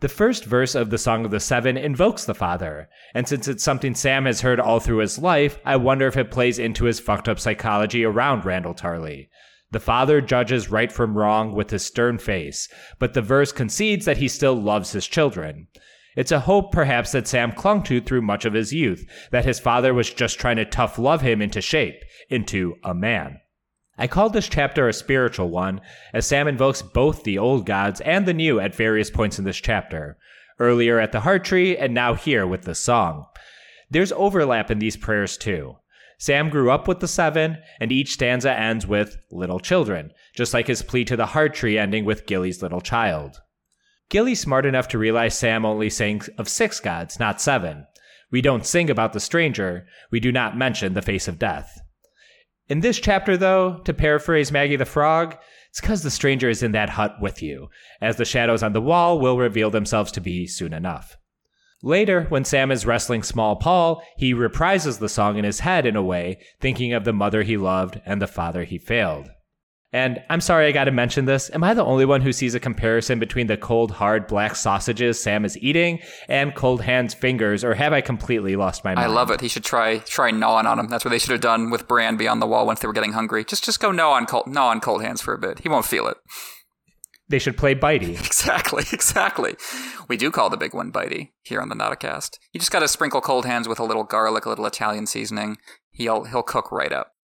The 0.00 0.08
first 0.08 0.44
verse 0.44 0.76
of 0.76 0.90
the 0.90 0.98
Song 0.98 1.24
of 1.24 1.32
the 1.32 1.40
Seven 1.40 1.76
invokes 1.76 2.24
the 2.24 2.34
father, 2.34 2.88
and 3.14 3.26
since 3.26 3.48
it's 3.48 3.64
something 3.64 3.96
Sam 3.96 4.26
has 4.26 4.42
heard 4.42 4.60
all 4.60 4.78
through 4.78 4.98
his 4.98 5.18
life, 5.18 5.58
I 5.64 5.74
wonder 5.74 6.06
if 6.06 6.16
it 6.16 6.30
plays 6.30 6.60
into 6.60 6.84
his 6.84 7.00
fucked 7.00 7.28
up 7.28 7.40
psychology 7.40 8.04
around 8.04 8.42
Randyll 8.42 8.78
Tarly. 8.78 9.28
The 9.72 9.80
father 9.80 10.20
judges 10.20 10.70
right 10.70 10.92
from 10.92 11.18
wrong 11.18 11.52
with 11.52 11.70
his 11.70 11.84
stern 11.84 12.18
face, 12.18 12.68
but 13.00 13.14
the 13.14 13.22
verse 13.22 13.50
concedes 13.50 14.04
that 14.06 14.18
he 14.18 14.28
still 14.28 14.54
loves 14.54 14.92
his 14.92 15.06
children. 15.06 15.66
It's 16.16 16.32
a 16.32 16.40
hope, 16.40 16.72
perhaps, 16.72 17.12
that 17.12 17.28
Sam 17.28 17.52
clung 17.52 17.82
to 17.84 18.00
through 18.00 18.22
much 18.22 18.44
of 18.44 18.54
his 18.54 18.72
youth, 18.72 19.06
that 19.30 19.44
his 19.44 19.60
father 19.60 19.94
was 19.94 20.12
just 20.12 20.38
trying 20.38 20.56
to 20.56 20.64
tough 20.64 20.98
love 20.98 21.20
him 21.20 21.40
into 21.40 21.60
shape, 21.60 22.02
into 22.28 22.76
a 22.82 22.94
man. 22.94 23.40
I 23.96 24.06
call 24.06 24.30
this 24.30 24.48
chapter 24.48 24.88
a 24.88 24.92
spiritual 24.92 25.50
one, 25.50 25.80
as 26.12 26.26
Sam 26.26 26.46
invokes 26.46 26.82
both 26.82 27.24
the 27.24 27.38
old 27.38 27.66
gods 27.66 28.00
and 28.02 28.26
the 28.26 28.34
new 28.34 28.60
at 28.60 28.74
various 28.74 29.10
points 29.10 29.38
in 29.38 29.44
this 29.44 29.56
chapter, 29.56 30.16
earlier 30.60 31.00
at 31.00 31.12
the 31.12 31.20
heart 31.20 31.44
tree 31.44 31.76
and 31.76 31.94
now 31.94 32.14
here 32.14 32.46
with 32.46 32.62
the 32.62 32.74
song. 32.74 33.26
There's 33.90 34.12
overlap 34.12 34.70
in 34.70 34.78
these 34.78 34.96
prayers 34.96 35.36
too. 35.36 35.76
Sam 36.18 36.48
grew 36.48 36.70
up 36.70 36.88
with 36.88 37.00
the 37.00 37.08
seven, 37.08 37.58
and 37.80 37.92
each 37.92 38.12
stanza 38.12 38.52
ends 38.52 38.86
with 38.86 39.16
little 39.30 39.60
children, 39.60 40.12
just 40.34 40.52
like 40.52 40.66
his 40.66 40.82
plea 40.82 41.04
to 41.04 41.16
the 41.16 41.26
heart 41.26 41.54
tree 41.54 41.78
ending 41.78 42.04
with 42.04 42.26
Gilly's 42.26 42.62
little 42.62 42.80
child. 42.80 43.40
Gilly's 44.10 44.40
smart 44.40 44.64
enough 44.64 44.88
to 44.88 44.98
realize 44.98 45.38
Sam 45.38 45.64
only 45.66 45.90
sings 45.90 46.28
of 46.38 46.48
six 46.48 46.80
gods, 46.80 47.20
not 47.20 47.40
seven. 47.40 47.86
We 48.30 48.40
don't 48.40 48.66
sing 48.66 48.90
about 48.90 49.12
the 49.12 49.20
stranger, 49.20 49.86
we 50.10 50.20
do 50.20 50.32
not 50.32 50.56
mention 50.56 50.94
the 50.94 51.02
face 51.02 51.28
of 51.28 51.38
death. 51.38 51.80
In 52.68 52.80
this 52.80 52.98
chapter, 52.98 53.36
though, 53.36 53.80
to 53.84 53.94
paraphrase 53.94 54.52
Maggie 54.52 54.76
the 54.76 54.84
Frog, 54.84 55.36
it's 55.70 55.80
because 55.80 56.02
the 56.02 56.10
stranger 56.10 56.48
is 56.48 56.62
in 56.62 56.72
that 56.72 56.90
hut 56.90 57.16
with 57.20 57.42
you, 57.42 57.68
as 58.00 58.16
the 58.16 58.24
shadows 58.24 58.62
on 58.62 58.72
the 58.72 58.80
wall 58.80 59.20
will 59.20 59.38
reveal 59.38 59.70
themselves 59.70 60.12
to 60.12 60.20
be 60.20 60.46
soon 60.46 60.72
enough. 60.72 61.16
Later, 61.82 62.24
when 62.24 62.44
Sam 62.44 62.70
is 62.70 62.84
wrestling 62.84 63.22
Small 63.22 63.56
Paul, 63.56 64.02
he 64.16 64.34
reprises 64.34 64.98
the 64.98 65.08
song 65.08 65.38
in 65.38 65.44
his 65.44 65.60
head 65.60 65.86
in 65.86 65.96
a 65.96 66.02
way, 66.02 66.40
thinking 66.60 66.92
of 66.92 67.04
the 67.04 67.12
mother 67.12 67.42
he 67.42 67.56
loved 67.56 68.00
and 68.04 68.20
the 68.20 68.26
father 68.26 68.64
he 68.64 68.78
failed. 68.78 69.30
And 69.92 70.22
I'm 70.28 70.42
sorry 70.42 70.66
I 70.66 70.72
gotta 70.72 70.90
mention 70.90 71.24
this. 71.24 71.50
Am 71.54 71.64
I 71.64 71.72
the 71.72 71.84
only 71.84 72.04
one 72.04 72.20
who 72.20 72.32
sees 72.32 72.54
a 72.54 72.60
comparison 72.60 73.18
between 73.18 73.46
the 73.46 73.56
cold, 73.56 73.90
hard 73.90 74.26
black 74.26 74.54
sausages 74.54 75.18
Sam 75.18 75.46
is 75.46 75.56
eating 75.58 76.00
and 76.28 76.54
Cold 76.54 76.82
Hand's 76.82 77.14
fingers, 77.14 77.64
or 77.64 77.74
have 77.74 77.94
I 77.94 78.02
completely 78.02 78.54
lost 78.54 78.84
my 78.84 78.94
mind? 78.94 79.06
I 79.06 79.12
love 79.12 79.30
it. 79.30 79.40
He 79.40 79.48
should 79.48 79.64
try 79.64 79.98
try 79.98 80.30
gnawing 80.30 80.66
on 80.66 80.78
him. 80.78 80.88
That's 80.88 81.04
what 81.04 81.10
they 81.10 81.18
should 81.18 81.30
have 81.30 81.40
done 81.40 81.70
with 81.70 81.88
Bran 81.88 82.18
beyond 82.18 82.42
the 82.42 82.46
wall 82.46 82.66
once 82.66 82.80
they 82.80 82.86
were 82.86 82.92
getting 82.92 83.12
hungry. 83.12 83.44
Just 83.44 83.64
just 83.64 83.80
go 83.80 83.90
gnaw 83.90 84.12
on 84.12 84.26
cold 84.26 84.46
gnaw 84.46 84.68
on 84.68 84.80
cold 84.80 85.02
hands 85.02 85.22
for 85.22 85.32
a 85.32 85.38
bit. 85.38 85.60
He 85.60 85.68
won't 85.70 85.86
feel 85.86 86.06
it. 86.06 86.18
They 87.30 87.38
should 87.38 87.56
play 87.56 87.74
Bitey. 87.74 88.18
Exactly, 88.26 88.84
exactly. 88.92 89.56
We 90.08 90.16
do 90.16 90.30
call 90.30 90.50
the 90.50 90.56
big 90.56 90.74
one 90.74 90.92
Bitey 90.92 91.30
here 91.42 91.60
on 91.60 91.68
the 91.68 91.74
Notacast. 91.74 92.38
You 92.52 92.60
just 92.60 92.70
got 92.70 92.80
to 92.80 92.88
sprinkle 92.88 93.20
cold 93.20 93.44
hands 93.44 93.68
with 93.68 93.78
a 93.78 93.84
little 93.84 94.04
garlic, 94.04 94.46
a 94.46 94.48
little 94.48 94.66
Italian 94.66 95.06
seasoning. 95.06 95.56
He'll 95.90 96.24
he'll 96.24 96.42
cook 96.42 96.70
right 96.72 96.92
up. 96.92 97.14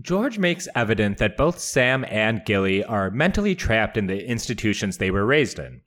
George 0.00 0.38
makes 0.38 0.68
evident 0.74 1.18
that 1.18 1.36
both 1.36 1.58
Sam 1.58 2.04
and 2.08 2.44
Gilly 2.44 2.84
are 2.84 3.10
mentally 3.10 3.54
trapped 3.54 3.96
in 3.96 4.06
the 4.06 4.26
institutions 4.26 4.98
they 4.98 5.10
were 5.10 5.24
raised 5.24 5.58
in. 5.58 5.80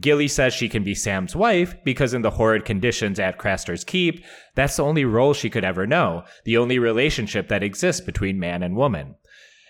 Gilly 0.00 0.26
says 0.26 0.54
she 0.54 0.68
can 0.68 0.84
be 0.84 0.94
Sam's 0.94 1.36
wife 1.36 1.74
because, 1.84 2.14
in 2.14 2.22
the 2.22 2.30
horrid 2.30 2.64
conditions 2.64 3.20
at 3.20 3.36
Craster's 3.38 3.84
Keep, 3.84 4.24
that's 4.54 4.76
the 4.76 4.84
only 4.84 5.04
role 5.04 5.34
she 5.34 5.50
could 5.50 5.64
ever 5.64 5.86
know, 5.86 6.24
the 6.44 6.56
only 6.56 6.78
relationship 6.78 7.48
that 7.48 7.62
exists 7.62 8.00
between 8.00 8.40
man 8.40 8.62
and 8.62 8.74
woman. 8.74 9.16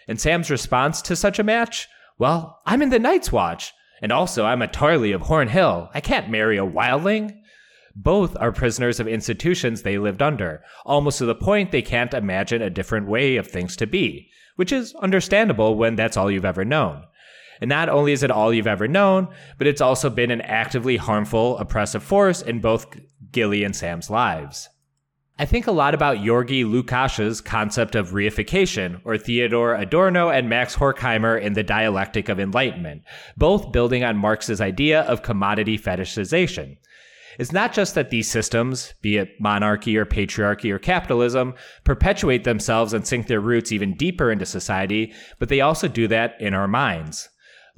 And 0.06 0.20
Sam's 0.20 0.50
response 0.50 1.02
to 1.02 1.16
such 1.16 1.38
a 1.38 1.44
match? 1.44 1.88
Well, 2.18 2.60
I'm 2.66 2.82
in 2.82 2.90
the 2.90 3.00
Night's 3.00 3.32
Watch, 3.32 3.72
and 4.00 4.12
also 4.12 4.44
I'm 4.44 4.62
a 4.62 4.68
Tarly 4.68 5.12
of 5.12 5.22
Horn 5.22 5.48
Hill. 5.48 5.90
I 5.92 6.00
can't 6.00 6.30
marry 6.30 6.56
a 6.56 6.64
wildling. 6.64 7.41
Both 7.94 8.36
are 8.40 8.52
prisoners 8.52 9.00
of 9.00 9.08
institutions 9.08 9.82
they 9.82 9.98
lived 9.98 10.22
under, 10.22 10.62
almost 10.84 11.18
to 11.18 11.26
the 11.26 11.34
point 11.34 11.72
they 11.72 11.82
can't 11.82 12.14
imagine 12.14 12.62
a 12.62 12.70
different 12.70 13.08
way 13.08 13.36
of 13.36 13.46
things 13.46 13.76
to 13.76 13.86
be, 13.86 14.30
which 14.56 14.72
is 14.72 14.94
understandable 14.96 15.76
when 15.76 15.96
that's 15.96 16.16
all 16.16 16.30
you've 16.30 16.44
ever 16.44 16.64
known. 16.64 17.04
And 17.60 17.68
not 17.68 17.88
only 17.88 18.12
is 18.12 18.22
it 18.22 18.30
all 18.30 18.52
you've 18.52 18.66
ever 18.66 18.88
known, 18.88 19.28
but 19.58 19.66
it's 19.66 19.80
also 19.80 20.10
been 20.10 20.30
an 20.30 20.40
actively 20.40 20.96
harmful, 20.96 21.58
oppressive 21.58 22.02
force 22.02 22.42
in 22.42 22.60
both 22.60 22.86
Gilly 23.30 23.62
and 23.62 23.76
Sam's 23.76 24.10
lives. 24.10 24.68
I 25.38 25.44
think 25.44 25.66
a 25.66 25.72
lot 25.72 25.94
about 25.94 26.18
György 26.18 26.64
Lukács's 26.64 27.40
concept 27.40 27.94
of 27.94 28.10
reification, 28.10 29.00
or 29.04 29.16
Theodor 29.16 29.74
Adorno 29.74 30.28
and 30.28 30.48
Max 30.48 30.76
Horkheimer 30.76 31.40
in 31.40 31.54
The 31.54 31.62
Dialectic 31.62 32.28
of 32.28 32.38
Enlightenment, 32.38 33.02
both 33.36 33.72
building 33.72 34.04
on 34.04 34.16
Marx's 34.16 34.60
idea 34.60 35.02
of 35.02 35.22
commodity 35.22 35.78
fetishization. 35.78 36.76
It's 37.38 37.52
not 37.52 37.72
just 37.72 37.94
that 37.94 38.10
these 38.10 38.30
systems, 38.30 38.94
be 39.00 39.16
it 39.16 39.40
monarchy 39.40 39.96
or 39.96 40.04
patriarchy 40.04 40.70
or 40.70 40.78
capitalism, 40.78 41.54
perpetuate 41.84 42.44
themselves 42.44 42.92
and 42.92 43.06
sink 43.06 43.26
their 43.26 43.40
roots 43.40 43.72
even 43.72 43.94
deeper 43.94 44.30
into 44.30 44.46
society, 44.46 45.12
but 45.38 45.48
they 45.48 45.60
also 45.60 45.88
do 45.88 46.08
that 46.08 46.34
in 46.40 46.54
our 46.54 46.68
minds. 46.68 47.28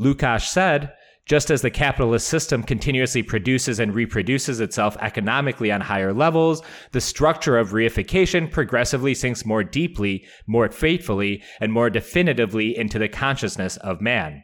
Lukács 0.00 0.48
said, 0.48 0.92
just 1.26 1.50
as 1.50 1.62
the 1.62 1.70
capitalist 1.70 2.28
system 2.28 2.62
continuously 2.62 3.22
produces 3.22 3.80
and 3.80 3.94
reproduces 3.94 4.61
itself 4.61 4.96
economically 5.00 5.72
on 5.72 5.80
higher 5.80 6.12
levels, 6.12 6.62
the 6.92 7.00
structure 7.00 7.57
of 7.57 7.70
reification 7.70 8.50
progressively 8.50 9.14
sinks 9.14 9.46
more 9.46 9.64
deeply, 9.64 10.26
more 10.46 10.68
fatefully, 10.70 11.42
and 11.61 11.72
more 11.72 11.88
definitively 11.88 12.76
into 12.76 12.98
the 12.98 13.09
consciousness 13.09 13.78
of 13.78 14.02
man 14.02 14.42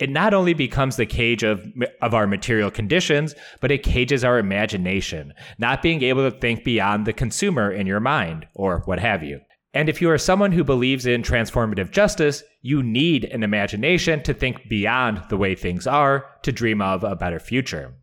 it 0.00 0.10
not 0.10 0.32
only 0.32 0.54
becomes 0.54 0.96
the 0.96 1.06
cage 1.06 1.42
of, 1.42 1.64
of 2.00 2.14
our 2.14 2.26
material 2.26 2.70
conditions, 2.70 3.34
but 3.60 3.70
it 3.70 3.82
cages 3.82 4.24
our 4.24 4.38
imagination, 4.38 5.34
not 5.58 5.82
being 5.82 6.02
able 6.02 6.28
to 6.28 6.36
think 6.36 6.64
beyond 6.64 7.06
the 7.06 7.12
consumer 7.12 7.70
in 7.70 7.86
your 7.86 8.00
mind, 8.00 8.48
or 8.54 8.80
what 8.86 8.98
have 8.98 9.22
you. 9.22 9.40
And 9.74 9.88
if 9.88 10.00
you 10.00 10.10
are 10.10 10.18
someone 10.18 10.52
who 10.52 10.64
believes 10.64 11.06
in 11.06 11.22
transformative 11.22 11.92
justice, 11.92 12.42
you 12.62 12.82
need 12.82 13.24
an 13.26 13.42
imagination 13.42 14.22
to 14.22 14.34
think 14.34 14.68
beyond 14.68 15.22
the 15.28 15.36
way 15.36 15.54
things 15.54 15.86
are 15.86 16.24
to 16.42 16.50
dream 16.50 16.80
of 16.80 17.04
a 17.04 17.14
better 17.14 17.38
future. 17.38 17.94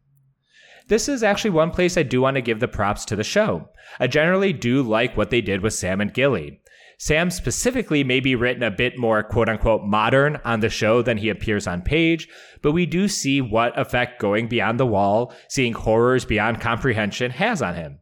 This 0.88 1.10
is 1.10 1.24
actually 1.24 1.50
one 1.50 1.72
place 1.72 1.98
I 1.98 2.04
do 2.04 2.22
want 2.22 2.36
to 2.36 2.42
give 2.42 2.62
the 2.62 2.68
props 2.68 3.04
to 3.06 3.16
the 3.16 3.24
show. 3.24 3.68
I 4.00 4.08
generally 4.08 4.54
do 4.54 4.82
like 4.82 5.18
what 5.18 5.32
they 5.32 5.42
did 5.42 5.62
with 5.62 5.74
Sam 5.74 6.00
and 6.00 6.14
Gilly. 6.14 6.62
Sam 7.00 7.30
specifically 7.30 8.04
may 8.04 8.20
be 8.20 8.36
written 8.36 8.64
a 8.64 8.72
bit 8.72 8.98
more 8.98 9.22
quote 9.22 9.50
unquote 9.50 9.84
modern 9.84 10.40
on 10.44 10.62
the 10.62 10.70
show 10.70 11.04
than 11.04 11.18
he 11.18 11.30
appears 11.30 11.68
on 11.68 11.84
page, 11.84 12.28
but 12.64 12.72
we 12.72 12.88
do 12.88 13.08
see 13.08 13.40
what 13.40 13.78
effect 13.80 14.20
going 14.20 14.48
beyond 14.48 14.80
the 14.80 14.86
wall, 14.86 15.34
seeing 15.48 15.74
horrors 15.74 16.26
beyond 16.26 16.60
comprehension 16.60 17.32
has 17.32 17.62
on 17.62 17.76
him. 17.76 18.00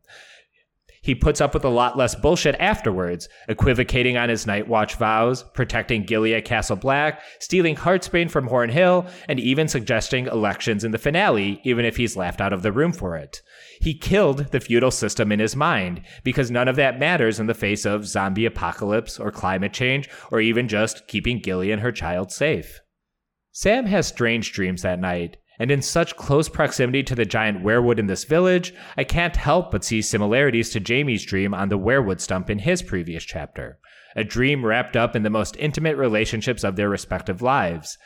He 1.06 1.14
puts 1.14 1.40
up 1.40 1.54
with 1.54 1.64
a 1.64 1.70
lot 1.70 1.96
less 1.96 2.16
bullshit 2.16 2.56
afterwards, 2.56 3.30
equivocating 3.48 4.18
on 4.18 4.30
his 4.30 4.48
night 4.48 4.68
watch 4.68 4.96
vows, 4.96 5.44
protecting 5.44 6.04
Gilly 6.04 6.34
at 6.34 6.46
Castle 6.46 6.78
Black, 6.78 7.22
stealing 7.40 7.76
Heartsbane 7.76 8.32
from 8.32 8.48
Horn 8.48 8.72
Hill, 8.72 9.06
and 9.30 9.40
even 9.40 9.68
suggesting 9.68 10.26
elections 10.26 10.84
in 10.84 10.90
the 10.90 10.98
finale, 10.98 11.62
even 11.64 11.86
if 11.86 11.98
he's 11.98 12.16
laughed 12.16 12.42
out 12.42 12.54
of 12.54 12.64
the 12.64 12.72
room 12.72 12.92
for 12.92 13.16
it. 13.18 13.44
He 13.82 13.98
killed 13.98 14.52
the 14.52 14.60
feudal 14.60 14.92
system 14.92 15.32
in 15.32 15.40
his 15.40 15.56
mind, 15.56 16.02
because 16.24 16.52
none 16.52 16.68
of 16.68 16.76
that 16.78 17.00
matters 17.00 17.40
in 17.40 17.48
the 17.48 17.54
face 17.54 17.86
of 17.86 18.08
zombie 18.08 18.46
apocalypse 18.46 19.20
or 19.20 19.32
climate 19.32 19.74
change, 19.74 20.10
or 20.32 20.40
even 20.40 20.68
just 20.68 21.08
keeping 21.08 21.40
Gilly 21.40 21.72
and 21.72 21.82
her 21.82 21.92
child 21.92 22.32
safe. 22.32 22.80
Sam 23.52 23.86
has 23.86 24.08
strange 24.08 24.52
dreams 24.52 24.82
that 24.82 25.00
night, 25.00 25.38
and 25.60 25.72
in 25.72 25.82
such 25.82 26.18
close 26.18 26.50
proximity 26.50 27.04
to 27.04 27.16
the 27.16 27.26
giant 27.26 27.64
weirwood 27.64 28.00
in 28.00 28.08
this 28.08 28.26
village, 28.26 28.74
I 28.98 29.04
can't 29.04 29.36
help 29.36 29.72
but 29.72 29.84
see 29.84 30.02
similarities 30.02 30.72
to 30.72 30.82
Jaime's 30.86 31.26
dream 31.26 31.54
on 31.54 31.70
the 31.70 31.80
weirwood 31.80 32.20
stump 32.20 32.50
in 32.50 32.60
his 32.60 32.82
previous 32.82 33.24
chapter. 33.24 33.80
A 34.16 34.24
dream 34.24 34.66
wrapped 34.66 34.96
up 34.96 35.16
in 35.16 35.24
the 35.24 35.30
most 35.30 35.56
intimate 35.58 35.98
relationships 35.98 36.64
of 36.64 36.76
their 36.76 36.90
respective 36.90 37.42
lives. 37.42 37.98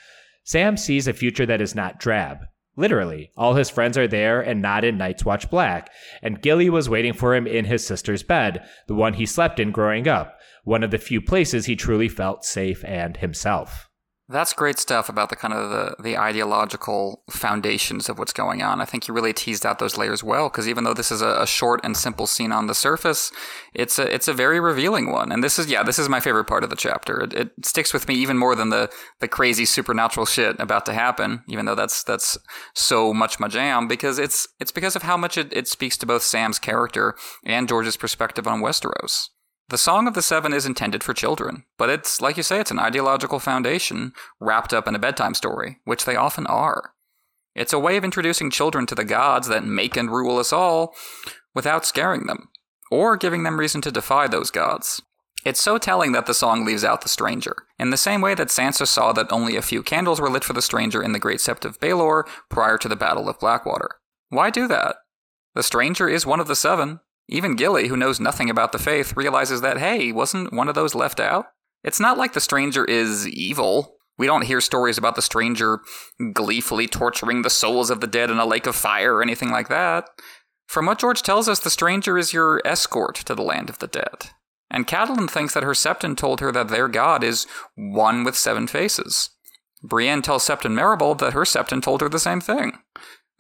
Sam 0.44 0.78
sees 0.78 1.08
a 1.08 1.14
future 1.14 1.46
that 1.46 1.62
is 1.62 1.76
not 1.76 2.00
drab. 2.00 2.40
Literally, 2.80 3.30
all 3.36 3.56
his 3.56 3.70
friends 3.70 3.98
are 3.98 4.08
there 4.08 4.40
and 4.40 4.62
not 4.62 4.86
in 4.86 4.98
Night's 4.98 5.26
Watch 5.26 5.50
Black, 5.50 5.92
and 6.22 6.42
Gilly 6.42 6.70
was 6.70 6.88
waiting 6.88 7.12
for 7.12 7.36
him 7.36 7.46
in 7.46 7.66
his 7.66 7.86
sister's 7.86 8.24
bed, 8.24 8.66
the 8.88 8.96
one 8.96 9.16
he 9.16 9.26
slept 9.26 9.60
in 9.60 9.74
growing 9.74 10.08
up, 10.08 10.40
one 10.64 10.82
of 10.82 10.90
the 10.90 10.98
few 10.98 11.20
places 11.20 11.66
he 11.66 11.76
truly 11.76 12.08
felt 12.08 12.46
safe 12.46 12.82
and 12.86 13.18
himself. 13.18 13.89
That's 14.32 14.54
great 14.54 14.78
stuff 14.78 15.10
about 15.10 15.32
the 15.32 15.36
kind 15.36 15.56
of 15.56 15.72
the, 15.72 15.96
the 16.00 16.16
ideological 16.16 17.24
foundations 17.32 18.10
of 18.10 18.20
what's 18.20 18.32
going 18.32 18.62
on. 18.62 18.80
I 18.80 18.86
think 18.86 19.08
you 19.08 19.14
really 19.16 19.34
teased 19.34 19.66
out 19.66 19.80
those 19.80 19.98
layers 19.98 20.24
well 20.24 20.50
because 20.50 20.68
even 20.68 20.84
though 20.84 20.94
this 20.94 21.12
is 21.12 21.24
a, 21.24 21.42
a, 21.42 21.48
short 21.48 21.82
and 21.84 21.98
simple 21.98 22.28
scene 22.28 22.52
on 22.52 22.68
the 22.68 22.76
surface, 22.76 23.32
it's 23.74 23.98
a 23.98 24.14
it's 24.14 24.28
a 24.28 24.34
very 24.34 24.60
revealing 24.60 25.12
one. 25.12 25.32
And 25.32 25.44
this 25.44 25.58
is 25.58 25.68
yeah, 25.68 25.82
this 25.82 25.98
is 25.98 26.08
my 26.08 26.20
favorite 26.20 26.46
part 26.46 26.64
of 26.64 26.70
the 26.70 26.76
chapter. 26.76 27.24
It, 27.24 27.34
it 27.34 27.66
sticks 27.66 27.92
with 27.92 28.08
me 28.08 28.14
even 28.14 28.38
more 28.38 28.54
than 28.54 28.70
the 28.70 28.92
the 29.20 29.28
crazy 29.28 29.66
supernatural 29.66 30.28
shit 30.28 30.60
about 30.60 30.86
to 30.86 30.94
happen. 30.94 31.42
Even 31.48 31.66
though 31.66 31.74
that's 31.74 32.04
that's 32.04 32.38
so 32.76 33.16
much 33.16 33.40
my 33.40 33.48
jam 33.48 33.88
because 33.88 34.20
it's 34.20 34.48
it's 34.60 34.72
because 34.72 34.96
of 34.96 35.02
how 35.02 35.18
much 35.18 35.40
it, 35.40 35.52
it 35.52 35.68
speaks 35.68 35.98
to 35.98 36.06
both 36.06 36.22
Sam's 36.22 36.60
character 36.60 37.16
and 37.44 37.68
George's 37.68 37.98
perspective 37.98 38.48
on 38.48 38.62
Westeros. 38.62 39.30
The 39.70 39.78
Song 39.78 40.08
of 40.08 40.16
the 40.16 40.24
Seven 40.24 40.52
is 40.52 40.66
intended 40.66 41.04
for 41.04 41.14
children, 41.14 41.64
but 41.78 41.92
it's, 41.92 42.22
like 42.22 42.38
you 42.38 42.44
say, 42.44 42.60
it's 42.60 42.72
an 42.72 42.80
ideological 42.80 43.40
foundation 43.40 44.14
wrapped 44.40 44.74
up 44.74 44.88
in 44.88 44.96
a 44.96 45.00
bedtime 45.00 45.36
story, 45.36 45.78
which 45.86 46.06
they 46.06 46.16
often 46.16 46.48
are. 46.48 46.94
It's 47.54 47.72
a 47.72 47.78
way 47.78 47.96
of 47.96 48.04
introducing 48.04 48.50
children 48.50 48.88
to 48.88 48.96
the 48.96 49.06
gods 49.06 49.48
that 49.48 49.64
make 49.64 49.96
and 49.96 50.10
rule 50.10 50.40
us 50.40 50.52
all 50.52 50.96
without 51.54 51.86
scaring 51.86 52.26
them, 52.26 52.50
or 52.90 53.16
giving 53.16 53.44
them 53.44 53.60
reason 53.60 53.80
to 53.82 53.92
defy 53.92 54.28
those 54.28 54.50
gods. 54.50 55.04
It's 55.46 55.62
so 55.62 55.78
telling 55.78 56.14
that 56.14 56.26
the 56.26 56.34
song 56.34 56.66
leaves 56.66 56.84
out 56.84 57.02
the 57.02 57.10
stranger, 57.10 57.56
in 57.78 57.92
the 57.92 57.98
same 57.98 58.22
way 58.22 58.34
that 58.34 58.48
Sansa 58.48 58.88
saw 58.88 59.14
that 59.14 59.32
only 59.32 59.56
a 59.56 59.62
few 59.62 59.84
candles 59.84 60.20
were 60.20 60.32
lit 60.32 60.44
for 60.44 60.54
the 60.54 60.64
stranger 60.64 61.04
in 61.04 61.12
the 61.12 61.20
Great 61.20 61.42
Sept 61.42 61.64
of 61.64 61.80
Baelor 61.80 62.28
prior 62.50 62.80
to 62.80 62.88
the 62.88 62.96
Battle 62.96 63.30
of 63.30 63.40
Blackwater. 63.40 64.00
Why 64.30 64.50
do 64.50 64.68
that? 64.68 64.96
The 65.54 65.62
stranger 65.62 66.10
is 66.10 66.26
one 66.26 66.40
of 66.40 66.48
the 66.48 66.56
seven, 66.56 67.02
even 67.30 67.56
Gilly, 67.56 67.88
who 67.88 67.96
knows 67.96 68.20
nothing 68.20 68.50
about 68.50 68.72
the 68.72 68.80
faith, 68.80 69.16
realizes 69.16 69.62
that, 69.62 69.78
hey, 69.78 70.12
wasn't 70.12 70.52
one 70.52 70.68
of 70.68 70.76
those 70.76 70.96
left 70.96 71.20
out? 71.20 71.46
It's 71.84 72.00
not 72.00 72.18
like 72.18 72.34
the 72.34 72.42
stranger 72.42 72.84
is 72.84 73.28
evil. 73.28 73.96
We 74.18 74.26
don't 74.26 74.46
hear 74.46 74.60
stories 74.60 74.98
about 74.98 75.16
the 75.16 75.22
stranger 75.22 75.80
gleefully 76.34 76.88
torturing 76.88 77.44
the 77.44 77.50
souls 77.50 77.90
of 77.90 78.02
the 78.02 78.08
dead 78.08 78.30
in 78.30 78.38
a 78.38 78.46
lake 78.46 78.66
of 78.66 78.76
fire 78.76 79.16
or 79.16 79.22
anything 79.22 79.52
like 79.52 79.70
that. 79.70 80.06
From 80.68 80.88
what 80.88 81.00
George 81.00 81.22
tells 81.22 81.48
us, 81.48 81.60
the 81.60 81.70
stranger 81.70 82.18
is 82.18 82.34
your 82.34 82.62
escort 82.66 83.16
to 83.16 83.34
the 83.34 83.42
land 83.42 83.70
of 83.70 83.80
the 83.80 83.88
dead. 83.88 84.32
And 84.70 84.88
Catelyn 84.88 85.30
thinks 85.30 85.54
that 85.54 85.64
her 85.64 85.72
Septon 85.72 86.18
told 86.18 86.42
her 86.42 86.52
that 86.52 86.68
their 86.68 86.88
god 86.88 87.24
is 87.24 87.48
one 87.76 88.24
with 88.24 88.36
seven 88.36 88.68
faces. 88.68 89.30
Brienne 89.84 90.22
tells 90.22 90.46
Septon 90.46 90.74
Meribald 90.74 91.20
that 91.20 91.34
her 91.34 91.42
Septon 91.42 91.82
told 91.82 92.02
her 92.02 92.10
the 92.10 92.20
same 92.20 92.42
thing. 92.42 92.74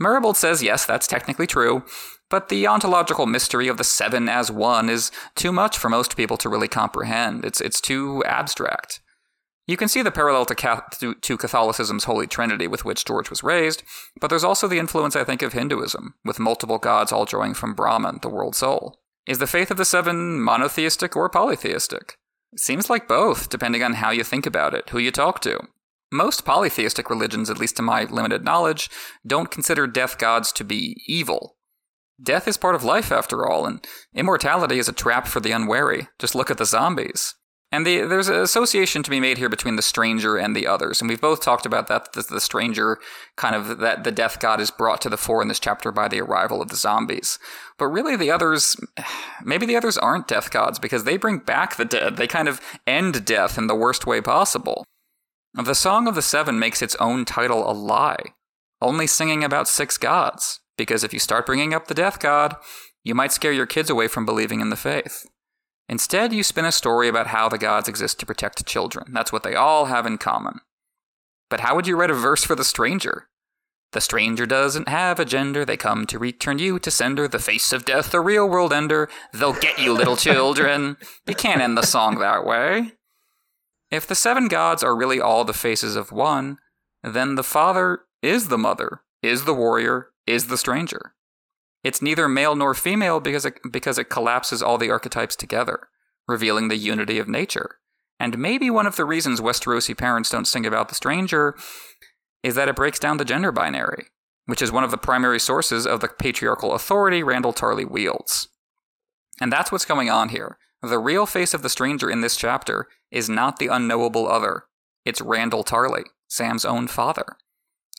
Meribald 0.02 0.38
says 0.38 0.64
yes, 0.64 0.86
that's 0.86 1.08
technically 1.08 1.46
true, 1.46 1.84
but 2.30 2.50
the 2.50 2.68
ontological 2.68 3.26
mystery 3.26 3.68
of 3.68 3.78
the 3.78 3.84
seven 3.84 4.30
as 4.30 4.52
one 4.52 4.90
is 4.90 5.12
too 5.36 5.52
much 5.52 5.78
for 5.78 5.90
most 5.90 6.16
people 6.16 6.38
to 6.38 6.50
really 6.50 6.68
comprehend. 6.68 7.44
It's, 7.44 7.60
it's 7.60 7.82
too 7.82 8.24
abstract. 8.26 9.02
You 9.70 9.78
can 9.78 9.88
see 9.88 10.02
the 10.02 10.10
parallel 10.10 10.46
to, 10.46 11.14
to, 11.14 11.38
Catholicism's 11.38 12.06
Holy 12.06 12.26
Trinity 12.26 12.68
with 12.68 12.86
which 12.86 13.06
George 13.06 13.30
was 13.30 13.44
raised, 13.44 13.84
but 14.20 14.30
there's 14.30 14.44
also 14.44 14.68
the 14.68 14.80
influence, 14.80 15.16
I 15.16 15.24
think, 15.24 15.44
of 15.44 15.54
Hinduism, 15.54 16.16
with 16.26 16.40
multiple 16.40 16.80
gods 16.80 17.12
all 17.12 17.26
drawing 17.26 17.54
from 17.54 17.76
Brahman, 17.76 18.18
the 18.24 18.30
world 18.30 18.56
soul. 18.56 19.00
Is 19.28 19.38
the 19.38 19.46
faith 19.46 19.70
of 19.70 19.78
the 19.78 19.86
seven 19.86 20.42
monotheistic 20.42 21.16
or 21.16 21.30
polytheistic? 21.30 22.18
Seems 22.58 22.90
like 22.90 23.08
both, 23.08 23.50
depending 23.50 23.84
on 23.84 23.94
how 23.94 24.10
you 24.10 24.24
think 24.24 24.48
about 24.48 24.74
it, 24.74 24.90
who 24.90 24.98
you 24.98 25.12
talk 25.12 25.40
to. 25.42 25.60
Most 26.12 26.46
polytheistic 26.46 27.12
religions, 27.12 27.52
at 27.52 27.60
least 27.60 27.76
to 27.76 27.84
my 27.84 28.06
limited 28.06 28.44
knowledge, 28.44 28.90
don't 29.28 29.52
consider 29.52 29.86
death 29.86 30.18
gods 30.18 30.52
to 30.54 30.64
be 30.64 31.00
evil. 31.06 31.58
Death 32.22 32.48
is 32.48 32.58
part 32.58 32.76
of 32.76 32.84
life, 32.84 33.12
after 33.12 33.48
all, 33.48 33.66
and 33.66 33.86
immortality 34.14 34.78
is 34.78 34.90
a 34.90 34.94
trap 34.94 35.28
for 35.28 35.40
the 35.40 35.52
unwary. 35.52 36.08
Just 36.20 36.36
look 36.36 36.52
at 36.52 36.58
the 36.58 36.66
zombies. 36.66 37.36
And 37.72 37.86
the, 37.86 38.02
there's 38.02 38.30
an 38.30 38.36
association 38.36 39.04
to 39.04 39.12
be 39.12 39.20
made 39.20 39.38
here 39.38 39.48
between 39.48 39.76
the 39.76 39.84
stranger 39.84 40.38
and 40.38 40.56
the 40.56 40.66
others, 40.66 41.00
and 41.00 41.10
we've 41.10 41.22
both 41.22 41.42
talked 41.42 41.68
about 41.68 41.88
that. 41.88 42.14
The, 42.14 42.24
the 42.24 42.42
stranger, 42.42 42.98
kind 43.36 43.56
of 43.56 43.78
that 43.78 44.04
the 44.04 44.12
death 44.12 44.40
god 44.40 44.60
is 44.60 44.72
brought 44.72 45.02
to 45.02 45.10
the 45.10 45.18
fore 45.18 45.44
in 45.44 45.50
this 45.50 45.60
chapter 45.60 45.92
by 45.92 46.08
the 46.08 46.20
arrival 46.20 46.64
of 46.64 46.70
the 46.70 46.76
zombies. 46.76 47.38
But 47.78 47.88
really, 47.88 48.16
the 48.16 48.32
others, 48.32 48.76
maybe 49.44 49.68
the 49.68 49.76
others 49.76 50.00
aren't 50.00 50.28
death 50.28 50.50
gods 50.50 50.80
because 50.80 51.04
they 51.04 51.16
bring 51.16 51.38
back 51.38 51.76
the 51.76 51.86
dead. 51.86 52.18
They 52.18 52.26
kind 52.26 52.48
of 52.48 52.60
end 52.88 53.24
death 53.24 53.56
in 53.58 53.68
the 53.68 53.76
worst 53.76 54.08
way 54.08 54.20
possible. 54.20 54.84
The 55.54 55.76
Song 55.76 56.08
of 56.08 56.16
the 56.16 56.24
Seven 56.24 56.58
makes 56.58 56.82
its 56.82 56.96
own 56.96 57.24
title 57.24 57.70
a 57.70 57.74
lie, 57.74 58.34
only 58.82 59.06
singing 59.06 59.44
about 59.44 59.68
six 59.68 59.98
gods, 60.00 60.60
because 60.80 61.04
if 61.04 61.14
you 61.14 61.20
start 61.20 61.46
bringing 61.46 61.74
up 61.74 61.88
the 61.88 61.94
death 61.94 62.20
god, 62.20 62.56
you 63.04 63.14
might 63.14 63.34
scare 63.34 63.52
your 63.52 63.68
kids 63.68 63.90
away 63.90 64.08
from 64.08 64.26
believing 64.26 64.62
in 64.62 64.72
the 64.72 64.76
faith. 64.76 65.28
Instead, 65.90 66.32
you 66.32 66.42
spin 66.42 66.66
a 66.66 66.72
story 66.72 67.08
about 67.08 67.28
how 67.28 67.50
the 67.50 67.58
gods 67.58 67.90
exist 67.90 68.20
to 68.20 68.26
protect 68.26 68.66
children. 68.66 69.12
That's 69.12 69.34
what 69.34 69.44
they 69.44 69.56
all 69.56 69.86
have 69.86 70.06
in 70.06 70.18
common. 70.18 70.62
But 71.50 71.60
how 71.60 71.76
would 71.76 71.86
you 71.86 71.98
write 71.98 72.12
a 72.12 72.16
verse 72.16 72.44
for 72.44 72.56
the 72.56 72.64
stranger? 72.64 73.28
The 73.92 74.02
stranger 74.02 74.46
doesn't 74.46 74.88
have 74.88 75.20
a 75.20 75.26
gender. 75.26 75.66
They 75.66 75.78
come 75.78 76.06
to 76.08 76.20
return 76.20 76.60
you 76.60 76.78
to 76.80 76.92
sender. 76.92 77.28
The 77.28 77.40
face 77.40 77.74
of 77.74 77.86
death, 77.86 78.12
the 78.12 78.22
real 78.22 78.48
world 78.48 78.72
ender. 78.72 79.10
They'll 79.34 79.54
get 79.54 79.80
you, 79.80 79.94
little 79.94 80.16
children. 80.30 80.96
You 81.28 81.36
can't 81.36 81.62
end 81.62 81.78
the 81.78 81.82
song 81.82 82.20
that 82.20 82.46
way. 82.46 82.94
If 83.92 84.06
the 84.08 84.16
seven 84.16 84.48
gods 84.48 84.84
are 84.84 84.96
really 84.96 85.20
all 85.20 85.44
the 85.44 85.54
faces 85.54 85.96
of 85.96 86.12
one, 86.12 86.60
then 87.04 87.34
the 87.34 87.44
father 87.44 88.02
is 88.22 88.50
the 88.50 88.58
mother, 88.60 89.02
is 89.24 89.46
the 89.46 89.56
warrior, 89.56 90.12
is 90.30 90.48
the 90.48 90.58
stranger. 90.58 91.14
It's 91.84 92.02
neither 92.02 92.28
male 92.28 92.56
nor 92.56 92.74
female 92.74 93.20
because 93.20 93.46
it, 93.46 93.60
because 93.72 93.98
it 93.98 94.10
collapses 94.10 94.62
all 94.62 94.78
the 94.78 94.90
archetypes 94.90 95.36
together, 95.36 95.88
revealing 96.28 96.68
the 96.68 96.78
unity 96.78 97.20
of 97.20 97.28
nature. 97.28 97.78
And 98.20 98.38
maybe 98.38 98.70
one 98.70 98.86
of 98.86 98.98
the 98.98 99.06
reasons 99.06 99.40
Westerosi 99.40 99.98
parents 99.98 100.30
don't 100.30 100.46
sing 100.46 100.66
about 100.66 100.90
the 100.90 100.96
stranger 100.96 101.56
is 102.44 102.56
that 102.56 102.68
it 102.68 102.76
breaks 102.76 103.00
down 103.00 103.18
the 103.18 103.26
gender 103.26 103.52
binary, 103.52 104.08
which 104.46 104.62
is 104.62 104.72
one 104.72 104.84
of 104.84 104.92
the 104.92 104.98
primary 104.98 105.40
sources 105.40 105.88
of 105.88 106.02
the 106.02 106.10
patriarchal 106.10 106.74
authority 106.74 107.22
Randyll 107.22 107.56
Tarly 107.56 107.90
wields. 107.90 108.50
And 109.40 109.52
that's 109.52 109.72
what's 109.72 109.86
going 109.86 110.10
on 110.10 110.30
here. 110.30 110.58
The 110.82 111.00
real 111.00 111.26
face 111.26 111.54
of 111.54 111.62
the 111.62 111.70
stranger 111.70 112.10
in 112.10 112.22
this 112.22 112.36
chapter 112.36 112.88
is 113.12 113.30
not 113.30 113.58
the 113.58 113.68
unknowable 113.68 114.28
other, 114.28 114.66
it's 115.06 115.22
Randyll 115.22 115.66
Tarly, 115.66 116.04
Sam's 116.28 116.66
own 116.66 116.88
father. 116.88 117.38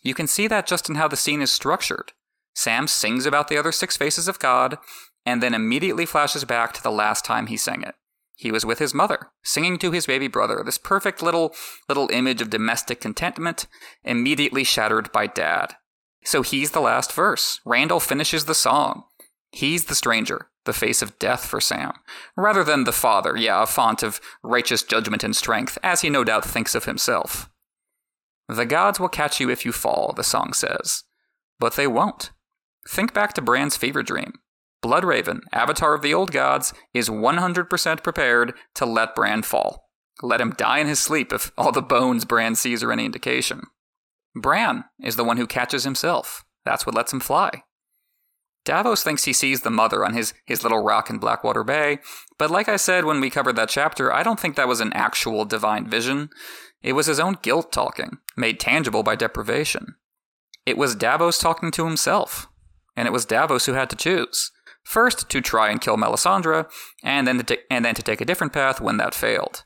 You 0.03 0.15
can 0.15 0.27
see 0.27 0.47
that 0.49 0.67
just 0.67 0.89
in 0.89 0.95
how 0.95 1.09
the 1.09 1.17
scene 1.17 1.43
is 1.43 1.51
structured. 1.51 2.13
Sam 2.55 2.87
sings 2.87 3.27
about 3.27 3.49
the 3.49 3.57
other 3.57 3.73
six 3.73 3.97
faces 3.97 4.29
of 4.29 4.39
God, 4.39 4.79
and 5.25 5.43
then 5.43 5.55
immediately 5.55 6.07
flashes 6.07 6.45
back 6.45 6.73
to 6.73 6.83
the 6.83 6.91
last 6.91 7.25
time 7.25 7.47
he 7.47 7.57
sang 7.57 7.83
it. 7.83 7.95
He 8.37 8.51
was 8.51 8.65
with 8.65 8.79
his 8.79 8.95
mother, 8.95 9.29
singing 9.45 9.79
to 9.79 9.91
his 9.91 10.07
baby 10.07 10.27
brother, 10.27 10.63
this 10.65 10.79
perfect 10.79 11.23
little 11.23 11.55
little 11.89 12.09
image 12.11 12.41
of 12.41 12.49
domestic 12.49 13.01
contentment, 13.01 13.67
immediately 14.03 14.65
shattered 14.65 15.13
by 15.13 15.27
dad. 15.27 15.75
So 16.25 16.43
he's 16.43 16.71
the 16.71 16.81
last 16.81 17.13
verse. 17.13 17.61
Randyll 17.67 18.01
finishes 18.01 18.47
the 18.47 18.55
song. 18.55 19.05
He's 19.53 19.87
the 19.87 19.95
stranger, 19.95 20.49
the 20.65 20.73
face 20.73 21.03
of 21.03 21.19
death 21.19 21.45
for 21.45 21.61
Sam, 21.61 21.93
rather 22.37 22.65
than 22.65 22.85
the 22.85 22.93
father, 22.93 23.37
yeah, 23.37 23.63
a 23.63 23.67
font 23.67 24.03
of 24.03 24.21
righteous 24.43 24.83
judgment 24.83 25.25
and 25.25 25.35
strength, 25.35 25.77
as 25.83 26.01
he 26.01 26.09
no 26.09 26.25
doubt 26.25 26.45
thinks 26.45 26.75
of 26.75 26.85
himself. 26.85 27.51
The 28.49 28.67
gods 28.67 28.99
will 28.99 29.09
catch 29.09 29.39
you 29.39 29.51
if 29.51 29.65
you 29.65 29.73
fall, 29.73 30.13
the 30.17 30.25
song 30.25 30.53
says. 30.53 31.05
But 31.59 31.75
they 31.75 31.87
won't. 31.87 32.31
Think 32.89 33.13
back 33.13 33.33
to 33.35 33.43
Bran's 33.43 33.77
fever 33.77 34.03
dream. 34.03 34.35
Bloodraven, 34.83 35.41
avatar 35.53 35.95
of 35.95 36.03
the 36.03 36.15
old 36.15 36.33
gods, 36.33 36.73
is 36.95 37.11
100% 37.11 38.03
prepared 38.03 38.55
to 38.75 38.87
let 38.87 39.15
Bran 39.15 39.43
fall. 39.43 39.91
Let 40.23 40.41
him 40.41 40.55
die 40.57 40.79
in 40.79 40.87
his 40.87 40.99
sleep 40.99 41.33
if 41.33 41.53
all 41.57 41.73
the 41.73 41.83
bones 41.83 42.25
Bran 42.25 42.55
sees 42.55 42.83
are 42.83 42.93
any 42.93 43.05
indication. 43.05 43.63
Bran 44.35 44.85
is 45.03 45.17
the 45.17 45.25
one 45.25 45.37
who 45.37 45.47
catches 45.47 45.85
himself. 45.85 46.45
That's 46.65 46.87
what 46.87 46.95
lets 46.95 47.13
him 47.13 47.21
fly. 47.21 47.63
Davos 48.65 49.03
thinks 49.03 49.25
he 49.25 49.33
sees 49.33 49.63
the 49.63 49.71
mother 49.71 50.05
on 50.05 50.13
his, 50.13 50.35
his 50.45 50.63
little 50.63 50.83
rock 50.83 51.09
in 51.09 51.19
Blackwater 51.19 51.65
Bay, 51.65 51.99
but 52.39 52.51
like 52.51 52.69
I 52.69 52.77
said 52.77 53.05
when 53.05 53.21
we 53.21 53.31
covered 53.31 53.57
that 53.57 53.71
chapter, 53.71 54.13
I 54.13 54.23
don't 54.23 54.39
think 54.39 54.57
that 54.57 54.69
was 54.69 54.81
an 54.81 54.93
actual 54.93 55.47
divine 55.47 55.89
vision. 55.89 56.29
It 56.83 56.93
was 56.93 57.07
his 57.07 57.19
own 57.19 57.39
guilt 57.41 57.73
talking, 57.73 58.19
made 58.37 58.61
tangible 58.61 59.03
by 59.03 59.17
deprivation. 59.17 59.95
It 60.67 60.77
was 60.77 60.95
Davos 60.95 61.39
talking 61.39 61.71
to 61.73 61.87
himself, 61.87 62.49
and 62.97 63.07
it 63.07 63.13
was 63.13 63.25
Davos 63.25 63.67
who 63.67 63.73
had 63.73 63.91
to 63.91 63.97
choose. 63.97 64.51
First, 64.85 65.29
to 65.29 65.41
try 65.41 65.71
and 65.71 65.81
kill 65.81 65.97
Melisandre, 65.97 66.71
and 67.03 67.27
then 67.27 67.39
to, 67.39 67.45
ta- 67.45 67.63
and 67.71 67.85
then 67.85 67.95
to 67.95 68.03
take 68.03 68.21
a 68.21 68.25
different 68.25 68.53
path 68.53 68.81
when 68.81 68.97
that 68.97 69.15
failed. 69.15 69.65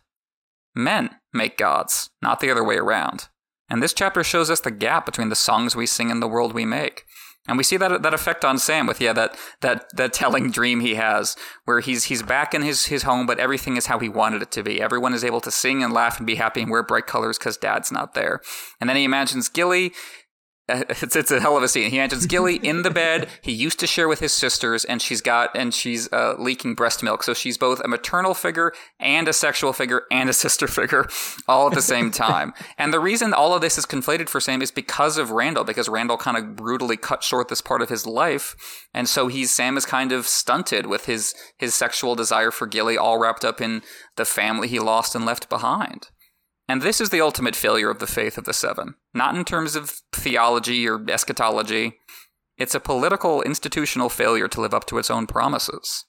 Men 0.74 1.16
make 1.32 1.56
gods, 1.56 2.10
not 2.20 2.40
the 2.40 2.50
other 2.50 2.64
way 2.64 2.76
around. 2.76 3.28
And 3.70 3.82
this 3.82 3.94
chapter 3.94 4.22
shows 4.22 4.50
us 4.50 4.60
the 4.60 4.70
gap 4.70 5.06
between 5.06 5.28
the 5.28 5.36
songs 5.36 5.74
we 5.74 5.86
sing 5.86 6.10
and 6.10 6.20
the 6.20 6.28
world 6.28 6.52
we 6.52 6.64
make. 6.64 7.04
And 7.46 7.58
we 7.58 7.64
see 7.64 7.76
that 7.76 8.02
that 8.02 8.14
effect 8.14 8.42
on 8.42 8.58
Sam 8.58 8.86
with 8.86 9.02
yeah 9.02 9.12
that 9.12 9.36
that 9.60 9.86
that 9.96 10.14
telling 10.14 10.50
dream 10.50 10.80
he 10.80 10.94
has 10.94 11.36
where 11.66 11.80
he's 11.80 12.04
he's 12.04 12.22
back 12.22 12.54
in 12.54 12.62
his 12.62 12.86
his 12.86 13.02
home 13.02 13.26
but 13.26 13.38
everything 13.38 13.76
is 13.76 13.86
how 13.86 13.98
he 13.98 14.08
wanted 14.08 14.40
it 14.40 14.50
to 14.52 14.62
be. 14.62 14.80
Everyone 14.80 15.12
is 15.12 15.24
able 15.24 15.42
to 15.42 15.50
sing 15.50 15.82
and 15.82 15.92
laugh 15.92 16.16
and 16.16 16.26
be 16.26 16.36
happy 16.36 16.62
and 16.62 16.70
wear 16.70 16.82
bright 16.82 17.06
colors 17.06 17.36
cuz 17.36 17.58
dad's 17.58 17.92
not 17.92 18.14
there. 18.14 18.40
And 18.80 18.88
then 18.88 18.96
he 18.96 19.04
imagines 19.04 19.50
Gilly 19.50 19.92
it's 20.68 21.14
it's 21.14 21.30
a 21.30 21.40
hell 21.40 21.58
of 21.58 21.62
a 21.62 21.68
scene. 21.68 21.90
He 21.90 21.98
mentions 21.98 22.24
Gilly 22.24 22.56
in 22.56 22.82
the 22.82 22.90
bed. 22.90 23.28
He 23.42 23.52
used 23.52 23.78
to 23.80 23.86
share 23.86 24.08
with 24.08 24.20
his 24.20 24.32
sisters, 24.32 24.86
and 24.86 25.02
she's 25.02 25.20
got 25.20 25.54
and 25.54 25.74
she's 25.74 26.10
uh, 26.10 26.36
leaking 26.38 26.74
breast 26.74 27.02
milk. 27.02 27.22
So 27.22 27.34
she's 27.34 27.58
both 27.58 27.80
a 27.84 27.88
maternal 27.88 28.32
figure 28.32 28.72
and 28.98 29.28
a 29.28 29.34
sexual 29.34 29.74
figure 29.74 30.04
and 30.10 30.30
a 30.30 30.32
sister 30.32 30.66
figure, 30.66 31.06
all 31.46 31.66
at 31.66 31.74
the 31.74 31.82
same 31.82 32.10
time. 32.12 32.54
and 32.78 32.94
the 32.94 33.00
reason 33.00 33.34
all 33.34 33.54
of 33.54 33.60
this 33.60 33.76
is 33.76 33.84
conflated 33.84 34.30
for 34.30 34.40
Sam 34.40 34.62
is 34.62 34.70
because 34.70 35.18
of 35.18 35.28
Randyll, 35.28 35.66
because 35.66 35.88
Randyll 35.88 36.18
kind 36.18 36.38
of 36.38 36.56
brutally 36.56 36.96
cut 36.96 37.22
short 37.22 37.48
this 37.48 37.60
part 37.60 37.82
of 37.82 37.90
his 37.90 38.06
life, 38.06 38.56
and 38.94 39.06
so 39.06 39.28
he's 39.28 39.50
Sam 39.50 39.76
is 39.76 39.84
kind 39.84 40.12
of 40.12 40.26
stunted 40.26 40.86
with 40.86 41.04
his 41.04 41.34
his 41.58 41.74
sexual 41.74 42.14
desire 42.14 42.50
for 42.50 42.66
Gilly, 42.66 42.96
all 42.96 43.18
wrapped 43.18 43.44
up 43.44 43.60
in 43.60 43.82
the 44.16 44.24
family 44.24 44.68
he 44.68 44.78
lost 44.78 45.14
and 45.14 45.26
left 45.26 45.50
behind. 45.50 46.08
And 46.68 46.80
this 46.80 47.00
is 47.00 47.10
the 47.10 47.20
ultimate 47.20 47.54
failure 47.54 47.90
of 47.90 47.98
the 47.98 48.06
faith 48.06 48.38
of 48.38 48.44
the 48.44 48.54
seven, 48.54 48.94
not 49.12 49.36
in 49.36 49.44
terms 49.44 49.76
of 49.76 50.00
theology 50.12 50.88
or 50.88 51.04
eschatology. 51.08 51.98
It's 52.56 52.74
a 52.74 52.80
political, 52.80 53.42
institutional 53.42 54.08
failure 54.08 54.48
to 54.48 54.60
live 54.60 54.72
up 54.72 54.86
to 54.86 54.98
its 54.98 55.10
own 55.10 55.26
promises. 55.26 56.04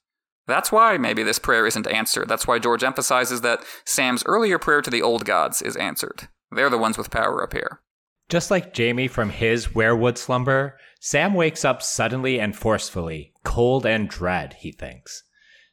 That's 0.46 0.70
why 0.70 0.96
maybe 0.96 1.22
this 1.22 1.40
prayer 1.40 1.66
isn't 1.66 1.88
answered. 1.88 2.28
That's 2.28 2.46
why 2.46 2.58
George 2.58 2.84
emphasizes 2.84 3.40
that 3.40 3.64
Sam's 3.84 4.22
earlier 4.26 4.58
prayer 4.58 4.80
to 4.80 4.90
the 4.90 5.02
old 5.02 5.24
gods 5.24 5.60
is 5.60 5.76
answered. 5.76 6.28
They're 6.50 6.70
the 6.70 6.78
ones 6.78 6.96
with 6.96 7.10
power 7.10 7.42
up 7.42 7.52
here. 7.52 7.80
Just 8.28 8.50
like 8.50 8.76
Jaime 8.76 9.08
from 9.08 9.30
his 9.30 9.68
weirwood 9.68 10.18
slumber, 10.18 10.78
Sam 11.00 11.34
wakes 11.34 11.64
up 11.64 11.82
suddenly 11.82 12.40
and 12.40 12.56
forcefully, 12.56 13.32
cold 13.44 13.84
and 13.84 14.08
dread, 14.08 14.54
he 14.60 14.72
thinks. 14.72 15.22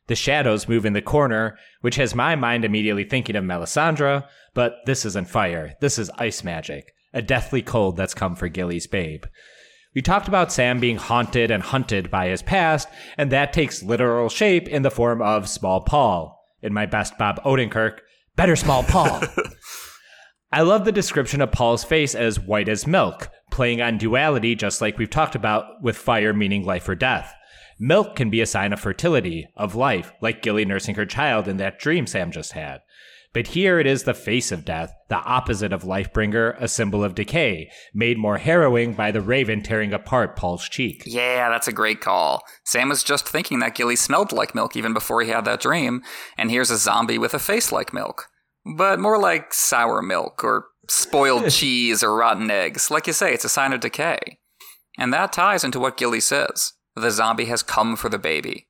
The 0.07 0.15
shadows 0.15 0.67
move 0.67 0.85
in 0.85 0.93
the 0.93 1.01
corner, 1.01 1.57
which 1.81 1.95
has 1.95 2.13
my 2.13 2.35
mind 2.35 2.65
immediately 2.65 3.05
thinking 3.05 3.35
of 3.35 3.45
Melisandre, 3.45 4.25
but 4.53 4.75
this 4.85 5.05
isn't 5.05 5.29
fire. 5.29 5.75
This 5.79 5.97
is 5.97 6.11
ice 6.17 6.43
magic, 6.43 6.93
a 7.13 7.21
deathly 7.21 7.61
cold 7.61 7.95
that's 7.95 8.13
come 8.13 8.35
for 8.35 8.49
Gilly's 8.49 8.87
babe. 8.87 9.25
We 9.95 10.01
talked 10.01 10.27
about 10.27 10.51
Sam 10.51 10.79
being 10.79 10.97
haunted 10.97 11.51
and 11.51 11.61
hunted 11.61 12.09
by 12.09 12.27
his 12.27 12.41
past, 12.41 12.89
and 13.17 13.31
that 13.31 13.53
takes 13.53 13.83
literal 13.83 14.27
shape 14.27 14.67
in 14.67 14.81
the 14.81 14.91
form 14.91 15.21
of 15.21 15.47
Small 15.47 15.81
Paul. 15.81 16.39
In 16.61 16.73
my 16.73 16.85
best 16.85 17.17
Bob 17.17 17.41
Odenkirk, 17.43 17.99
better 18.35 18.55
Small 18.55 18.83
Paul. 18.83 19.21
I 20.51 20.61
love 20.61 20.85
the 20.85 20.91
description 20.91 21.41
of 21.41 21.51
Paul's 21.51 21.83
face 21.83 22.15
as 22.15 22.39
white 22.39 22.69
as 22.69 22.87
milk, 22.87 23.29
playing 23.51 23.81
on 23.81 23.97
duality 23.97 24.55
just 24.55 24.81
like 24.81 24.97
we've 24.97 25.09
talked 25.09 25.35
about 25.35 25.65
with 25.81 25.97
fire 25.97 26.33
meaning 26.33 26.63
life 26.63 26.87
or 26.89 26.95
death. 26.95 27.33
Milk 27.79 28.15
can 28.15 28.29
be 28.29 28.41
a 28.41 28.45
sign 28.45 28.73
of 28.73 28.79
fertility, 28.79 29.47
of 29.55 29.75
life, 29.75 30.11
like 30.21 30.41
Gilly 30.41 30.65
nursing 30.65 30.95
her 30.95 31.05
child 31.05 31.47
in 31.47 31.57
that 31.57 31.79
dream 31.79 32.07
Sam 32.07 32.31
just 32.31 32.53
had. 32.53 32.81
But 33.33 33.47
here 33.47 33.79
it 33.79 33.87
is 33.87 34.03
the 34.03 34.13
face 34.13 34.51
of 34.51 34.63
death, 34.63 34.93
the 35.09 35.17
opposite 35.17 35.73
of 35.73 35.81
Lifebringer, 35.81 36.55
a 36.59 36.67
symbol 36.67 37.03
of 37.03 37.15
decay, 37.15 37.69
made 37.91 38.19
more 38.19 38.37
harrowing 38.37 38.93
by 38.93 39.09
the 39.09 39.21
raven 39.21 39.63
tearing 39.63 39.91
apart 39.91 40.35
Paul's 40.35 40.69
cheek. 40.69 41.01
Yeah, 41.07 41.49
that's 41.49 41.67
a 41.67 41.73
great 41.73 41.99
call. 41.99 42.43
Sam 42.63 42.89
was 42.89 43.03
just 43.03 43.27
thinking 43.27 43.57
that 43.59 43.73
Gilly 43.73 43.95
smelled 43.95 44.31
like 44.31 44.53
milk 44.53 44.75
even 44.75 44.93
before 44.93 45.23
he 45.23 45.31
had 45.31 45.45
that 45.45 45.61
dream, 45.61 46.03
and 46.37 46.51
here's 46.51 46.69
a 46.69 46.77
zombie 46.77 47.17
with 47.17 47.33
a 47.33 47.39
face 47.39 47.71
like 47.71 47.91
milk. 47.91 48.27
But 48.77 48.99
more 48.99 49.17
like 49.17 49.51
sour 49.51 50.03
milk 50.03 50.43
or 50.43 50.67
spoiled 50.87 51.49
cheese 51.49 52.03
or 52.03 52.15
rotten 52.15 52.51
eggs. 52.51 52.91
Like 52.91 53.07
you 53.07 53.13
say, 53.13 53.33
it's 53.33 53.45
a 53.45 53.49
sign 53.49 53.73
of 53.73 53.79
decay. 53.79 54.19
And 54.97 55.11
that 55.11 55.33
ties 55.33 55.63
into 55.63 55.79
what 55.79 55.97
Gilly 55.97 56.19
says. 56.19 56.73
The 56.95 57.11
zombie 57.11 57.45
has 57.45 57.63
come 57.63 57.95
for 57.95 58.09
the 58.09 58.19
baby. 58.19 58.67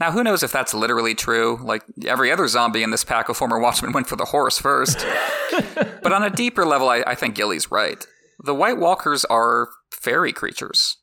Now, 0.00 0.12
who 0.12 0.22
knows 0.22 0.42
if 0.42 0.52
that's 0.52 0.74
literally 0.74 1.14
true? 1.14 1.58
Like 1.62 1.82
every 2.06 2.30
other 2.30 2.46
zombie 2.46 2.82
in 2.82 2.90
this 2.90 3.04
pack 3.04 3.28
of 3.28 3.36
former 3.36 3.58
Watchmen 3.58 3.92
went 3.94 4.06
for 4.06 4.16
the 4.16 4.26
horse 4.26 4.58
first. 4.58 5.04
but 5.74 6.12
on 6.12 6.22
a 6.22 6.30
deeper 6.30 6.64
level, 6.64 6.88
I, 6.88 7.02
I 7.06 7.14
think 7.14 7.34
Gilly's 7.34 7.70
right. 7.70 8.06
The 8.44 8.54
White 8.54 8.78
Walkers 8.78 9.24
are 9.24 9.68
fairy 9.90 10.32
creatures. 10.32 10.98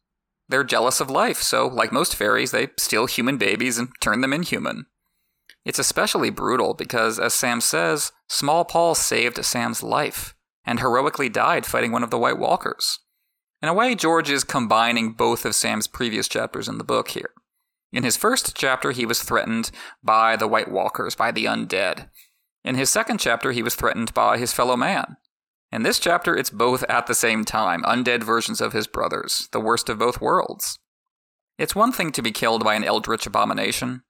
They're 0.48 0.64
jealous 0.64 1.00
of 1.00 1.10
life, 1.10 1.42
so, 1.42 1.68
like 1.68 1.92
most 1.92 2.16
fairies, 2.16 2.52
they 2.52 2.68
steal 2.78 3.08
human 3.08 3.38
babies 3.38 3.78
and 3.78 3.90
turn 4.00 4.22
them 4.22 4.32
inhuman. 4.32 4.86
It's 5.66 5.80
especially 5.80 6.30
brutal 6.30 6.76
because, 6.76 7.20
as 7.20 7.34
Sam 7.34 7.60
says, 7.60 8.12
Small 8.30 8.64
Paul 8.64 8.94
saved 8.94 9.44
Sam's 9.44 9.82
life 9.82 10.36
and 10.64 10.80
heroically 10.80 11.30
died 11.30 11.66
fighting 11.66 11.92
one 11.92 12.04
of 12.04 12.12
the 12.12 12.20
White 12.20 12.38
Walkers. 12.38 13.00
In 13.62 13.70
a 13.70 13.74
way, 13.74 13.96
George 13.96 14.30
is 14.30 14.44
combining 14.44 15.14
both 15.14 15.46
of 15.46 15.56
Sam's 15.56 15.88
previous 15.88 16.28
chapters 16.28 16.68
in 16.68 16.78
the 16.78 16.84
book 16.84 17.10
here. 17.10 17.32
In 17.92 18.04
his 18.04 18.18
first 18.18 18.56
chapter, 18.56 18.92
he 18.92 19.06
was 19.06 19.24
threatened 19.24 19.72
by 20.04 20.36
the 20.36 20.48
White 20.48 20.70
Walkers, 20.70 21.16
by 21.16 21.32
the 21.32 21.46
undead. 21.46 22.10
In 22.64 22.76
his 22.76 22.90
second 22.90 23.20
chapter, 23.20 23.52
he 23.52 23.64
was 23.64 23.76
threatened 23.76 24.14
by 24.14 24.38
his 24.38 24.52
fellow 24.52 24.76
man. 24.76 25.18
In 25.72 25.84
this 25.84 26.00
chapter, 26.00 26.36
it's 26.36 26.50
both 26.50 26.84
at 26.84 27.08
the 27.08 27.16
same 27.16 27.46
time 27.46 27.84
undead 27.84 28.24
versions 28.24 28.62
of 28.62 28.74
his 28.74 28.88
brothers, 28.88 29.50
the 29.52 29.60
worst 29.60 29.90
of 29.90 30.00
both 30.00 30.22
worlds. 30.22 30.80
It's 31.58 31.76
one 31.76 31.92
thing 31.92 32.12
to 32.14 32.22
be 32.22 32.32
killed 32.32 32.64
by 32.64 32.76
an 32.76 32.84
eldritch 32.84 33.26
abomination. 33.26 34.04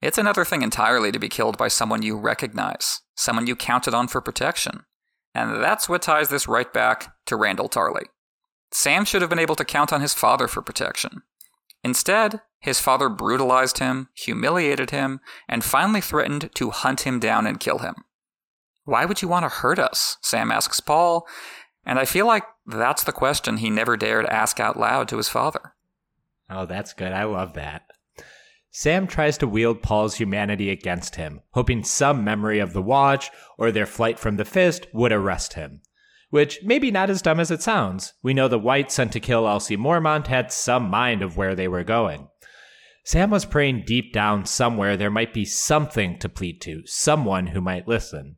It's 0.00 0.18
another 0.18 0.44
thing 0.44 0.62
entirely 0.62 1.12
to 1.12 1.18
be 1.18 1.28
killed 1.28 1.56
by 1.56 1.68
someone 1.68 2.02
you 2.02 2.16
recognize, 2.16 3.02
someone 3.16 3.46
you 3.46 3.54
counted 3.54 3.94
on 3.94 4.08
for 4.08 4.20
protection. 4.20 4.80
And 5.34 5.62
that's 5.62 5.88
what 5.88 6.02
ties 6.02 6.28
this 6.28 6.48
right 6.48 6.72
back 6.72 7.14
to 7.26 7.36
Randyll 7.36 7.70
Tarly. 7.70 8.06
Sam 8.72 9.04
should 9.04 9.20
have 9.20 9.28
been 9.28 9.38
able 9.38 9.56
to 9.56 9.66
count 9.66 9.92
on 9.92 10.00
his 10.00 10.14
father 10.14 10.48
for 10.48 10.62
protection. 10.62 11.22
Instead, 11.84 12.40
his 12.58 12.80
father 12.80 13.08
brutalized 13.08 13.78
him, 13.78 14.08
humiliated 14.14 14.90
him, 14.90 15.20
and 15.46 15.62
finally 15.62 16.00
threatened 16.00 16.50
to 16.54 16.70
hunt 16.70 17.02
him 17.02 17.20
down 17.20 17.46
and 17.46 17.60
kill 17.60 17.78
him. 17.78 17.94
Why 18.84 19.04
would 19.04 19.20
you 19.20 19.28
want 19.28 19.44
to 19.44 19.48
hurt 19.48 19.78
us? 19.78 20.16
Sam 20.22 20.50
asks 20.50 20.80
Paul, 20.80 21.26
and 21.84 21.98
I 21.98 22.06
feel 22.06 22.26
like 22.26 22.44
that's 22.66 23.04
the 23.04 23.12
question 23.12 23.58
he 23.58 23.68
never 23.68 23.96
dared 23.96 24.26
ask 24.26 24.58
out 24.58 24.78
loud 24.78 25.06
to 25.08 25.18
his 25.18 25.28
father. 25.28 25.74
Oh, 26.48 26.64
that's 26.64 26.94
good. 26.94 27.12
I 27.12 27.24
love 27.24 27.52
that. 27.54 27.82
Sam 28.70 29.06
tries 29.06 29.36
to 29.38 29.46
wield 29.46 29.82
Paul's 29.82 30.14
humanity 30.14 30.70
against 30.70 31.16
him, 31.16 31.42
hoping 31.50 31.84
some 31.84 32.24
memory 32.24 32.58
of 32.58 32.72
the 32.72 32.82
watch 32.82 33.30
or 33.58 33.70
their 33.70 33.86
flight 33.86 34.18
from 34.18 34.36
the 34.36 34.46
fist 34.46 34.86
would 34.94 35.12
arrest 35.12 35.54
him 35.54 35.82
which 36.32 36.60
maybe 36.64 36.90
not 36.90 37.10
as 37.10 37.20
dumb 37.20 37.38
as 37.38 37.50
it 37.50 37.60
sounds. 37.60 38.14
We 38.22 38.32
know 38.32 38.48
the 38.48 38.58
white 38.58 38.90
sent 38.90 39.12
to 39.12 39.20
kill 39.20 39.44
LC 39.44 39.76
Mormont 39.76 40.28
had 40.28 40.50
some 40.50 40.88
mind 40.88 41.20
of 41.20 41.36
where 41.36 41.54
they 41.54 41.68
were 41.68 41.84
going. 41.84 42.28
Sam 43.04 43.28
was 43.28 43.44
praying 43.44 43.84
deep 43.86 44.14
down 44.14 44.46
somewhere 44.46 44.96
there 44.96 45.10
might 45.10 45.34
be 45.34 45.44
something 45.44 46.18
to 46.20 46.30
plead 46.30 46.62
to, 46.62 46.84
someone 46.86 47.48
who 47.48 47.60
might 47.60 47.86
listen. 47.86 48.36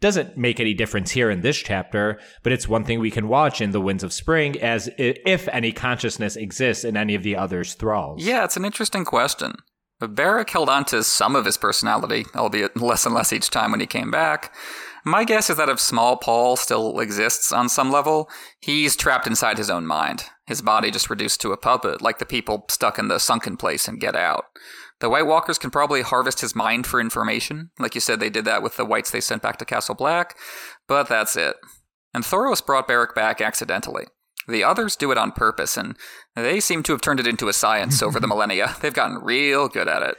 Doesn't 0.00 0.36
make 0.36 0.58
any 0.58 0.74
difference 0.74 1.12
here 1.12 1.30
in 1.30 1.42
this 1.42 1.58
chapter, 1.58 2.18
but 2.42 2.52
it's 2.52 2.68
one 2.68 2.82
thing 2.82 2.98
we 2.98 3.12
can 3.12 3.28
watch 3.28 3.60
in 3.60 3.70
The 3.70 3.80
Winds 3.80 4.02
of 4.02 4.12
Spring 4.12 4.60
as 4.60 4.90
if 4.98 5.46
any 5.46 5.70
consciousness 5.70 6.34
exists 6.34 6.82
in 6.82 6.96
any 6.96 7.14
of 7.14 7.22
the 7.22 7.36
others' 7.36 7.74
thralls. 7.74 8.24
Yeah, 8.24 8.42
it's 8.42 8.56
an 8.56 8.64
interesting 8.64 9.04
question. 9.04 9.54
But 10.00 10.16
Beric 10.16 10.50
held 10.50 10.68
on 10.68 10.84
to 10.86 11.04
some 11.04 11.36
of 11.36 11.44
his 11.44 11.56
personality, 11.56 12.26
albeit 12.34 12.76
less 12.76 13.06
and 13.06 13.14
less 13.14 13.32
each 13.32 13.50
time 13.50 13.70
when 13.70 13.80
he 13.80 13.86
came 13.86 14.10
back. 14.10 14.52
My 15.08 15.22
guess 15.22 15.48
is 15.48 15.56
that 15.58 15.68
if 15.68 15.78
Small 15.78 16.16
Paul 16.16 16.56
still 16.56 16.98
exists 16.98 17.52
on 17.52 17.68
some 17.68 17.92
level, 17.92 18.28
he's 18.58 18.96
trapped 18.96 19.28
inside 19.28 19.56
his 19.56 19.70
own 19.70 19.86
mind. 19.86 20.24
His 20.48 20.60
body 20.60 20.90
just 20.90 21.08
reduced 21.08 21.40
to 21.42 21.52
a 21.52 21.56
puppet, 21.56 22.02
like 22.02 22.18
the 22.18 22.26
people 22.26 22.64
stuck 22.68 22.98
in 22.98 23.06
the 23.06 23.20
sunken 23.20 23.56
place 23.56 23.86
and 23.86 24.00
get 24.00 24.16
out. 24.16 24.46
The 24.98 25.08
White 25.08 25.26
Walkers 25.26 25.58
can 25.58 25.70
probably 25.70 26.02
harvest 26.02 26.40
his 26.40 26.56
mind 26.56 26.88
for 26.88 27.00
information. 27.00 27.70
Like 27.78 27.94
you 27.94 28.00
said, 28.00 28.18
they 28.18 28.30
did 28.30 28.46
that 28.46 28.64
with 28.64 28.76
the 28.76 28.84
whites 28.84 29.12
they 29.12 29.20
sent 29.20 29.42
back 29.42 29.58
to 29.58 29.64
Castle 29.64 29.94
Black, 29.94 30.34
but 30.88 31.08
that's 31.08 31.36
it. 31.36 31.54
And 32.12 32.24
Thoros 32.24 32.64
brought 32.64 32.88
Beric 32.88 33.14
back 33.14 33.40
accidentally. 33.40 34.06
The 34.48 34.64
others 34.64 34.96
do 34.96 35.12
it 35.12 35.18
on 35.18 35.30
purpose, 35.30 35.76
and 35.76 35.96
they 36.34 36.58
seem 36.58 36.82
to 36.82 36.92
have 36.92 37.00
turned 37.00 37.20
it 37.20 37.28
into 37.28 37.46
a 37.46 37.52
science 37.52 38.02
over 38.02 38.18
the 38.18 38.26
millennia. 38.28 38.74
They've 38.80 38.92
gotten 38.92 39.22
real 39.22 39.68
good 39.68 39.86
at 39.86 40.02
it. 40.02 40.16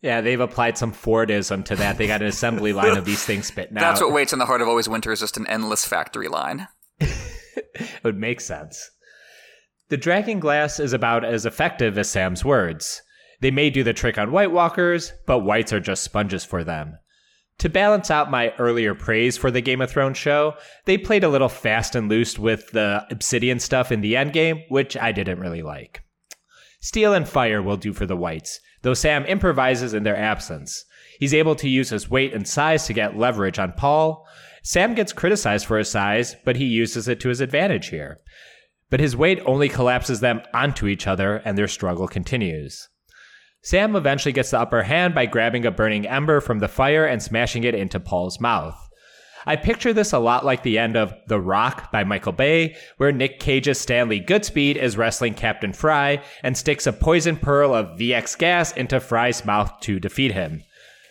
Yeah, 0.00 0.20
they've 0.20 0.40
applied 0.40 0.78
some 0.78 0.92
Fordism 0.92 1.64
to 1.66 1.76
that. 1.76 1.98
They 1.98 2.06
got 2.06 2.22
an 2.22 2.28
assembly 2.28 2.72
line 2.72 2.96
of 2.96 3.04
these 3.04 3.24
things 3.24 3.46
spitting 3.46 3.76
out. 3.76 3.80
That's 3.80 4.00
what 4.00 4.12
waits 4.12 4.32
in 4.32 4.38
the 4.38 4.46
heart 4.46 4.60
of 4.60 4.68
always 4.68 4.88
winter 4.88 5.10
is 5.10 5.20
just 5.20 5.36
an 5.36 5.46
endless 5.48 5.84
factory 5.84 6.28
line. 6.28 6.68
it 7.00 8.00
would 8.04 8.16
make 8.16 8.40
sense. 8.40 8.90
The 9.88 9.96
Dragon 9.96 10.38
Glass 10.38 10.78
is 10.78 10.92
about 10.92 11.24
as 11.24 11.46
effective 11.46 11.98
as 11.98 12.10
Sam's 12.10 12.44
words. 12.44 13.02
They 13.40 13.50
may 13.50 13.70
do 13.70 13.82
the 13.82 13.92
trick 13.92 14.18
on 14.18 14.32
White 14.32 14.52
Walkers, 14.52 15.12
but 15.26 15.40
whites 15.40 15.72
are 15.72 15.80
just 15.80 16.04
sponges 16.04 16.44
for 16.44 16.62
them. 16.62 16.98
To 17.58 17.68
balance 17.68 18.08
out 18.10 18.30
my 18.30 18.52
earlier 18.58 18.94
praise 18.94 19.36
for 19.36 19.50
the 19.50 19.60
Game 19.60 19.80
of 19.80 19.90
Thrones 19.90 20.16
show, 20.16 20.54
they 20.84 20.96
played 20.96 21.24
a 21.24 21.28
little 21.28 21.48
fast 21.48 21.96
and 21.96 22.08
loose 22.08 22.38
with 22.38 22.70
the 22.70 23.04
obsidian 23.10 23.58
stuff 23.58 23.90
in 23.90 24.00
the 24.00 24.14
endgame, 24.14 24.62
which 24.68 24.96
I 24.96 25.10
didn't 25.10 25.40
really 25.40 25.62
like. 25.62 26.02
Steel 26.80 27.14
and 27.14 27.28
fire 27.28 27.60
will 27.60 27.76
do 27.76 27.92
for 27.92 28.06
the 28.06 28.16
whites, 28.16 28.60
though 28.82 28.94
Sam 28.94 29.24
improvises 29.24 29.94
in 29.94 30.02
their 30.02 30.16
absence. 30.16 30.84
He's 31.18 31.34
able 31.34 31.56
to 31.56 31.68
use 31.68 31.90
his 31.90 32.08
weight 32.08 32.32
and 32.32 32.46
size 32.46 32.86
to 32.86 32.92
get 32.92 33.18
leverage 33.18 33.58
on 33.58 33.72
Paul. 33.72 34.26
Sam 34.62 34.94
gets 34.94 35.12
criticized 35.12 35.66
for 35.66 35.78
his 35.78 35.90
size, 35.90 36.36
but 36.44 36.56
he 36.56 36.64
uses 36.64 37.08
it 37.08 37.20
to 37.20 37.28
his 37.28 37.40
advantage 37.40 37.88
here. 37.88 38.20
But 38.90 39.00
his 39.00 39.16
weight 39.16 39.40
only 39.44 39.68
collapses 39.68 40.20
them 40.20 40.42
onto 40.54 40.86
each 40.86 41.06
other, 41.06 41.36
and 41.44 41.58
their 41.58 41.68
struggle 41.68 42.08
continues. 42.08 42.88
Sam 43.62 43.96
eventually 43.96 44.32
gets 44.32 44.50
the 44.50 44.60
upper 44.60 44.82
hand 44.82 45.14
by 45.14 45.26
grabbing 45.26 45.66
a 45.66 45.70
burning 45.70 46.06
ember 46.06 46.40
from 46.40 46.60
the 46.60 46.68
fire 46.68 47.04
and 47.04 47.22
smashing 47.22 47.64
it 47.64 47.74
into 47.74 48.00
Paul's 48.00 48.40
mouth. 48.40 48.87
I 49.46 49.56
picture 49.56 49.92
this 49.92 50.12
a 50.12 50.18
lot 50.18 50.44
like 50.44 50.62
the 50.62 50.78
end 50.78 50.96
of 50.96 51.14
The 51.26 51.40
Rock 51.40 51.90
by 51.92 52.04
Michael 52.04 52.32
Bay, 52.32 52.76
where 52.96 53.12
Nick 53.12 53.40
Cage's 53.40 53.80
Stanley 53.80 54.20
Goodspeed 54.20 54.76
is 54.76 54.96
wrestling 54.96 55.34
Captain 55.34 55.72
Fry 55.72 56.22
and 56.42 56.56
sticks 56.56 56.86
a 56.86 56.92
poison 56.92 57.36
pearl 57.36 57.74
of 57.74 57.98
VX 57.98 58.36
gas 58.38 58.72
into 58.72 59.00
Fry's 59.00 59.44
mouth 59.44 59.72
to 59.80 60.00
defeat 60.00 60.32
him. 60.32 60.62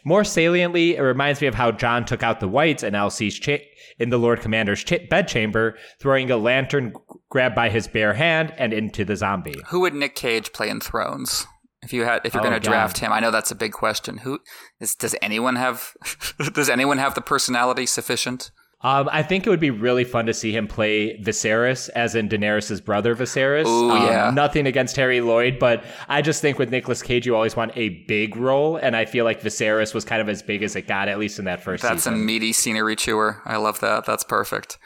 More 0.06 0.24
saliently, 0.24 0.96
it 0.96 1.02
reminds 1.02 1.42
me 1.42 1.48
of 1.48 1.56
how 1.56 1.72
Jon 1.72 2.06
took 2.06 2.24
out 2.24 2.40
the 2.40 2.48
Whites 2.48 2.82
in 2.84 2.94
LC's 2.94 3.38
cha- 3.38 3.58
in 4.00 4.10
the 4.10 4.18
Lord 4.18 4.40
Commander's 4.40 4.84
ch- 4.84 5.10
bedchamber, 5.10 5.78
throwing 6.00 6.32
a 6.32 6.38
lantern 6.38 6.94
grabbed 7.30 7.56
by 7.56 7.68
his 7.70 7.90
bare 7.90 8.14
hand 8.14 8.54
and 8.58 8.72
into 8.72 9.04
the 9.04 9.18
zombie. 9.18 9.56
Who 9.68 9.82
would 9.82 9.94
Nick 9.94 10.16
Cage 10.16 10.54
play 10.54 10.70
in 10.70 10.80
Thrones? 10.80 11.46
If 11.88 11.94
you 11.94 12.04
had, 12.04 12.20
if 12.26 12.34
you're 12.34 12.42
oh, 12.42 12.50
going 12.50 12.62
to 12.62 12.70
draft 12.70 12.98
him, 12.98 13.14
I 13.14 13.22
know 13.22 13.32
that's 13.32 13.50
a 13.50 13.56
big 13.56 13.72
question. 13.72 14.18
Who 14.18 14.40
is? 14.82 14.94
Does 14.94 15.16
anyone 15.22 15.56
have? 15.56 15.94
does 16.54 16.70
anyone 16.70 16.98
have 16.98 17.16
the 17.16 17.22
personality 17.22 17.86
sufficient? 17.86 18.52
Um, 18.82 19.08
I 19.10 19.24
think 19.24 19.48
it 19.48 19.50
would 19.50 19.62
be 19.62 19.72
really 19.72 20.04
fun 20.04 20.26
to 20.26 20.34
see 20.34 20.52
him 20.52 20.68
play 20.68 21.18
Viserys, 21.24 21.90
as 21.96 22.14
in 22.14 22.28
Daenerys' 22.28 22.84
brother 22.84 23.16
Viserys. 23.16 23.64
Oh 23.66 23.92
um, 23.92 24.04
yeah. 24.04 24.32
Nothing 24.32 24.68
against 24.68 24.98
Harry 24.98 25.22
Lloyd, 25.22 25.60
but 25.60 25.86
I 26.10 26.22
just 26.22 26.42
think 26.42 26.60
with 26.60 26.72
Nicolas 26.72 27.02
Cage, 27.02 27.26
you 27.26 27.38
always 27.38 27.56
want 27.56 27.72
a 27.78 28.04
big 28.10 28.36
role, 28.36 28.76
and 28.76 28.98
I 28.98 29.06
feel 29.06 29.24
like 29.24 29.42
Viserys 29.42 29.94
was 29.94 30.04
kind 30.04 30.22
of 30.22 30.28
as 30.28 30.44
big 30.44 30.62
as 30.62 30.76
it 30.76 30.88
got, 30.88 31.08
at 31.08 31.20
least 31.20 31.40
in 31.40 31.46
that 31.46 31.64
first. 31.64 31.84
That's 31.84 32.04
season. 32.04 32.16
a 32.16 32.18
meaty 32.18 32.52
scenery 32.52 32.98
chewer. 32.98 33.42
I 33.46 33.56
love 33.56 33.80
that. 33.80 34.04
That's 34.04 34.26
perfect. 34.26 34.78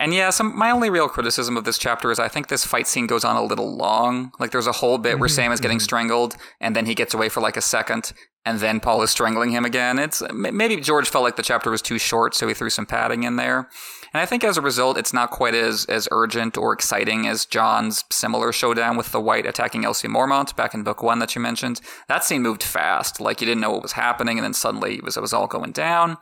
And 0.00 0.14
yeah, 0.14 0.30
some 0.30 0.56
my 0.56 0.70
only 0.70 0.90
real 0.90 1.08
criticism 1.08 1.56
of 1.56 1.64
this 1.64 1.76
chapter 1.76 2.12
is 2.12 2.20
I 2.20 2.28
think 2.28 2.46
this 2.46 2.64
fight 2.64 2.86
scene 2.86 3.08
goes 3.08 3.24
on 3.24 3.34
a 3.34 3.42
little 3.42 3.76
long. 3.76 4.32
Like 4.38 4.52
there's 4.52 4.68
a 4.68 4.72
whole 4.72 4.96
bit 4.96 5.18
where 5.18 5.28
Sam 5.28 5.50
is 5.50 5.60
getting 5.60 5.78
mm-hmm. 5.78 5.84
strangled, 5.84 6.36
and 6.60 6.76
then 6.76 6.86
he 6.86 6.94
gets 6.94 7.14
away 7.14 7.28
for 7.28 7.40
like 7.40 7.56
a 7.56 7.60
second, 7.60 8.12
and 8.46 8.60
then 8.60 8.78
Paul 8.78 9.02
is 9.02 9.10
strangling 9.10 9.50
him 9.50 9.64
again. 9.64 9.98
It's 9.98 10.22
maybe 10.32 10.76
George 10.76 11.08
felt 11.08 11.24
like 11.24 11.34
the 11.34 11.42
chapter 11.42 11.68
was 11.70 11.82
too 11.82 11.98
short, 11.98 12.34
so 12.34 12.46
he 12.46 12.54
threw 12.54 12.70
some 12.70 12.86
padding 12.86 13.24
in 13.24 13.34
there. 13.34 13.68
And 14.14 14.22
I 14.22 14.26
think 14.26 14.44
as 14.44 14.56
a 14.56 14.62
result, 14.62 14.96
it's 14.96 15.12
not 15.12 15.32
quite 15.32 15.54
as 15.54 15.84
as 15.86 16.08
urgent 16.12 16.56
or 16.56 16.72
exciting 16.72 17.26
as 17.26 17.44
Jon's 17.44 18.04
similar 18.10 18.52
showdown 18.52 18.96
with 18.96 19.10
the 19.10 19.20
White 19.20 19.46
attacking 19.46 19.82
LC 19.82 20.08
Mormont 20.08 20.54
back 20.54 20.74
in 20.74 20.84
book 20.84 21.02
one 21.02 21.18
that 21.18 21.34
you 21.34 21.40
mentioned. 21.40 21.80
That 22.06 22.22
scene 22.22 22.42
moved 22.42 22.62
fast, 22.62 23.20
like 23.20 23.40
you 23.40 23.46
didn't 23.48 23.60
know 23.60 23.72
what 23.72 23.82
was 23.82 23.92
happening, 23.92 24.38
and 24.38 24.44
then 24.44 24.54
suddenly 24.54 24.94
it 24.94 25.02
was, 25.02 25.16
it 25.16 25.22
was 25.22 25.32
all 25.32 25.48
going 25.48 25.72
down. 25.72 26.18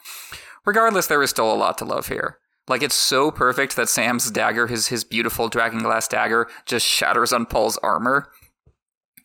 Regardless, 0.64 1.06
there 1.08 1.22
is 1.22 1.30
still 1.30 1.52
a 1.52 1.54
lot 1.54 1.76
to 1.78 1.84
love 1.84 2.08
here. 2.08 2.38
Like 2.68 2.82
it's 2.82 2.94
so 2.94 3.30
perfect 3.30 3.76
that 3.76 3.88
Sam's 3.88 4.30
dagger, 4.30 4.66
his 4.66 4.88
his 4.88 5.04
beautiful 5.04 5.48
dragon 5.48 5.80
glass 5.80 6.08
dagger, 6.08 6.48
just 6.64 6.86
shatters 6.86 7.32
on 7.32 7.46
Paul's 7.46 7.78
armor. 7.78 8.30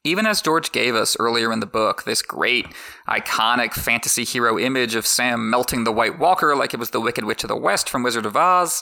Even 0.03 0.25
as 0.25 0.41
George 0.41 0.71
gave 0.71 0.95
us 0.95 1.15
earlier 1.19 1.53
in 1.53 1.59
the 1.59 1.67
book, 1.67 2.03
this 2.03 2.23
great, 2.23 2.65
iconic 3.07 3.73
fantasy 3.73 4.23
hero 4.23 4.57
image 4.57 4.95
of 4.95 5.05
Sam 5.05 5.49
melting 5.49 5.83
the 5.83 5.91
White 5.91 6.17
Walker 6.17 6.55
like 6.55 6.73
it 6.73 6.79
was 6.79 6.89
the 6.89 7.01
Wicked 7.01 7.23
Witch 7.23 7.43
of 7.43 7.49
the 7.49 7.55
West 7.55 7.87
from 7.87 8.01
Wizard 8.01 8.25
of 8.25 8.35
Oz, 8.35 8.81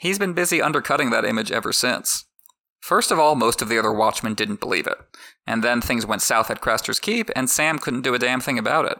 he's 0.00 0.18
been 0.18 0.32
busy 0.32 0.62
undercutting 0.62 1.10
that 1.10 1.24
image 1.24 1.50
ever 1.50 1.72
since. 1.72 2.24
First 2.80 3.10
of 3.10 3.18
all, 3.18 3.34
most 3.34 3.60
of 3.60 3.68
the 3.68 3.78
other 3.78 3.92
Watchmen 3.92 4.34
didn't 4.34 4.60
believe 4.60 4.86
it. 4.86 4.98
And 5.46 5.64
then 5.64 5.80
things 5.80 6.06
went 6.06 6.22
south 6.22 6.50
at 6.50 6.60
Craster's 6.60 7.00
Keep, 7.00 7.30
and 7.34 7.50
Sam 7.50 7.78
couldn't 7.78 8.02
do 8.02 8.14
a 8.14 8.18
damn 8.18 8.40
thing 8.40 8.58
about 8.58 8.86
it. 8.86 8.98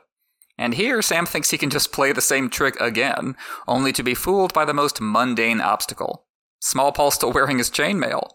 And 0.61 0.75
here, 0.75 1.01
Sam 1.01 1.25
thinks 1.25 1.51
he 1.51 1.57
can 1.57 1.71
just 1.71 1.91
play 1.91 2.13
the 2.13 2.21
same 2.21 2.51
trick 2.51 2.79
again, 2.79 3.35
only 3.67 3.95
to 3.95 4.03
be 4.03 4.15
fooled 4.15 4.53
by 4.53 4.67
the 4.67 4.75
most 4.75 5.01
mundane 5.01 5.59
obstacle. 5.59 6.27
Small 6.61 6.93
Paul 6.93 7.11
still 7.11 7.33
wearing 7.33 7.57
his 7.57 7.71
chainmail. 7.71 8.29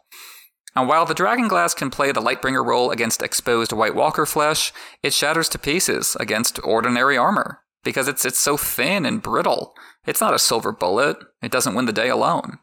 And 0.76 0.88
while 0.88 1.06
the 1.06 1.14
Dragon 1.14 1.48
Glass 1.48 1.76
can 1.76 1.92
play 1.92 2.12
the 2.12 2.24
Lightbringer 2.24 2.66
role 2.66 2.90
against 2.90 3.22
exposed 3.22 3.72
White 3.74 3.94
Walker 3.94 4.26
flesh, 4.26 4.74
it 5.04 5.14
shatters 5.14 5.48
to 5.50 5.60
pieces 5.60 6.18
against 6.20 6.60
ordinary 6.64 7.16
armor 7.16 7.60
because 7.84 8.08
it's 8.08 8.26
it's 8.26 8.40
so 8.40 8.58
thin 8.58 9.06
and 9.06 9.22
brittle. 9.22 9.76
It's 10.08 10.20
not 10.20 10.34
a 10.34 10.40
silver 10.40 10.72
bullet. 10.72 11.18
It 11.44 11.52
doesn't 11.52 11.76
win 11.76 11.86
the 11.86 11.94
day 11.94 12.10
alone. 12.10 12.58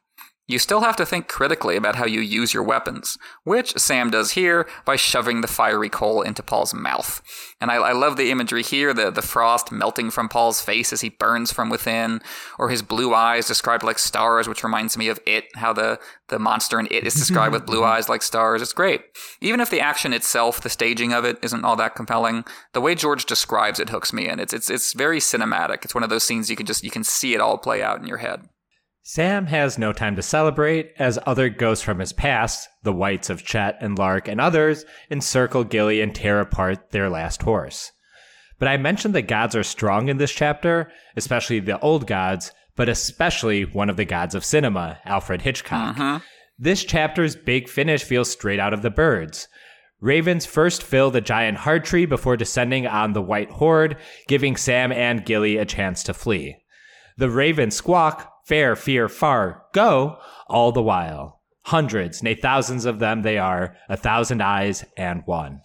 You 0.49 0.59
still 0.59 0.81
have 0.81 0.97
to 0.97 1.07
think 1.07 1.29
critically 1.29 1.77
about 1.77 1.95
how 1.95 2.05
you 2.05 2.21
use 2.21 2.53
your 2.53 2.65
weapons, 2.65 3.17
which 3.45 3.79
Sam 3.79 4.11
does 4.11 4.33
here 4.33 4.69
by 4.85 4.97
shoving 4.97 5.41
the 5.41 5.47
fiery 5.47 5.89
coal 5.89 6.21
into 6.21 6.43
Paul's 6.43 6.75
mouth. 6.75 7.23
And 7.61 7.71
I, 7.71 7.77
I, 7.77 7.93
love 7.93 8.17
the 8.17 8.33
imagery 8.33 8.65
here 8.65 8.93
the, 8.93 9.13
the 9.13 9.23
frost 9.23 9.71
melting 9.71 10.11
from 10.11 10.29
Paul's 10.29 10.61
face 10.61 10.93
as 10.93 11.01
he 11.01 11.11
burns 11.11 11.53
from 11.53 11.71
within, 11.71 12.21
or 12.59 12.71
his 12.71 12.83
blue 12.83 13.15
eyes 13.15 13.47
described 13.47 13.85
like 13.85 14.01
stars, 14.01 14.49
which 14.49 14.65
reminds 14.65 14.99
me 14.99 15.09
of 15.09 15.21
It, 15.27 15.45
how 15.55 15.73
the, 15.73 16.01
the 16.27 16.41
monster 16.41 16.81
in 16.81 16.89
It 16.91 17.07
is 17.07 17.15
described 17.15 17.53
with 17.53 17.65
blue 17.65 17.85
eyes 17.85 18.09
like 18.09 18.23
stars. 18.23 18.63
It's 18.63 18.73
great. 18.73 19.03
Even 19.41 19.61
if 19.61 19.71
the 19.71 19.81
action 19.81 20.13
itself, 20.13 20.61
the 20.61 20.69
staging 20.69 21.13
of 21.13 21.25
it, 21.25 21.39
isn't 21.41 21.65
all 21.65 21.77
that 21.77 21.95
compelling, 21.95 22.45
the 22.73 22.81
way 22.81 22.97
George 22.97 23.27
describes 23.27 23.79
it 23.79 23.91
hooks 23.91 24.13
me 24.13 24.29
in. 24.29 24.41
It's, 24.41 24.53
it's, 24.53 24.69
it's 24.69 24.93
very 24.93 25.21
cinematic. 25.21 25.85
It's 25.85 25.95
one 25.95 26.03
of 26.03 26.11
those 26.11 26.25
scenes 26.25 26.51
you 26.51 26.57
can 26.57 26.67
just, 26.67 26.83
you 26.83 26.91
can 26.91 27.05
see 27.05 27.33
it 27.33 27.41
all 27.41 27.59
play 27.59 27.81
out 27.81 28.01
in 28.01 28.09
your 28.09 28.19
head. 28.19 28.49
Sam 29.05 29.47
has 29.47 29.79
no 29.79 29.93
time 29.93 30.15
to 30.15 30.23
celebrate 30.23 30.93
as 30.97 31.19
other 31.27 31.49
ghosts 31.49 31.85
from 31.85 31.99
his 31.99 32.13
past, 32.13 32.69
the 32.85 32.93
Whites 32.93 33.31
of 33.31 33.45
Chet 33.45 33.77
and 33.81 33.99
Lark 33.99 34.29
and 34.29 34.41
others, 34.41 34.85
encircle 35.11 35.65
Gilly 35.65 36.01
and 36.01 36.15
tear 36.15 36.39
apart 36.39 36.93
their 36.93 37.11
last 37.11 37.43
horse. 37.43 37.91
But 38.61 38.69
I 38.69 38.77
mentioned 38.77 39.13
the 39.13 39.23
gods 39.23 39.57
are 39.57 39.65
strong 39.65 40.09
in 40.09 40.19
this 40.19 40.31
chapter, 40.31 40.93
especially 41.17 41.59
the 41.59 41.81
old 41.81 42.07
gods, 42.07 42.53
but 42.77 42.89
especially 42.89 43.65
one 43.65 43.91
of 43.91 43.97
the 43.97 44.05
gods 44.05 44.37
of 44.37 44.45
cinema, 44.45 45.01
Alfred 45.05 45.43
Hitchcock. 45.43 45.99
Uh-huh. 45.99 46.21
This 46.57 46.85
chapter's 46.85 47.35
big 47.35 47.69
finish 47.69 48.05
feels 48.05 48.31
straight 48.31 48.61
out 48.61 48.73
of 48.73 48.83
the 48.83 48.91
birds. 48.91 49.49
Ravens 50.01 50.47
first 50.47 50.81
fill 50.81 51.11
the 51.11 51.21
giant 51.21 51.59
heart 51.59 51.85
tree 51.85 52.07
before 52.07 52.37
descending 52.37 52.87
on 52.87 53.15
the 53.15 53.23
white 53.23 53.51
horde, 53.51 53.97
giving 54.29 54.57
Sam 54.57 54.93
and 54.93 55.25
Gilly 55.25 55.57
a 55.57 55.65
chance 55.65 56.05
to 56.05 56.15
flee. 56.15 56.57
The 57.17 57.31
ravens 57.31 57.75
squawk, 57.75 58.32
fair, 58.53 58.77
fear, 58.77 59.09
far, 59.09 59.65
go, 59.73 60.19
all 60.47 60.73
the 60.73 60.83
while. 60.83 61.41
Hundreds, 61.63 62.23
nay, 62.23 62.35
thousands 62.35 62.85
of 62.85 62.99
them 62.99 63.23
they 63.23 63.39
are, 63.39 63.75
a 63.89 63.97
thousand 63.97 64.43
eyes 64.43 64.85
and 64.95 65.23
one. 65.25 65.59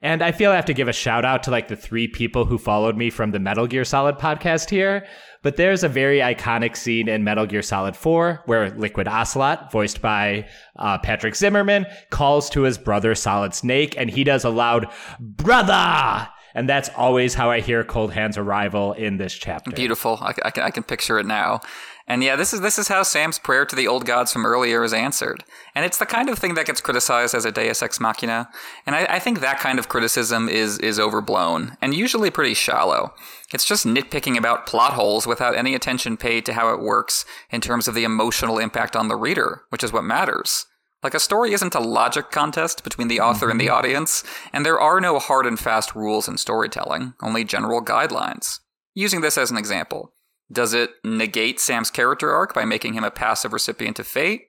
And 0.00 0.22
I 0.22 0.30
feel 0.30 0.52
I 0.52 0.54
have 0.54 0.66
to 0.66 0.74
give 0.74 0.86
a 0.86 0.92
shout 0.92 1.24
out 1.24 1.42
to 1.42 1.50
like 1.50 1.66
the 1.66 1.74
three 1.74 2.06
people 2.06 2.44
who 2.44 2.56
followed 2.56 2.96
me 2.96 3.10
from 3.10 3.32
the 3.32 3.40
Metal 3.40 3.66
Gear 3.66 3.84
Solid 3.84 4.14
podcast 4.16 4.70
here. 4.70 5.08
But 5.42 5.56
there's 5.56 5.82
a 5.82 5.88
very 5.88 6.20
iconic 6.20 6.76
scene 6.76 7.08
in 7.08 7.24
Metal 7.24 7.46
Gear 7.46 7.62
Solid 7.62 7.96
4 7.96 8.44
where 8.46 8.70
Liquid 8.70 9.08
Ocelot, 9.08 9.72
voiced 9.72 10.00
by 10.00 10.48
uh, 10.76 10.98
Patric 10.98 11.34
Zimmerman, 11.34 11.84
calls 12.10 12.48
to 12.50 12.62
his 12.62 12.78
brother 12.78 13.16
Solid 13.16 13.54
Snake 13.54 13.96
and 13.98 14.08
he 14.08 14.22
does 14.22 14.44
a 14.44 14.50
loud, 14.50 14.86
Brother! 15.18 16.28
And 16.58 16.68
that's 16.68 16.90
always 16.96 17.34
how 17.34 17.52
I 17.52 17.60
hear 17.60 17.84
Cold 17.84 18.14
Hand's 18.14 18.36
arrival 18.36 18.92
in 18.92 19.16
this 19.16 19.32
chapter. 19.32 19.70
Beautiful. 19.70 20.18
I, 20.20 20.34
I, 20.44 20.50
can, 20.50 20.64
I 20.64 20.70
can 20.70 20.82
picture 20.82 21.16
it 21.20 21.24
now. 21.24 21.60
And 22.08 22.24
yeah, 22.24 22.34
this 22.34 22.52
is 22.52 22.62
this 22.62 22.80
is 22.80 22.88
how 22.88 23.04
Sam's 23.04 23.38
prayer 23.38 23.64
to 23.64 23.76
the 23.76 23.86
old 23.86 24.04
gods 24.04 24.32
from 24.32 24.44
earlier 24.44 24.82
is 24.82 24.92
answered. 24.92 25.44
And 25.76 25.84
it's 25.84 25.98
the 25.98 26.06
kind 26.06 26.28
of 26.28 26.36
thing 26.36 26.54
that 26.54 26.66
gets 26.66 26.80
criticized 26.80 27.32
as 27.32 27.44
a 27.44 27.52
Deus 27.52 27.80
ex 27.80 28.00
machina. 28.00 28.48
And 28.86 28.96
I, 28.96 29.04
I 29.04 29.18
think 29.20 29.38
that 29.38 29.60
kind 29.60 29.78
of 29.78 29.88
criticism 29.88 30.48
is 30.48 30.78
is 30.78 30.98
overblown 30.98 31.76
and 31.80 31.94
usually 31.94 32.30
pretty 32.30 32.54
shallow. 32.54 33.14
It's 33.54 33.64
just 33.64 33.86
nitpicking 33.86 34.36
about 34.36 34.66
plot 34.66 34.94
holes 34.94 35.28
without 35.28 35.54
any 35.54 35.76
attention 35.76 36.16
paid 36.16 36.44
to 36.46 36.54
how 36.54 36.74
it 36.74 36.80
works 36.80 37.24
in 37.52 37.60
terms 37.60 37.86
of 37.86 37.94
the 37.94 38.04
emotional 38.04 38.58
impact 38.58 38.96
on 38.96 39.06
the 39.06 39.16
reader, 39.16 39.62
which 39.68 39.84
is 39.84 39.92
what 39.92 40.02
matters. 40.02 40.66
Like 41.02 41.14
a 41.14 41.20
story 41.20 41.52
isn't 41.52 41.74
a 41.74 41.80
logic 41.80 42.30
contest 42.30 42.82
between 42.82 43.08
the 43.08 43.20
author 43.20 43.50
and 43.50 43.60
the 43.60 43.66
mm-hmm. 43.66 43.74
audience, 43.74 44.24
and 44.52 44.66
there 44.66 44.80
are 44.80 45.00
no 45.00 45.18
hard 45.18 45.46
and 45.46 45.58
fast 45.58 45.94
rules 45.94 46.26
in 46.26 46.38
storytelling, 46.38 47.14
only 47.22 47.44
general 47.44 47.82
guidelines. 47.82 48.58
Using 48.94 49.20
this 49.20 49.38
as 49.38 49.50
an 49.50 49.56
example, 49.56 50.12
does 50.50 50.74
it 50.74 50.90
negate 51.04 51.60
Sam's 51.60 51.90
character 51.90 52.32
arc 52.32 52.52
by 52.52 52.64
making 52.64 52.94
him 52.94 53.04
a 53.04 53.12
passive 53.12 53.52
recipient 53.52 53.98
of 53.98 54.08
fate? 54.08 54.46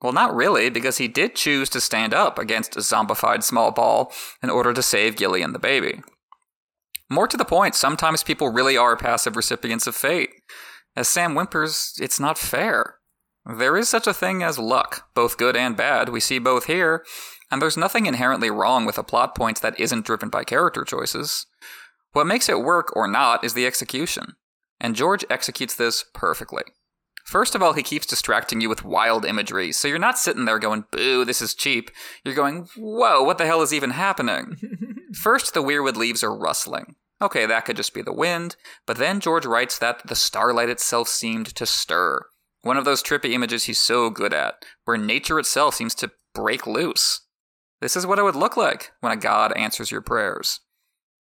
Well, 0.00 0.12
not 0.12 0.34
really, 0.34 0.70
because 0.70 0.98
he 0.98 1.08
did 1.08 1.34
choose 1.34 1.68
to 1.70 1.80
stand 1.80 2.14
up 2.14 2.38
against 2.38 2.76
a 2.76 2.80
zombified 2.80 3.42
Small 3.42 3.72
Paul 3.72 4.12
in 4.42 4.50
order 4.50 4.72
to 4.72 4.82
save 4.82 5.16
Gilly 5.16 5.42
and 5.42 5.54
the 5.54 5.58
baby. 5.58 6.02
More 7.10 7.28
to 7.28 7.36
the 7.36 7.44
point, 7.44 7.74
sometimes 7.74 8.22
people 8.22 8.48
really 8.48 8.76
are 8.76 8.96
passive 8.96 9.36
recipients 9.36 9.86
of 9.86 9.94
fate. 9.94 10.30
As 10.96 11.08
Sam 11.08 11.34
whimpers, 11.34 11.94
it's 12.00 12.20
not 12.20 12.38
fair. 12.38 12.96
There 13.46 13.76
is 13.76 13.88
such 13.88 14.06
a 14.06 14.14
thing 14.14 14.42
as 14.42 14.58
luck, 14.58 15.08
both 15.14 15.36
good 15.36 15.54
and 15.56 15.76
bad. 15.76 16.08
We 16.08 16.20
see 16.20 16.38
both 16.38 16.64
here, 16.64 17.04
and 17.50 17.60
there's 17.60 17.76
nothing 17.76 18.06
inherently 18.06 18.50
wrong 18.50 18.86
with 18.86 18.96
a 18.96 19.02
plot 19.02 19.34
point 19.34 19.60
that 19.60 19.78
isn't 19.78 20.06
driven 20.06 20.30
by 20.30 20.44
character 20.44 20.82
choices. 20.82 21.46
What 22.12 22.26
makes 22.26 22.48
it 22.48 22.62
work 22.62 22.94
or 22.96 23.06
not 23.06 23.44
is 23.44 23.54
the 23.54 23.66
execution, 23.66 24.36
and 24.80 24.96
George 24.96 25.24
executes 25.28 25.76
this 25.76 26.04
perfectly. 26.14 26.62
First 27.24 27.54
of 27.54 27.62
all, 27.62 27.72
he 27.72 27.82
keeps 27.82 28.06
distracting 28.06 28.60
you 28.60 28.68
with 28.68 28.84
wild 28.84 29.24
imagery, 29.24 29.72
so 29.72 29.88
you're 29.88 29.98
not 29.98 30.18
sitting 30.18 30.44
there 30.44 30.58
going, 30.58 30.84
boo, 30.90 31.24
this 31.24 31.42
is 31.42 31.54
cheap. 31.54 31.90
You're 32.24 32.34
going, 32.34 32.68
whoa, 32.76 33.22
what 33.22 33.38
the 33.38 33.46
hell 33.46 33.62
is 33.62 33.72
even 33.72 33.90
happening? 33.90 34.56
First, 35.14 35.54
the 35.54 35.62
weirwood 35.62 35.96
leaves 35.96 36.22
are 36.22 36.36
rustling. 36.36 36.96
Okay, 37.22 37.46
that 37.46 37.64
could 37.64 37.76
just 37.76 37.94
be 37.94 38.02
the 38.02 38.12
wind, 38.12 38.56
but 38.86 38.98
then 38.98 39.20
George 39.20 39.46
writes 39.46 39.78
that 39.78 40.06
the 40.06 40.16
starlight 40.16 40.68
itself 40.68 41.08
seemed 41.08 41.46
to 41.54 41.64
stir. 41.64 42.26
One 42.64 42.78
of 42.78 42.86
those 42.86 43.02
trippy 43.02 43.32
images 43.32 43.64
he's 43.64 43.78
so 43.78 44.08
good 44.08 44.32
at, 44.32 44.64
where 44.86 44.96
nature 44.96 45.38
itself 45.38 45.74
seems 45.74 45.94
to 45.96 46.10
break 46.34 46.66
loose. 46.66 47.20
This 47.82 47.94
is 47.94 48.06
what 48.06 48.18
it 48.18 48.22
would 48.22 48.34
look 48.34 48.56
like 48.56 48.92
when 49.00 49.12
a 49.12 49.20
god 49.20 49.52
answers 49.52 49.90
your 49.90 50.00
prayers. 50.00 50.60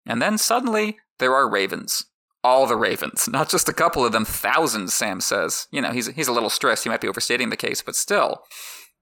And 0.05 0.21
then 0.21 0.37
suddenly, 0.37 0.99
there 1.17 1.33
are 1.33 1.49
ravens. 1.49 2.05
All 2.43 2.67
the 2.67 2.75
ravens, 2.75 3.27
not 3.31 3.49
just 3.49 3.67
a 3.67 3.73
couple 3.73 4.05
of 4.05 4.11
them, 4.11 4.23
thousands, 4.23 4.93
Sam 4.93 5.19
says. 5.19 5.65
You 5.71 5.81
know, 5.81 5.91
he's, 5.91 6.07
he's 6.09 6.27
a 6.27 6.31
little 6.31 6.51
stressed, 6.51 6.83
he 6.83 6.91
might 6.91 7.01
be 7.01 7.07
overstating 7.07 7.49
the 7.49 7.57
case, 7.57 7.81
but 7.81 7.95
still. 7.95 8.43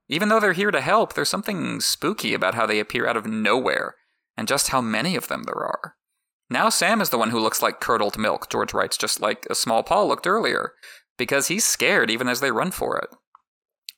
Even 0.08 0.30
though 0.30 0.40
they're 0.40 0.54
here 0.54 0.72
to 0.72 0.80
help, 0.80 1.14
there's 1.14 1.28
something 1.28 1.82
spooky 1.82 2.34
about 2.34 2.56
how 2.56 2.66
they 2.66 2.80
appear 2.80 3.06
out 3.06 3.18
of 3.18 3.26
nowhere, 3.26 3.96
and 4.38 4.48
just 4.48 4.70
how 4.70 4.80
many 4.80 5.18
of 5.18 5.28
them 5.28 5.44
there 5.44 5.62
are. 5.62 5.96
Now 6.50 6.70
Sam 6.70 7.02
is 7.02 7.10
the 7.10 7.18
one 7.18 7.32
who 7.32 7.40
looks 7.40 7.62
like 7.62 7.82
curdled 7.82 8.18
milk, 8.18 8.50
George 8.50 8.74
writes, 8.74 8.98
just 8.98 9.20
like 9.20 9.46
a 9.50 9.56
small 9.56 9.84
Paul 9.84 10.08
looked 10.08 10.26
earlier 10.26 10.72
because 11.20 11.48
he's 11.48 11.64
scared 11.64 12.10
even 12.10 12.28
as 12.28 12.40
they 12.40 12.52
run 12.52 12.72
for 12.72 12.98
it. 12.98 13.10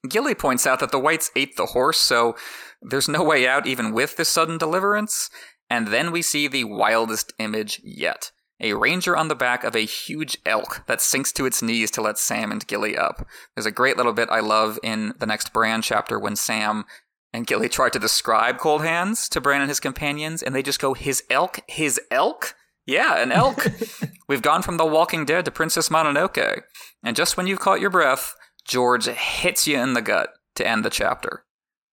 Gilly 0.10 0.36
points 0.36 0.68
out 0.68 0.82
that 0.82 0.92
the 0.92 1.00
whites 1.00 1.32
ate 1.36 1.56
the 1.56 1.68
horse, 1.68 2.00
so 2.00 2.36
there's 2.82 3.08
no 3.08 3.24
way 3.24 3.48
out 3.48 3.66
even 3.66 3.94
with 3.94 4.18
this 4.18 4.28
sudden 4.28 4.58
deliverance. 4.58 5.30
And 5.70 5.88
then 5.88 6.12
we 6.12 6.22
see 6.22 6.50
the 6.50 6.66
wildest 6.66 7.32
image 7.40 7.80
yet 7.82 8.32
a 8.62 8.74
ranger 8.74 9.18
on 9.18 9.28
the 9.28 9.36
back 9.36 9.64
of 9.64 9.76
a 9.76 9.86
huge 9.86 10.38
elk 10.46 10.84
that 10.88 11.02
sinks 11.02 11.32
to 11.34 11.46
its 11.46 11.62
knees 11.62 11.92
to 11.92 12.02
let 12.02 12.18
Sam 12.18 12.52
and 12.52 12.66
Gilly 12.68 12.96
up. 12.96 13.28
There's 13.56 13.66
a 13.66 13.72
great 13.72 13.98
little 13.98 14.14
bit 14.14 14.30
I 14.30 14.40
love 14.40 14.78
in 14.84 15.14
the 15.20 15.26
next 15.26 15.52
Bran 15.52 15.82
chapter 15.82 16.20
when 16.20 16.36
Sam 16.36 16.86
and 17.34 17.48
Gilly 17.48 17.70
try 17.70 17.90
to 17.90 18.00
describe 18.00 18.60
Cold 18.60 18.84
Hands 18.84 19.28
to 19.30 19.42
Bran 19.42 19.62
and 19.62 19.70
his 19.70 19.80
companions, 19.80 20.44
and 20.44 20.54
they 20.54 20.62
just 20.62 20.80
go, 20.80 20.94
His 20.94 21.24
elk? 21.30 21.62
His 21.68 22.00
elk? 22.12 22.56
Yeah, 22.86 23.22
an 23.22 23.32
elk. 23.32 23.68
We've 24.28 24.42
gone 24.42 24.62
from 24.62 24.78
The 24.78 24.86
Walking 24.86 25.26
Dead 25.26 25.46
to 25.46 25.52
Princess 25.52 25.90
Mononoke. 25.90 26.62
And 27.04 27.16
just 27.16 27.38
when 27.38 27.48
you've 27.48 27.60
caught 27.60 27.82
your 27.82 27.90
breath, 27.90 28.36
George 28.66 29.06
hits 29.06 29.68
you 29.68 29.80
in 29.80 29.94
the 29.94 30.02
gut 30.02 30.30
to 30.56 30.68
end 30.68 30.86
the 30.86 30.90
chapter. 30.90 31.44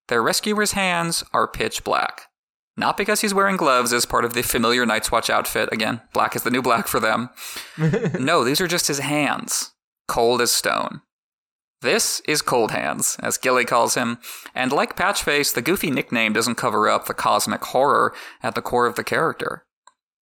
Their 0.08 0.22
rescuer's 0.22 0.74
hands 0.74 1.24
are 1.34 1.48
pitch 1.48 1.84
black. 1.84 2.24
Not 2.76 2.96
because 2.96 3.22
he's 3.22 3.34
wearing 3.34 3.58
gloves 3.58 3.92
as 3.92 4.06
part 4.06 4.24
of 4.24 4.34
the 4.34 4.44
familiar 4.44 4.86
Night's 4.86 5.12
Watch 5.12 5.30
outfit. 5.30 5.70
Again, 5.72 6.02
black 6.14 6.36
is 6.36 6.44
the 6.44 6.52
new 6.52 6.62
black 6.62 6.88
for 6.88 7.00
them. 7.00 7.30
no, 8.20 8.44
these 8.44 8.62
are 8.62 8.68
just 8.68 8.88
his 8.88 9.00
hands, 9.00 9.74
cold 10.08 10.42
as 10.42 10.52
stone. 10.52 11.02
This 11.82 12.22
is 12.28 12.42
Cold 12.42 12.72
Hands, 12.72 13.18
as 13.22 13.38
Gilly 13.38 13.64
calls 13.64 13.94
him, 13.94 14.18
and 14.56 14.72
like 14.72 14.96
Patchface, 14.96 15.54
the 15.54 15.62
goofy 15.62 15.92
nickname 15.92 16.34
doesn't 16.34 16.56
cover 16.56 16.90
up 16.90 17.06
the 17.06 17.14
cosmic 17.14 17.64
horror 17.66 18.16
at 18.42 18.56
the 18.56 18.64
core 18.64 18.88
of 18.88 18.96
the 18.96 19.04
character. 19.04 19.64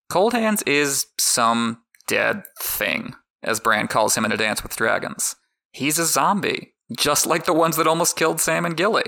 Cold 0.10 0.34
Hands 0.34 0.62
is 0.64 1.08
some 1.18 1.82
dead 2.08 2.44
thing, 2.62 3.16
as 3.46 3.62
Bran 3.62 3.88
calls 3.88 4.16
him 4.16 4.26
in 4.26 4.34
A 4.34 4.38
Dance 4.38 4.62
with 4.62 4.76
Dragons. 4.76 5.38
He's 5.72 5.98
a 5.98 6.06
zombie, 6.06 6.74
just 6.98 7.26
like 7.26 7.46
the 7.46 7.54
ones 7.54 7.78
that 7.78 7.88
almost 7.88 8.18
killed 8.18 8.42
Sam 8.42 8.66
and 8.66 8.76
Gilly. 8.76 9.06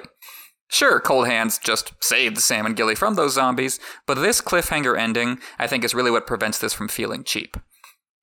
Sure, 0.70 1.00
Cold 1.00 1.28
Hands 1.28 1.58
just 1.58 1.94
saved 2.02 2.38
Sam 2.40 2.66
and 2.66 2.76
Gilly 2.76 2.96
from 2.96 3.16
those 3.16 3.34
zombies, 3.34 3.80
but 4.06 4.16
this 4.16 4.42
cliffhanger 4.42 4.98
ending, 4.98 5.40
I 5.58 5.68
think, 5.68 5.84
is 5.84 5.94
really 5.96 6.12
what 6.12 6.28
prevents 6.28 6.60
this 6.60 6.74
from 6.74 6.88
feeling 6.88 7.24
cheap. 7.24 7.58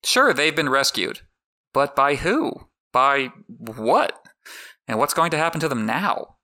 Sure, 0.03 0.33
they've 0.33 0.55
been 0.55 0.69
rescued, 0.69 1.21
but 1.73 1.95
by 1.95 2.15
who? 2.15 2.69
By 2.93 3.31
what? 3.47 4.23
And 4.87 4.99
what's 4.99 5.15
going 5.15 5.31
to 5.31 5.37
happen 5.37 5.59
to 5.61 5.67
them 5.67 5.85
now? 5.85 6.35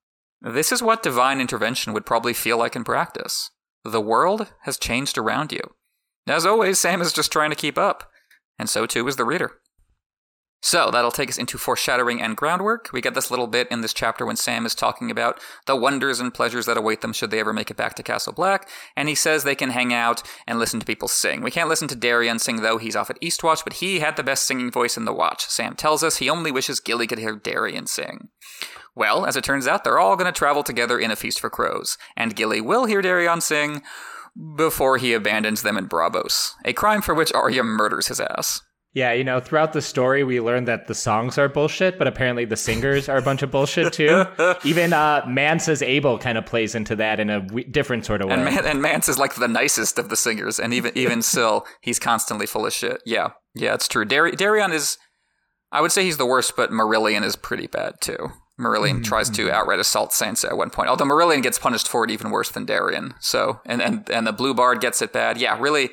This 0.41 0.71
is 0.71 0.81
what 0.81 1.03
divine 1.03 1.39
intervention 1.39 1.93
would 1.93 2.05
probably 2.05 2.33
feel 2.33 2.57
like 2.57 2.75
in 2.75 2.83
practice. 2.83 3.51
The 3.83 4.01
world 4.01 4.51
has 4.63 4.79
changed 4.79 5.19
around 5.19 5.51
you. 5.51 5.61
As 6.25 6.45
always, 6.47 6.79
Sam 6.79 7.01
is 7.01 7.13
just 7.13 7.31
trying 7.31 7.51
to 7.51 7.55
keep 7.55 7.77
up, 7.77 8.09
and 8.57 8.67
so 8.67 8.87
too 8.87 9.07
is 9.07 9.17
the 9.17 9.25
reader. 9.25 9.60
So 10.63 10.91
that'll 10.91 11.11
take 11.11 11.29
us 11.29 11.39
into 11.39 11.57
foreshadowing 11.57 12.21
and 12.21 12.37
groundwork. 12.37 12.89
We 12.93 13.01
get 13.01 13.15
this 13.15 13.31
little 13.31 13.47
bit 13.47 13.67
in 13.71 13.81
this 13.81 13.95
chapter 13.95 14.27
when 14.27 14.35
Sam 14.35 14.65
is 14.65 14.75
talking 14.75 15.09
about 15.09 15.39
the 15.65 15.75
wonders 15.75 16.19
and 16.19 16.31
pleasures 16.31 16.67
that 16.67 16.77
await 16.77 17.01
them 17.01 17.13
should 17.13 17.31
they 17.31 17.39
ever 17.39 17.51
make 17.51 17.71
it 17.71 17.77
back 17.77 17.95
to 17.95 18.03
Castle 18.03 18.31
Black, 18.31 18.69
and 18.95 19.09
he 19.09 19.15
says 19.15 19.43
they 19.43 19.55
can 19.55 19.71
hang 19.71 19.91
out 19.91 20.21
and 20.45 20.59
listen 20.59 20.79
to 20.79 20.85
people 20.85 21.07
sing. 21.07 21.41
We 21.41 21.49
can't 21.49 21.67
listen 21.67 21.87
to 21.87 21.95
Dareon 21.95 22.39
sing 22.39 22.61
though, 22.61 22.77
he's 22.77 22.95
off 22.95 23.09
at 23.09 23.19
Eastwatch, 23.21 23.63
but 23.63 23.73
he 23.73 23.99
had 23.99 24.15
the 24.15 24.23
best 24.23 24.45
singing 24.45 24.69
voice 24.69 24.97
in 24.97 25.05
the 25.05 25.13
watch. 25.13 25.45
Sam 25.47 25.75
tells 25.75 26.03
us 26.03 26.17
he 26.17 26.29
only 26.29 26.51
wishes 26.51 26.79
Gilly 26.79 27.07
could 27.07 27.19
hear 27.19 27.35
Dareon 27.35 27.87
sing. 27.87 28.29
Well, 28.93 29.25
as 29.25 29.35
it 29.35 29.43
turns 29.43 29.67
out, 29.67 29.83
they're 29.83 29.99
all 29.99 30.15
going 30.15 30.31
to 30.31 30.37
travel 30.37 30.63
together 30.63 30.99
in 30.99 31.09
a 31.09 31.15
feast 31.15 31.39
for 31.39 31.49
crows, 31.49 31.97
and 32.15 32.35
Gilly 32.35 32.61
will 32.61 32.85
hear 32.85 33.01
Dareon 33.01 33.41
sing 33.41 33.81
before 34.55 34.97
he 34.97 35.13
abandons 35.13 35.63
them 35.63 35.77
in 35.77 35.87
Braavos, 35.87 36.53
a 36.63 36.73
crime 36.73 37.01
for 37.01 37.15
which 37.15 37.33
Arya 37.33 37.63
murders 37.63 38.07
his 38.07 38.19
ass. 38.19 38.61
Yeah, 38.93 39.13
you 39.13 39.23
know, 39.23 39.39
throughout 39.39 39.71
the 39.71 39.81
story, 39.81 40.25
we 40.25 40.41
learned 40.41 40.67
that 40.67 40.87
the 40.87 40.95
songs 40.95 41.37
are 41.37 41.47
bullshit, 41.47 41.97
but 41.97 42.07
apparently 42.07 42.43
the 42.43 42.57
singers 42.57 43.07
are 43.07 43.17
a 43.17 43.21
bunch 43.21 43.41
of 43.41 43.49
bullshit 43.49 43.93
too. 43.93 44.25
Even 44.65 44.91
uh, 44.91 45.23
Mance's 45.25 45.81
Abel 45.81 46.19
kind 46.19 46.37
of 46.37 46.45
plays 46.45 46.75
into 46.75 46.97
that 46.97 47.21
in 47.21 47.29
a 47.29 47.39
w- 47.39 47.65
different 47.65 48.05
sort 48.05 48.21
of 48.21 48.27
way. 48.27 48.33
And, 48.33 48.43
Man- 48.43 48.65
and 48.65 48.81
Mance 48.81 49.07
is 49.07 49.17
like 49.17 49.35
the 49.35 49.47
nicest 49.47 49.97
of 49.97 50.09
the 50.09 50.17
singers, 50.17 50.59
and 50.59 50.73
even 50.73 50.91
even 50.97 51.21
still, 51.21 51.65
he's 51.79 51.99
constantly 51.99 52.45
full 52.45 52.65
of 52.65 52.73
shit. 52.73 53.01
Yeah, 53.05 53.29
yeah, 53.55 53.73
it's 53.73 53.87
true. 53.87 54.03
Dar- 54.03 54.31
Dareon 54.31 54.73
is, 54.73 54.97
I 55.71 55.79
would 55.79 55.93
say 55.93 56.03
he's 56.03 56.17
the 56.17 56.25
worst, 56.25 56.57
but 56.57 56.71
Marillion 56.71 57.23
is 57.23 57.37
pretty 57.37 57.67
bad 57.67 57.93
too. 58.01 58.31
Marillion 58.59 58.95
mm-hmm. 58.95 59.03
tries 59.03 59.29
to 59.29 59.49
outright 59.49 59.79
assault 59.79 60.11
Sansa 60.11 60.49
at 60.49 60.57
one 60.57 60.69
point, 60.69 60.89
although 60.89 61.05
Marillion 61.05 61.41
gets 61.41 61.57
punished 61.57 61.87
for 61.87 62.03
it 62.03 62.11
even 62.11 62.29
worse 62.29 62.51
than 62.51 62.65
Dareon. 62.65 63.13
So, 63.21 63.61
and 63.65 63.81
and 63.81 64.09
and 64.09 64.27
the 64.27 64.33
Blue 64.33 64.53
Bard 64.53 64.81
gets 64.81 65.01
it 65.01 65.13
bad. 65.13 65.39
Yeah, 65.39 65.57
really 65.57 65.91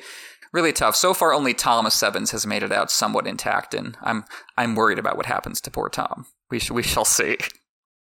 really 0.51 0.73
tough. 0.73 0.95
So 0.95 1.13
far, 1.13 1.33
only 1.33 1.53
Thomas 1.53 2.01
Evans 2.01 2.31
has 2.31 2.45
made 2.45 2.63
it 2.63 2.71
out 2.71 2.91
somewhat 2.91 3.27
intact, 3.27 3.73
and 3.73 3.97
I'm 4.01 4.25
I'm 4.57 4.75
worried 4.75 4.99
about 4.99 5.17
what 5.17 5.25
happens 5.25 5.61
to 5.61 5.71
poor 5.71 5.89
Tom. 5.89 6.25
We 6.49 6.59
sh- 6.59 6.71
we 6.71 6.83
shall 6.83 7.05
see. 7.05 7.37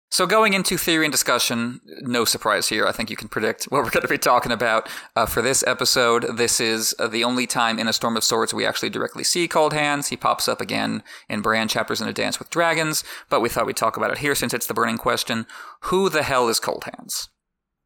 So, 0.09 0.25
going 0.25 0.53
into 0.53 0.77
theory 0.77 1.05
and 1.05 1.11
discussion, 1.11 1.81
no 2.01 2.23
surprise 2.23 2.69
here. 2.69 2.87
I 2.87 2.93
think 2.93 3.09
you 3.09 3.17
can 3.17 3.27
predict 3.27 3.65
what 3.65 3.83
we're 3.83 3.89
going 3.89 4.03
to 4.03 4.07
be 4.07 4.17
talking 4.17 4.53
about 4.53 4.87
uh, 5.17 5.25
for 5.25 5.41
this 5.41 5.65
episode. 5.67 6.37
This 6.37 6.61
is 6.61 6.95
uh, 6.97 7.07
the 7.07 7.25
only 7.25 7.45
time 7.45 7.77
in 7.77 7.89
A 7.89 7.93
Storm 7.93 8.15
of 8.15 8.23
Swords 8.23 8.53
we 8.53 8.65
actually 8.65 8.89
directly 8.89 9.25
see 9.25 9.49
Cold 9.49 9.73
Hands. 9.73 10.07
He 10.07 10.15
pops 10.15 10.47
up 10.47 10.61
again 10.61 11.03
in 11.27 11.41
Bran 11.41 11.67
chapters 11.67 11.99
in 11.99 12.07
A 12.07 12.13
Dance 12.13 12.39
with 12.39 12.49
Dragons, 12.49 13.03
but 13.29 13.41
we 13.41 13.49
thought 13.49 13.65
we'd 13.65 13.75
talk 13.75 13.97
about 13.97 14.11
it 14.11 14.19
here 14.19 14.33
since 14.33 14.53
it's 14.53 14.67
the 14.67 14.73
burning 14.73 14.97
question. 14.97 15.45
Who 15.81 16.07
the 16.07 16.23
hell 16.23 16.47
is 16.47 16.61
Cold 16.61 16.85
Hands? 16.85 17.27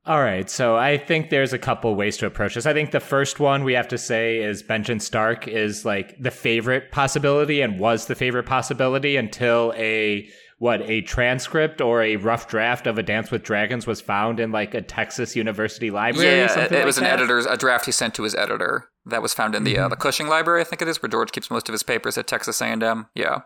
All 0.06 0.22
right, 0.22 0.50
so 0.50 0.76
I 0.76 0.98
think 0.98 1.30
there's 1.30 1.54
a 1.54 1.60
couple 1.60 1.94
ways 1.94 2.18
to 2.18 2.26
approach 2.26 2.56
this. 2.56 2.66
I 2.66 2.74
think 2.74 2.90
the 2.90 3.00
first 3.00 3.40
one 3.40 3.64
we 3.64 3.74
have 3.74 3.88
to 3.90 4.00
say 4.00 4.40
is 4.42 4.64
Benjamin 4.64 5.00
Stark 5.00 5.48
is 5.48 5.86
like 5.86 6.16
the 6.20 6.32
favorite 6.32 6.92
possibility 6.92 7.62
and 7.62 7.80
was 7.80 8.08
the 8.08 8.16
favorite 8.16 8.48
possibility 8.48 9.16
until 9.16 9.74
a 9.78 10.28
what 10.58 10.82
a 10.84 11.02
transcript 11.02 11.82
or 11.82 12.04
a 12.04 12.18
rough 12.18 12.48
draft 12.48 12.86
of 12.86 12.98
a 12.98 13.04
Dance 13.04 13.32
with 13.32 13.44
Dragons 13.44 13.88
was 13.88 14.00
found 14.02 14.40
in 14.40 14.52
like 14.52 14.74
a 14.74 14.82
Texas 14.82 15.36
University 15.36 15.92
library. 15.92 16.38
Yeah, 16.38 16.60
it, 16.60 16.72
it 16.72 16.76
like 16.76 16.86
was 16.86 16.98
that. 16.98 17.06
an 17.06 17.12
editor's 17.12 17.46
a 17.46 17.58
draft 17.58 17.86
he 17.86 17.92
sent 17.92 18.16
to 18.16 18.24
his 18.24 18.36
editor 18.36 18.90
that 19.06 19.22
was 19.22 19.34
found 19.34 19.54
in 19.56 19.64
the 19.64 19.74
mm-hmm. 19.74 19.86
uh, 19.86 19.88
the 19.90 19.96
Cushing 19.96 20.28
Library, 20.28 20.62
I 20.62 20.64
think 20.64 20.82
it 20.82 20.88
is, 20.88 21.02
where 21.02 21.10
George 21.10 21.32
keeps 21.32 21.50
most 21.50 21.68
of 21.70 21.74
his 21.74 21.84
papers 21.84 22.18
at 22.18 22.28
Texas 22.28 22.62
A&M. 22.62 23.08
Yeah. 23.16 23.42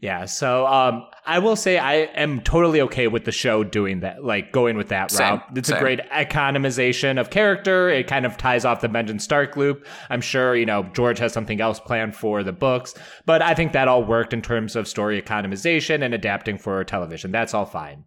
Yeah, 0.00 0.24
so 0.24 0.66
um, 0.66 1.04
I 1.26 1.40
will 1.40 1.56
say 1.56 1.76
I 1.76 1.94
am 1.94 2.40
totally 2.40 2.80
okay 2.82 3.06
with 3.06 3.26
the 3.26 3.32
show 3.32 3.62
doing 3.62 4.00
that, 4.00 4.24
like 4.24 4.50
going 4.50 4.78
with 4.78 4.88
that 4.88 5.10
Same. 5.10 5.34
route. 5.34 5.42
It's 5.56 5.68
Same. 5.68 5.76
a 5.76 5.80
great 5.80 6.00
economization 6.10 7.20
of 7.20 7.28
character. 7.28 7.90
It 7.90 8.06
kind 8.06 8.24
of 8.24 8.38
ties 8.38 8.64
off 8.64 8.80
the 8.80 8.88
Benjen 8.88 9.20
Stark 9.20 9.58
loop. 9.58 9.86
I'm 10.08 10.22
sure 10.22 10.56
you 10.56 10.64
know 10.64 10.84
George 10.94 11.18
has 11.18 11.34
something 11.34 11.60
else 11.60 11.78
planned 11.80 12.16
for 12.16 12.42
the 12.42 12.52
books, 12.52 12.94
but 13.26 13.42
I 13.42 13.52
think 13.52 13.72
that 13.72 13.88
all 13.88 14.02
worked 14.02 14.32
in 14.32 14.40
terms 14.40 14.74
of 14.74 14.88
story 14.88 15.20
economization 15.20 16.02
and 16.02 16.14
adapting 16.14 16.56
for 16.56 16.82
television. 16.82 17.30
That's 17.30 17.52
all 17.52 17.66
fine. 17.66 18.04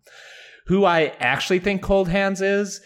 Who 0.65 0.85
I 0.85 1.13
actually 1.19 1.59
think 1.59 1.83
Cold 1.83 2.09
Hands 2.09 2.41
is. 2.41 2.81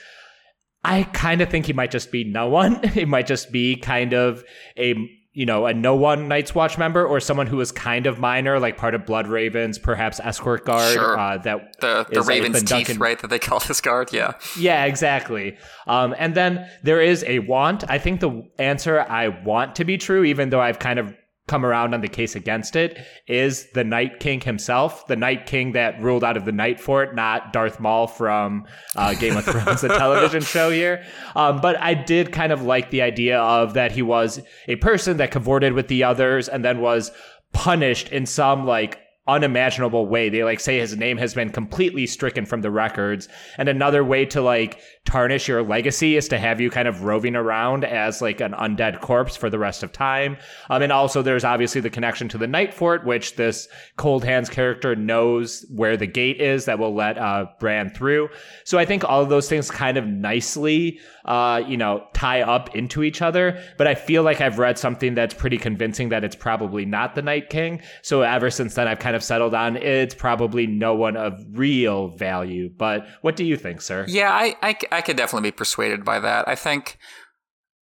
I 0.84 1.04
kind 1.04 1.42
of 1.42 1.50
think 1.50 1.66
he 1.66 1.74
might 1.74 1.92
just 1.92 2.12
be 2.12 2.24
no 2.24 2.50
one. 2.50 2.82
It 2.96 3.08
might 3.08 3.28
just 3.28 3.52
be 3.52 3.78
kind 3.78 4.14
of 4.14 4.44
a 4.78 4.96
you 5.38 5.46
know, 5.46 5.68
a 5.68 5.74
no 5.74 5.96
one 5.96 6.28
Night's 6.28 6.56
Watch 6.56 6.80
member 6.80 7.06
or 7.06 7.20
someone 7.20 7.46
who 7.46 7.62
is 7.62 7.72
kind 7.72 8.08
of 8.08 8.18
minor, 8.18 8.60
like 8.60 8.76
part 8.76 8.96
of 8.96 9.04
Bloodraven's, 9.04 9.78
perhaps 9.78 10.20
escort 10.20 10.66
guard. 10.66 10.92
Sure. 10.92 11.16
Uh, 11.16 11.38
that 11.38 11.80
the 11.80 12.08
the 12.12 12.24
Raven's 12.24 12.64
teeth, 12.64 12.98
right? 12.98 13.20
That 13.20 13.28
they 13.28 13.38
call 13.38 13.60
this 13.68 13.80
guard. 13.80 14.12
Yeah. 14.12 14.34
Yeah, 14.58 14.86
exactly. 14.86 15.56
Um, 15.86 16.16
and 16.18 16.34
then 16.34 16.68
there 16.82 17.00
is 17.00 17.24
a 17.28 17.38
want. 17.38 17.88
I 17.88 18.00
think 18.00 18.20
the 18.20 18.50
answer 18.58 19.00
I 19.00 19.28
want 19.28 19.76
to 19.76 19.86
be 19.86 20.00
true, 20.00 20.24
even 20.24 20.50
though 20.50 20.60
I've 20.60 20.80
kind 20.80 20.98
of 20.98 21.14
come 21.48 21.66
around 21.66 21.94
on 21.94 22.02
the 22.02 22.08
case 22.08 22.36
against 22.36 22.76
it 22.76 23.00
is 23.28 23.72
the 23.72 23.84
Night 23.84 24.20
King 24.20 24.42
himself, 24.42 25.08
the 25.08 25.16
Night 25.16 25.46
King 25.46 25.72
that 25.72 26.00
ruled 26.02 26.24
out 26.24 26.38
of 26.38 26.46
the 26.46 26.52
Night 26.52 26.80
Fort, 26.80 27.16
not 27.16 27.54
Darth 27.54 27.80
Maul 27.80 28.08
from 28.08 28.66
uh, 28.96 29.14
Game 29.16 29.38
of 29.38 29.46
Thrones, 29.46 29.82
the 29.82 29.88
television 29.88 30.42
show 30.42 30.70
here. 30.70 31.06
Um, 31.36 31.62
but 31.62 31.80
I 31.80 31.94
did 31.94 32.32
kind 32.32 32.52
of 32.52 32.62
like 32.62 32.92
the 32.92 33.02
idea 33.02 33.40
of 33.40 33.74
that 33.76 33.92
he 33.92 34.02
was 34.02 34.42
a 34.68 34.76
person 34.76 35.18
that 35.18 35.32
cavorted 35.32 35.74
with 35.74 35.88
the 35.88 36.04
others 36.04 36.50
and 36.50 36.64
then 36.64 36.82
was 36.82 37.12
punished 37.54 38.10
in 38.10 38.26
some 38.26 38.66
like 38.66 39.00
unimaginable 39.28 40.08
way. 40.08 40.30
They 40.30 40.44
like 40.44 40.60
say 40.60 40.80
his 40.80 40.96
name 40.96 41.18
has 41.18 41.34
been 41.34 41.50
completely 41.52 42.08
stricken 42.08 42.46
from 42.46 42.62
the 42.62 42.72
records. 42.72 43.28
And 43.58 43.70
another 43.70 44.04
way 44.04 44.26
to 44.28 44.42
like 44.42 44.80
tarnish 45.06 45.48
your 45.48 45.64
legacy 45.64 46.16
is 46.16 46.28
to 46.30 46.38
have 46.38 46.60
you 46.62 46.70
kind 46.70 46.88
of 46.88 47.04
roving 47.04 47.36
around 47.36 47.84
as 47.84 48.22
like 48.22 48.42
an 48.42 48.54
undead 48.54 49.02
corpse 49.02 49.36
for 49.36 49.50
the 49.50 49.60
rest 49.60 49.84
of 49.84 49.92
time. 49.92 50.38
Um, 50.70 50.82
and 50.82 50.92
also 50.92 51.22
there's 51.22 51.44
obviously 51.44 51.82
the 51.82 51.90
connection 51.90 52.30
to 52.30 52.38
the 52.38 52.48
Night 52.48 52.74
Fort, 52.74 53.06
which 53.06 53.36
this 53.36 53.68
Cold 53.96 54.24
Hands 54.24 54.50
character 54.50 54.96
knows 54.96 55.66
where 55.74 55.98
the 55.98 56.08
gate 56.08 56.42
is 56.42 56.66
that 56.66 56.80
will 56.80 56.96
let 56.96 57.18
uh, 57.18 57.48
Bran 57.60 57.90
through. 57.90 58.30
So 58.64 58.78
I 58.78 58.86
think 58.86 59.04
all 59.04 59.22
of 59.22 59.30
those 59.30 59.50
things 59.50 59.72
kind 59.72 59.98
of 59.98 60.06
nicely, 60.06 61.00
uh, 61.28 61.62
you 61.68 61.78
know, 61.78 62.06
tie 62.14 62.42
up 62.42 62.76
into 62.76 63.04
each 63.04 63.22
other. 63.22 63.62
But 63.78 63.88
I 63.88 63.96
feel 63.96 64.24
like 64.24 64.42
I've 64.42 64.60
read 64.60 64.78
something 64.78 65.14
that's 65.14 65.34
pretty 65.34 65.58
convincing 65.58 66.10
that 66.10 66.24
it's 66.24 66.36
probably 66.36 66.86
not 66.86 67.16
the 67.16 67.22
Night 67.22 67.50
King. 67.50 67.82
So 68.02 68.22
ever 68.22 68.50
since 68.50 68.76
then, 68.76 68.88
I've 68.88 69.00
kind 69.00 69.16
of 69.16 69.24
settled 69.24 69.54
on 69.54 69.78
it's 69.78 70.16
probably 70.16 70.68
no 70.68 70.96
one 70.96 71.18
of 71.18 71.40
real 71.52 72.10
value. 72.10 72.70
But 72.76 73.06
what 73.22 73.36
do 73.36 73.44
you 73.44 73.58
think, 73.58 73.82
sir? 73.82 74.06
Yeah, 74.08 74.32
I, 74.32 74.56
I, 74.62 74.76
I 74.92 75.02
could 75.02 75.18
definitely 75.18 75.52
be 75.52 75.56
persuaded 75.56 76.06
by 76.06 76.20
that. 76.20 76.48
I 76.48 76.56
think, 76.56 76.98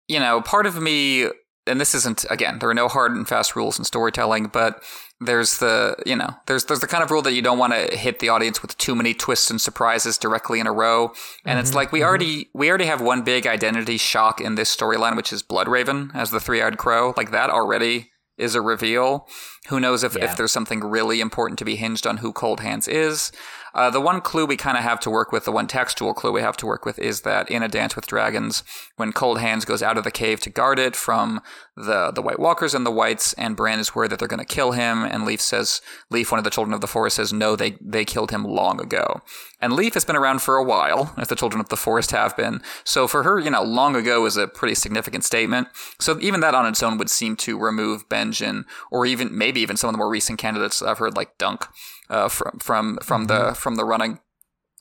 you 0.07 0.19
know, 0.19 0.41
part 0.41 0.65
of 0.65 0.81
me, 0.81 1.27
and 1.67 1.81
this 1.81 1.95
isn't, 1.95 2.25
again, 2.29 2.59
there 2.59 2.69
are 2.69 2.75
no 2.75 2.87
hard 2.87 3.13
and 3.13 3.27
fast 3.27 3.55
rules 3.55 3.79
in 3.79 3.85
storytelling, 3.85 4.47
but 4.47 4.83
there's 5.21 5.59
the 5.59 5.95
you 6.05 6.15
know 6.15 6.35
there's 6.45 6.65
there's 6.65 6.81
the 6.81 6.87
kind 6.87 7.03
of 7.03 7.09
rule 7.09 7.21
that 7.21 7.33
you 7.33 7.41
don't 7.41 7.57
want 7.57 7.73
to 7.73 7.95
hit 7.95 8.19
the 8.19 8.29
audience 8.29 8.61
with 8.61 8.77
too 8.77 8.93
many 8.95 9.13
twists 9.13 9.49
and 9.49 9.61
surprises 9.61 10.17
directly 10.17 10.59
in 10.59 10.67
a 10.67 10.71
row 10.73 11.07
and 11.45 11.57
mm-hmm, 11.57 11.59
it's 11.59 11.73
like 11.73 11.91
we 11.91 11.99
mm-hmm. 11.99 12.07
already 12.07 12.49
we 12.53 12.69
already 12.69 12.85
have 12.85 12.99
one 12.99 13.23
big 13.23 13.47
identity 13.47 13.97
shock 13.97 14.41
in 14.41 14.55
this 14.55 14.75
storyline 14.75 15.15
which 15.15 15.31
is 15.31 15.41
bloodraven 15.41 16.13
as 16.13 16.31
the 16.31 16.39
three-eyed 16.39 16.77
crow 16.77 17.13
like 17.15 17.31
that 17.31 17.49
already 17.49 18.11
is 18.37 18.55
a 18.55 18.61
reveal. 18.61 19.27
Who 19.69 19.79
knows 19.79 20.03
if, 20.03 20.15
yeah. 20.15 20.25
if 20.25 20.37
there's 20.37 20.51
something 20.51 20.81
really 20.81 21.21
important 21.21 21.59
to 21.59 21.65
be 21.65 21.75
hinged 21.75 22.05
on 22.05 22.17
who 22.17 22.31
Cold 22.31 22.59
Hands 22.59 22.87
is. 22.87 23.31
Uh, 23.73 23.89
the 23.89 23.99
one 23.99 24.21
clue 24.21 24.45
we 24.45 24.55
kind 24.55 24.77
of 24.77 24.83
have 24.85 25.01
to 25.01 25.09
work 25.09 25.33
with, 25.33 25.43
the 25.43 25.51
one 25.51 25.67
textual 25.67 26.13
clue 26.13 26.31
we 26.31 26.39
have 26.39 26.55
to 26.55 26.65
work 26.65 26.85
with, 26.85 26.97
is 26.97 27.21
that 27.21 27.51
in 27.51 27.61
A 27.61 27.67
Dance 27.67 27.93
with 27.93 28.07
Dragons, 28.07 28.63
when 28.95 29.11
Cold 29.11 29.39
Hands 29.39 29.65
goes 29.65 29.83
out 29.83 29.97
of 29.97 30.05
the 30.05 30.11
cave 30.11 30.39
to 30.41 30.49
guard 30.49 30.79
it 30.79 30.95
from 30.95 31.41
the 31.75 32.09
the 32.09 32.21
White 32.21 32.39
Walkers 32.39 32.73
and 32.73 32.85
the 32.85 32.91
Whites, 32.91 33.33
and 33.33 33.57
Bran 33.57 33.79
is 33.79 33.93
worried 33.93 34.11
that 34.11 34.19
they're 34.19 34.29
going 34.29 34.39
to 34.39 34.45
kill 34.45 34.71
him, 34.71 35.03
and 35.03 35.25
Leaf 35.25 35.41
says, 35.41 35.81
Leaf, 36.09 36.31
one 36.31 36.37
of 36.37 36.45
the 36.45 36.49
Children 36.49 36.73
of 36.73 36.79
the 36.79 36.87
Forest, 36.87 37.17
says, 37.17 37.33
no, 37.33 37.57
they 37.57 37.75
they 37.81 38.05
killed 38.05 38.31
him 38.31 38.45
long 38.45 38.79
ago. 38.79 39.21
And 39.59 39.73
Leaf 39.73 39.93
has 39.95 40.05
been 40.05 40.15
around 40.15 40.41
for 40.41 40.55
a 40.55 40.63
while, 40.63 41.13
as 41.17 41.27
the 41.27 41.35
Children 41.35 41.59
of 41.59 41.67
the 41.69 41.75
Forest 41.75 42.11
have 42.11 42.37
been. 42.37 42.61
So 42.85 43.07
for 43.07 43.23
her, 43.23 43.39
you 43.39 43.49
know, 43.49 43.63
long 43.63 43.95
ago 43.95 44.25
is 44.25 44.37
a 44.37 44.47
pretty 44.47 44.75
significant 44.75 45.25
statement. 45.25 45.67
So 45.99 46.17
even 46.21 46.39
that 46.39 46.55
on 46.55 46.65
its 46.65 46.81
own 46.81 46.97
would 46.97 47.09
seem 47.09 47.35
to 47.37 47.59
remove 47.59 48.07
Benjen, 48.07 48.63
or 48.89 49.05
even 49.05 49.37
maybe 49.37 49.54
even 49.57 49.77
some 49.77 49.89
of 49.89 49.93
the 49.93 49.97
more 49.97 50.09
recent 50.09 50.39
candidates 50.39 50.81
I've 50.81 50.97
heard, 50.97 51.15
like 51.15 51.37
Dunk 51.37 51.67
uh, 52.09 52.29
from 52.29 52.59
from 52.59 52.97
from 53.01 53.27
mm-hmm. 53.27 53.49
the 53.49 53.55
from 53.55 53.75
the 53.75 53.85
running. 53.85 54.19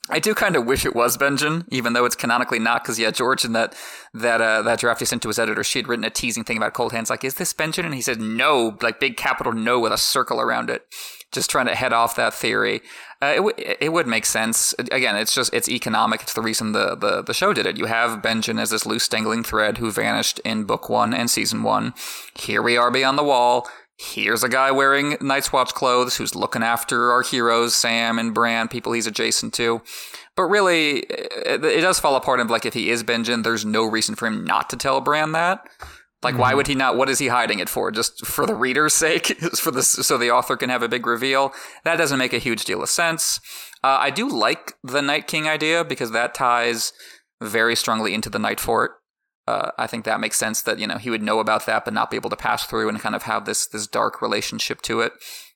I 0.07 0.19
do 0.19 0.35
kind 0.35 0.55
of 0.55 0.65
wish 0.65 0.85
it 0.85 0.95
was 0.95 1.17
Benjen, 1.17 1.65
even 1.71 1.93
though 1.93 2.05
it's 2.05 2.15
canonically 2.15 2.59
not. 2.59 2.83
Because 2.83 2.99
yeah, 2.99 3.09
George 3.09 3.43
in 3.43 3.53
that 3.53 3.75
that 4.13 4.39
uh, 4.39 4.61
that 4.61 4.79
draft 4.79 4.99
he 4.99 5.05
sent 5.05 5.23
to 5.23 5.29
his 5.29 5.39
editor, 5.39 5.63
she 5.63 5.79
had 5.79 5.87
written 5.87 6.05
a 6.05 6.11
teasing 6.11 6.43
thing 6.43 6.57
about 6.57 6.73
Cold 6.73 6.91
Hands, 6.91 7.09
like, 7.09 7.23
"Is 7.23 7.35
this 7.35 7.53
Benjen?" 7.53 7.85
And 7.85 7.95
he 7.95 8.01
said, 8.01 8.21
"No," 8.21 8.77
like 8.81 8.99
big 8.99 9.17
capital 9.17 9.51
No 9.51 9.79
with 9.79 9.91
a 9.91 9.97
circle 9.97 10.39
around 10.39 10.69
it, 10.69 10.85
just 11.31 11.49
trying 11.49 11.65
to 11.65 11.75
head 11.75 11.91
off 11.91 12.15
that 12.17 12.35
theory. 12.35 12.81
Uh, 13.19 13.33
it 13.33 13.37
w- 13.37 13.55
it 13.57 13.91
would 13.91 14.05
make 14.05 14.27
sense. 14.27 14.75
Again, 14.91 15.15
it's 15.15 15.33
just 15.33 15.51
it's 15.55 15.69
economic. 15.69 16.21
It's 16.21 16.33
the 16.33 16.41
reason 16.41 16.73
the 16.73 16.95
the, 16.95 17.23
the 17.23 17.33
show 17.33 17.51
did 17.51 17.65
it. 17.65 17.77
You 17.77 17.85
have 17.85 18.21
Benjen 18.21 18.61
as 18.61 18.69
this 18.69 18.85
loose 18.85 19.07
dangling 19.07 19.43
thread 19.43 19.79
who 19.79 19.89
vanished 19.91 20.39
in 20.45 20.65
book 20.65 20.87
one 20.87 21.15
and 21.15 21.31
season 21.31 21.63
one. 21.63 21.95
Here 22.35 22.61
we 22.61 22.77
are 22.77 22.91
beyond 22.91 23.17
the 23.17 23.23
wall 23.23 23.67
here's 23.97 24.43
a 24.43 24.49
guy 24.49 24.71
wearing 24.71 25.17
Night's 25.21 25.53
Watch 25.53 25.73
clothes 25.73 26.17
who's 26.17 26.35
looking 26.35 26.63
after 26.63 27.11
our 27.11 27.21
heroes, 27.21 27.75
Sam 27.75 28.19
and 28.19 28.33
Bran, 28.33 28.67
people 28.67 28.93
he's 28.93 29.07
adjacent 29.07 29.53
to. 29.55 29.81
But 30.35 30.43
really, 30.43 30.99
it, 30.99 31.63
it 31.63 31.81
does 31.81 31.99
fall 31.99 32.15
apart 32.15 32.39
of 32.39 32.49
like 32.49 32.65
if 32.65 32.73
he 32.73 32.89
is 32.89 33.03
Benjen, 33.03 33.43
there's 33.43 33.65
no 33.65 33.85
reason 33.85 34.15
for 34.15 34.27
him 34.27 34.43
not 34.43 34.69
to 34.71 34.77
tell 34.77 35.01
Bran 35.01 35.31
that. 35.31 35.67
Like, 36.23 36.33
mm-hmm. 36.33 36.41
why 36.41 36.53
would 36.55 36.67
he 36.67 36.75
not? 36.75 36.97
What 36.97 37.09
is 37.09 37.19
he 37.19 37.27
hiding 37.27 37.59
it 37.59 37.69
for? 37.69 37.91
Just 37.91 38.25
for 38.25 38.45
the 38.45 38.55
reader's 38.55 38.93
sake, 38.95 39.27
for 39.57 39.71
this, 39.71 39.89
so 39.89 40.17
the 40.17 40.31
author 40.31 40.57
can 40.57 40.69
have 40.69 40.83
a 40.83 40.89
big 40.89 41.05
reveal. 41.05 41.53
That 41.83 41.97
doesn't 41.97 42.19
make 42.19 42.33
a 42.33 42.39
huge 42.39 42.65
deal 42.65 42.81
of 42.81 42.89
sense. 42.89 43.39
Uh, 43.83 43.97
I 43.99 44.09
do 44.09 44.27
like 44.27 44.73
the 44.83 45.01
Night 45.01 45.27
King 45.27 45.47
idea 45.47 45.85
because 45.85 46.11
that 46.11 46.33
ties 46.33 46.91
very 47.41 47.75
strongly 47.75 48.13
into 48.13 48.29
the 48.29 48.39
Night 48.39 48.59
Fort 48.59 48.93
uh, 49.47 49.71
I 49.77 49.87
think 49.87 50.05
that 50.05 50.19
makes 50.19 50.37
sense 50.37 50.61
that 50.63 50.79
you 50.79 50.87
know 50.87 50.97
he 50.97 51.09
would 51.09 51.21
know 51.21 51.39
about 51.39 51.65
that 51.65 51.85
but 51.85 51.93
not 51.93 52.09
be 52.09 52.17
able 52.17 52.29
to 52.31 52.35
pass 52.35 52.65
through 52.65 52.89
and 52.89 52.99
kind 52.99 53.15
of 53.15 53.23
have 53.23 53.45
this 53.45 53.67
this 53.67 53.87
dark 53.87 54.21
relationship 54.21 54.81
to 54.83 55.01
it. 55.01 55.13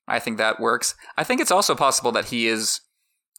I 0.08 0.20
think 0.20 0.38
that 0.38 0.60
works. 0.60 0.96
I 1.18 1.24
think 1.24 1.40
it's 1.42 1.52
also 1.52 1.76
possible 1.76 2.12
that 2.12 2.26
he 2.26 2.48
is 2.48 2.82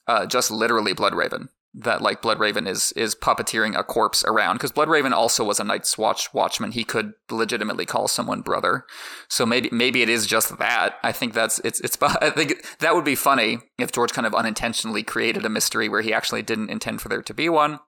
uh, 0.07 0.26
just 0.26 0.51
literally 0.51 0.94
Bloodraven. 0.94 1.48
That 1.72 2.03
like 2.03 2.20
Bloodraven 2.20 2.66
is 2.66 2.90
is 2.96 3.14
puppeteering 3.14 3.78
a 3.78 3.84
corpse 3.84 4.24
around 4.24 4.57
because 4.57 4.72
Bloodraven 4.72 5.12
also 5.12 5.44
was 5.44 5.61
a 5.61 5.64
Night's 5.64 5.96
Watch 5.96 6.34
watchman. 6.34 6.72
He 6.72 6.82
could 6.82 7.12
legitimately 7.30 7.86
call 7.86 8.09
someone 8.09 8.40
brother. 8.40 8.86
So 9.28 9.46
maybe 9.46 9.68
maybe 9.70 10.03
it 10.03 10.09
is 10.09 10.26
just 10.26 10.59
that. 10.59 10.96
I 11.05 11.12
think 11.12 11.32
that's 11.32 11.61
it's 11.61 11.78
it's. 11.80 11.96
I 12.03 12.30
think 12.30 12.66
that 12.80 12.96
would 12.96 13.05
be 13.05 13.14
funny 13.14 13.59
if 13.78 13.92
George 13.92 14.12
kind 14.12 14.26
of 14.26 14.34
unintentionally 14.34 15.05
created 15.05 15.44
a 15.44 15.48
mystery 15.48 15.88
where 15.88 16.03
he 16.03 16.12
actually 16.12 16.42
didn't 16.42 16.70
intend 16.70 17.01
for 17.01 17.09
there 17.09 17.22
to 17.22 17.34
be 17.34 17.48
one. 17.48 17.78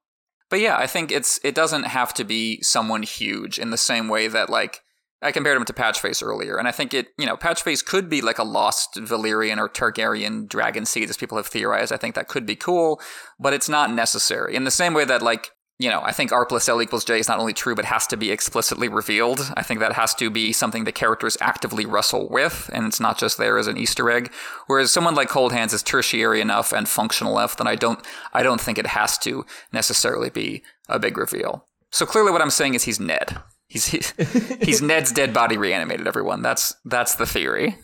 But 0.53 0.61
yeah, 0.61 0.77
I 0.77 0.87
think 0.87 1.11
it's 1.11 1.41
it 1.43 1.55
doesn't 1.55 1.85
have 1.85 2.13
to 2.13 2.25
be 2.25 2.61
someone 2.61 3.05
huge 3.05 3.59
in 3.59 3.71
the 3.71 3.79
same 3.79 4.07
way 4.07 4.29
that 4.29 4.51
like 4.51 4.83
I 5.23 5.33
compared 5.33 5.57
him 5.57 5.65
to 5.65 5.73
Patchface 5.73 6.23
earlier, 6.23 6.59
and 6.59 6.69
I 6.69 6.73
think 6.73 6.93
it 6.93 7.07
you 7.17 7.25
know 7.25 7.39
Patchface 7.39 7.83
could 7.83 8.11
be 8.11 8.21
like 8.21 8.39
a 8.39 8.45
lost 8.45 8.97
Valyrian 8.97 9.57
or 9.57 9.71
Targaryen 9.71 10.47
dragon 10.47 10.85
seed, 10.85 11.09
as 11.09 11.17
people 11.17 11.39
have 11.39 11.47
theorized. 11.47 11.91
I 11.91 11.97
think 11.97 12.15
that 12.17 12.29
could 12.29 12.45
be 12.45 12.55
cool, 12.55 13.01
but 13.41 13.55
it's 13.55 13.71
not 13.71 13.91
necessary. 13.91 14.55
In 14.55 14.65
the 14.65 14.71
same 14.71 14.93
way 14.93 15.07
that 15.07 15.23
like 15.23 15.53
you 15.79 15.91
know, 15.91 16.01
I 16.03 16.13
think 16.13 16.33
R 16.33 16.47
plus 16.47 16.69
L 16.69 16.81
equals 16.81 17.05
J 17.05 17.19
is 17.19 17.29
not 17.29 17.41
only 17.41 17.53
true, 17.53 17.75
but 17.75 17.87
has 17.87 18.07
to 18.09 18.17
be 18.17 18.31
explicitly 18.31 18.89
revealed. 18.89 19.53
I 19.57 19.63
think 19.63 19.81
that 19.81 19.95
has 19.95 20.15
to 20.17 20.31
be 20.31 20.53
something 20.53 20.85
the 20.85 20.93
characters 20.93 21.37
actively 21.41 21.87
wrestle 21.87 22.29
with, 22.29 22.71
and 22.73 22.87
it's 22.87 23.01
not 23.01 23.19
just 23.19 23.39
there 23.39 23.59
as 23.59 23.67
an 23.67 23.77
Easter 23.77 24.11
egg. 24.11 24.33
Whereas 24.67 24.93
someone 24.93 25.15
like 25.15 25.29
Coldhands 25.29 25.73
is 25.73 25.83
tertiary 25.83 26.41
enough 26.41 26.73
and 26.73 26.89
functional 26.89 27.39
enough 27.39 27.57
that 27.57 27.67
I 27.67 27.75
don't, 27.75 27.99
I 28.33 28.43
don't 28.43 28.61
think 28.61 28.79
it 28.79 28.87
has 28.89 29.19
to 29.19 29.45
necessarily 29.73 30.31
be 30.31 30.63
a 30.89 30.99
big 30.99 31.19
reveal. 31.19 31.67
So 31.91 32.07
clearly, 32.07 32.31
what 32.31 32.43
I'm 32.43 32.51
saying 32.51 32.75
is 32.75 32.85
he's 32.85 33.01
Ned. 33.01 33.39
He's 33.67 33.87
he's, 33.87 34.11
he's 34.63 34.83
Ned's 34.83 35.13
dead 35.13 35.35
body 35.35 35.57
reanimated. 35.57 36.07
Everyone, 36.07 36.43
that's 36.43 36.77
that's 36.85 37.17
the 37.17 37.27
theory. 37.27 37.77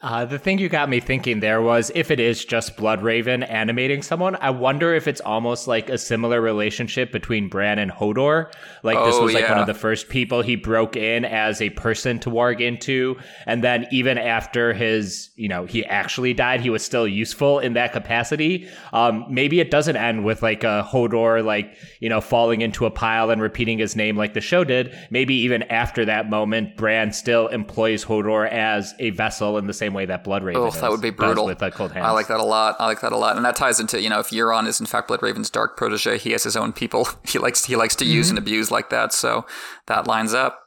Uh, 0.00 0.24
the 0.24 0.38
thing 0.38 0.60
you 0.60 0.68
got 0.68 0.88
me 0.88 1.00
thinking 1.00 1.40
there 1.40 1.60
was 1.60 1.90
if 1.92 2.12
it 2.12 2.20
is 2.20 2.44
just 2.44 2.76
Bloodraven 2.76 3.44
animating 3.50 4.00
someone, 4.00 4.36
I 4.36 4.50
wonder 4.50 4.94
if 4.94 5.08
it's 5.08 5.20
almost 5.20 5.66
like 5.66 5.90
a 5.90 5.98
similar 5.98 6.40
relationship 6.40 7.10
between 7.10 7.48
Bran 7.48 7.80
and 7.80 7.90
Hodor. 7.90 8.52
Like 8.84 8.96
oh, 8.96 9.06
this 9.06 9.18
was 9.18 9.34
like 9.34 9.42
yeah. 9.42 9.50
one 9.50 9.58
of 9.58 9.66
the 9.66 9.74
first 9.74 10.08
people 10.08 10.40
he 10.40 10.54
broke 10.54 10.94
in 10.94 11.24
as 11.24 11.60
a 11.60 11.70
person 11.70 12.20
to 12.20 12.30
warg 12.30 12.60
into. 12.60 13.16
And 13.44 13.64
then 13.64 13.88
even 13.90 14.18
after 14.18 14.72
his, 14.72 15.30
you 15.34 15.48
know, 15.48 15.64
he 15.64 15.84
actually 15.86 16.32
died, 16.32 16.60
he 16.60 16.70
was 16.70 16.84
still 16.84 17.08
useful 17.08 17.58
in 17.58 17.72
that 17.72 17.92
capacity. 17.92 18.68
Um, 18.92 19.24
maybe 19.28 19.58
it 19.58 19.72
doesn't 19.72 19.96
end 19.96 20.24
with 20.24 20.44
like 20.44 20.62
a 20.62 20.88
Hodor, 20.88 21.44
like, 21.44 21.76
you 21.98 22.08
know, 22.08 22.20
falling 22.20 22.60
into 22.60 22.86
a 22.86 22.90
pile 22.92 23.30
and 23.30 23.42
repeating 23.42 23.78
his 23.78 23.96
name 23.96 24.16
like 24.16 24.34
the 24.34 24.40
show 24.40 24.62
did. 24.62 24.96
Maybe 25.10 25.34
even 25.34 25.64
after 25.64 26.04
that 26.04 26.30
moment, 26.30 26.76
Bran 26.76 27.10
still 27.10 27.48
employs 27.48 28.04
Hodor 28.04 28.48
as 28.48 28.94
a 29.00 29.10
vessel 29.10 29.58
in 29.58 29.66
the 29.66 29.72
same 29.72 29.87
same 29.88 29.94
way 29.94 30.06
that 30.06 30.24
Bloodraven. 30.24 30.56
Oh, 30.56 30.70
that 30.70 30.90
would 30.90 31.00
be 31.00 31.10
brutal. 31.10 31.46
With 31.46 31.62
uh, 31.62 31.70
Coldhands. 31.70 32.02
I 32.02 32.10
like 32.10 32.28
that 32.28 32.40
a 32.40 32.44
lot. 32.44 32.76
I 32.78 32.86
like 32.86 33.00
that 33.00 33.12
a 33.12 33.16
lot, 33.16 33.36
and 33.36 33.44
that 33.44 33.56
ties 33.56 33.80
into 33.80 34.00
you 34.00 34.10
know 34.10 34.20
if 34.20 34.28
Euron 34.28 34.66
is 34.66 34.80
in 34.80 34.86
fact 34.86 35.08
Bloodraven's 35.08 35.50
dark 35.50 35.76
protege, 35.76 36.18
he 36.18 36.32
has 36.32 36.44
his 36.44 36.56
own 36.56 36.72
people 36.72 37.08
he 37.24 37.38
likes 37.38 37.64
he 37.64 37.76
likes 37.76 37.96
to 37.96 38.04
mm-hmm. 38.04 38.14
use 38.14 38.30
and 38.30 38.38
abuse 38.38 38.70
like 38.70 38.90
that. 38.90 39.12
So 39.12 39.46
that 39.86 40.06
lines 40.06 40.34
up. 40.34 40.60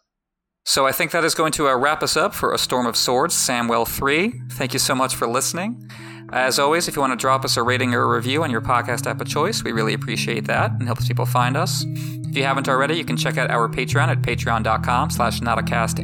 So 0.63 0.85
I 0.85 0.91
think 0.91 1.11
that 1.11 1.23
is 1.23 1.33
going 1.33 1.51
to 1.53 1.67
uh, 1.67 1.75
wrap 1.75 2.03
us 2.03 2.15
up 2.15 2.35
for 2.35 2.53
a 2.53 2.57
Storm 2.57 2.85
of 2.85 2.95
Swords, 2.95 3.35
Samwell 3.35 3.87
three. 3.87 4.41
Thank 4.51 4.73
you 4.73 4.79
so 4.79 4.93
much 4.93 5.15
for 5.15 5.27
listening. 5.27 5.89
As 6.31 6.59
always, 6.59 6.87
if 6.87 6.95
you 6.95 7.01
want 7.01 7.11
to 7.11 7.17
drop 7.17 7.43
us 7.43 7.57
a 7.57 7.63
rating 7.63 7.93
or 7.93 8.03
a 8.03 8.15
review 8.15 8.43
on 8.43 8.49
your 8.49 8.61
podcast 8.61 9.05
app 9.05 9.19
of 9.19 9.27
choice, 9.27 9.63
we 9.63 9.73
really 9.73 9.93
appreciate 9.93 10.45
that 10.45 10.71
and 10.71 10.83
helps 10.83 11.05
people 11.05 11.25
find 11.25 11.57
us. 11.57 11.83
If 12.31 12.37
you 12.37 12.43
haven't 12.43 12.69
already, 12.69 12.95
you 12.95 13.03
can 13.03 13.17
check 13.17 13.37
out 13.37 13.51
our 13.51 13.67
Patreon 13.67 14.07
at 14.07 14.21
patreon.com 14.21 15.09
slash 15.09 15.41
notacast 15.41 15.99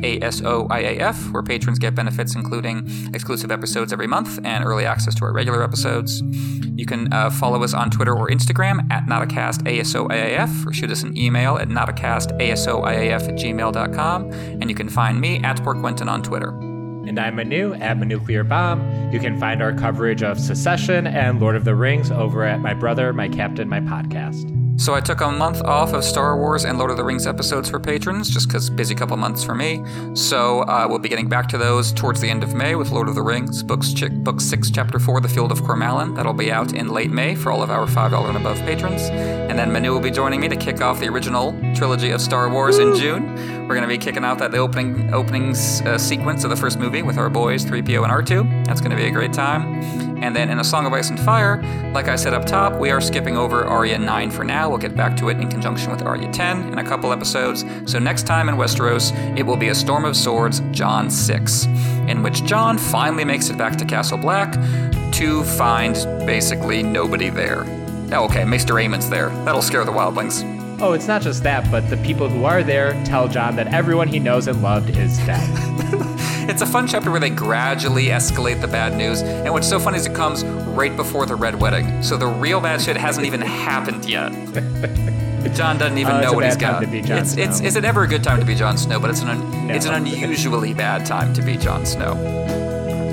where 1.32 1.43
patrons 1.43 1.80
get 1.80 1.95
benefits 1.95 2.36
including 2.36 2.86
exclusive 3.13 3.49
episodes 3.49 3.93
every 3.93 4.07
month 4.07 4.38
and 4.43 4.65
early 4.65 4.86
access 4.86 5.15
to 5.15 5.23
our 5.23 5.32
regular 5.32 5.63
episodes. 5.63 6.21
You 6.75 6.86
can 6.86 7.11
uh, 7.13 7.30
follow 7.30 7.63
us 7.63 7.73
on 7.73 7.89
Twitter 7.89 8.13
or 8.13 8.28
Instagram 8.28 8.91
at 8.91 9.05
NotACastASOIAF 9.05 10.67
or 10.67 10.73
shoot 10.73 10.91
us 10.91 11.03
an 11.03 11.17
email 11.17 11.57
at 11.57 11.69
NotACastASOIAF 11.69 13.30
at 13.30 13.36
gmail.com. 13.36 14.32
And 14.34 14.69
you 14.69 14.75
can 14.75 14.89
find 14.89 15.21
me 15.21 15.41
at 15.43 15.57
PoorQuentyn 15.59 16.09
on 16.09 16.21
Twitter. 16.21 16.66
And 17.07 17.17
I'm 17.17 17.37
Manu 17.37 17.73
at 17.73 17.97
Nuclear 17.97 18.43
Bomb. 18.43 19.13
You 19.13 19.19
can 19.19 19.39
find 19.39 19.63
our 19.63 19.71
coverage 19.71 20.21
of 20.23 20.37
Succession 20.37 21.07
and 21.07 21.39
Lord 21.39 21.55
of 21.55 21.63
the 21.63 21.73
Rings 21.73 22.11
over 22.11 22.43
at 22.43 22.59
My 22.59 22.73
Brother, 22.73 23.13
My 23.13 23.29
Captain, 23.29 23.69
My 23.69 23.79
Podcast. 23.79 24.66
So 24.80 24.93
I 24.93 25.01
took 25.01 25.21
a 25.21 25.32
month 25.32 25.63
off 25.63 25.93
of 25.93 26.03
Star 26.03 26.38
Wars 26.38 26.63
and 26.63 26.78
Lord 26.78 26.91
of 26.91 26.97
the 26.97 27.03
Rings 27.03 27.25
episodes 27.25 27.67
for 27.67 27.80
patrons, 27.80 28.30
just 28.30 28.47
because 28.47 28.69
busy 28.69 28.93
couple 28.93 29.17
months 29.17 29.43
for 29.43 29.55
me. 29.55 29.84
So 30.13 30.61
uh, 30.61 30.86
we'll 30.88 30.99
be 30.99 31.09
getting 31.09 31.28
back 31.28 31.47
to 31.49 31.57
those 31.57 31.91
towards 31.91 32.21
the 32.21 32.30
end 32.30 32.43
of 32.43 32.53
May 32.53 32.75
with 32.75 32.91
Lord 32.91 33.09
of 33.09 33.15
the 33.15 33.23
Rings, 33.23 33.63
books 33.63 33.91
ch- 33.91 34.11
book 34.11 34.39
six, 34.39 34.69
chapter 34.69 34.99
four, 34.99 35.19
The 35.19 35.30
Field 35.30 35.51
of 35.51 35.61
Cormallen. 35.61 36.15
That'll 36.15 36.32
be 36.32 36.51
out 36.51 36.73
in 36.73 36.89
late 36.89 37.09
May 37.09 37.34
for 37.34 37.51
all 37.51 37.63
of 37.63 37.71
our 37.71 37.88
five 37.88 38.11
dollar 38.11 38.30
and 38.30 38.38
above 38.38 38.57
patrons. 38.59 39.01
And 39.01 39.57
then 39.57 39.73
Manu 39.73 39.91
will 39.91 39.99
be 39.99 40.11
joining 40.11 40.39
me 40.39 40.47
to 40.47 40.55
kick 40.55 40.80
off 40.80 40.99
the 40.99 41.07
original 41.07 41.53
trilogy 41.75 42.11
of 42.11 42.21
Star 42.21 42.47
Wars 42.47 42.78
Woo! 42.78 42.91
in 42.91 42.99
June. 42.99 43.67
We're 43.67 43.75
going 43.75 43.82
to 43.82 43.88
be 43.88 43.97
kicking 43.97 44.23
out 44.23 44.38
that 44.38 44.51
the 44.51 44.59
opening 44.59 45.11
opening 45.11 45.55
uh, 45.88 45.97
sequence 45.97 46.43
of 46.43 46.51
the 46.51 46.55
first 46.55 46.78
movie 46.78 47.01
with 47.01 47.17
our 47.17 47.30
boys 47.30 47.65
3PO 47.65 48.03
and 48.03 48.13
R2. 48.13 48.65
That's 48.65 48.80
going 48.80 48.91
to 48.91 48.97
be 48.97 49.07
a 49.07 49.11
great 49.11 49.34
time. 49.34 50.06
And 50.22 50.36
then 50.36 50.49
in 50.49 50.59
A 50.59 50.63
Song 50.63 50.86
of 50.86 50.93
Ice 50.93 51.09
and 51.09 51.20
Fire, 51.20 51.61
like 51.93 52.07
I 52.07 52.15
said 52.15 52.34
up 52.34 52.45
top, 52.45 52.80
we 52.80 52.89
are 52.89 52.99
skipping 52.99 53.38
over 53.38 53.65
Arya 53.65 53.97
9 53.99 54.32
for 54.32 54.43
now. 54.43 54.70
We'll 54.70 54.78
get 54.78 54.95
back 54.95 55.15
to 55.18 55.30
it 55.30 55.38
in 55.39 55.49
conjunction 55.49 55.91
with 55.91 56.01
Arya 56.01 56.32
10 56.32 56.72
in 56.72 56.80
a 56.80 56.84
couple 56.84 57.11
episodes. 57.11 57.65
So 57.86 57.99
next 57.99 58.26
time 58.28 58.49
in 58.49 58.55
Westeros, 58.55 59.11
it 59.38 59.43
will 59.43 59.57
be 59.57 59.70
A 59.70 59.76
Storm 59.76 60.05
of 60.05 60.15
Swords, 60.15 60.61
Jon 60.72 61.09
6, 61.09 61.65
in 62.07 62.24
which 62.24 62.43
Jon 62.45 62.78
finally 62.78 63.26
makes 63.26 63.49
it 63.49 63.57
back 63.57 63.76
to 63.78 63.86
Castle 63.86 64.18
Black 64.18 64.53
to 65.13 65.43
find 65.43 65.95
basically 66.26 66.84
nobody 66.84 67.30
there. 67.30 67.63
Oh, 68.11 68.26
okay, 68.26 68.45
Maester 68.45 68.80
Aemon's 68.80 69.09
there. 69.09 69.30
That'll 69.45 69.61
scare 69.61 69.84
the 69.84 69.91
wildlings. 69.91 70.43
Oh, 70.80 70.93
it's 70.93 71.07
not 71.07 71.22
just 71.24 71.43
that, 71.43 71.70
but 71.72 71.89
the 71.89 71.97
people 71.97 72.30
who 72.30 72.45
are 72.45 72.63
there 72.63 72.93
tell 73.03 73.28
Jon 73.28 73.55
that 73.55 73.74
everyone 73.74 74.07
he 74.07 74.20
knows 74.20 74.47
and 74.47 74.61
loved 74.61 74.95
is 74.95 75.18
dead. 75.26 76.13
It's 76.49 76.61
a 76.61 76.65
fun 76.65 76.87
chapter 76.87 77.11
where 77.11 77.19
they 77.19 77.29
gradually 77.29 78.05
escalate 78.05 78.61
the 78.61 78.67
bad 78.67 78.95
news, 78.95 79.21
and 79.21 79.51
what's 79.51 79.67
so 79.67 79.79
funny 79.79 79.97
is 79.97 80.05
it 80.05 80.15
comes 80.15 80.45
right 80.45 80.95
before 80.95 81.25
the 81.25 81.35
Red 81.35 81.59
Wedding. 81.59 82.01
So 82.01 82.15
the 82.15 82.27
real 82.27 82.61
bad 82.61 82.81
shit 82.81 82.95
hasn't 82.95 83.25
even 83.25 83.41
happened 83.41 84.05
yet. 84.05 84.31
Jon 85.53 85.77
doesn't 85.77 85.97
even 85.97 86.13
uh, 86.13 86.21
know 86.21 86.33
what 86.33 86.45
he's 86.45 86.55
got. 86.55 86.83
It's, 86.83 87.31
Snow. 87.33 87.43
it's, 87.43 87.61
is 87.61 87.75
it 87.75 87.83
ever 87.83 88.03
a 88.03 88.07
good 88.07 88.23
time 88.23 88.39
to 88.39 88.45
be 88.45 88.55
Jon 88.55 88.77
Snow? 88.77 88.99
But 88.99 89.09
it's 89.09 89.21
an 89.21 89.29
un, 89.29 89.67
no. 89.67 89.73
it's 89.73 89.85
an 89.85 89.93
unusually 89.93 90.73
bad 90.73 91.05
time 91.05 91.33
to 91.33 91.41
be 91.41 91.57
Jon 91.57 91.85
Snow. 91.85 92.15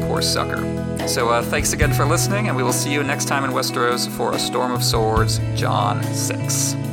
Poor 0.07 0.22
sucker. 0.22 1.09
So 1.09 1.30
uh, 1.30 1.43
thanks 1.43 1.72
again 1.72 1.93
for 1.93 2.05
listening, 2.05 2.49
and 2.49 2.57
we 2.57 2.62
will 2.62 2.72
see 2.72 2.93
you 2.93 3.03
next 3.03 3.26
time 3.26 3.45
in 3.45 3.51
Westeros 3.51 4.09
for 4.09 4.32
A 4.32 4.39
Storm 4.39 4.70
of 4.70 4.82
Swords, 4.82 5.41
Jon 5.55 6.03
6. 6.03 6.84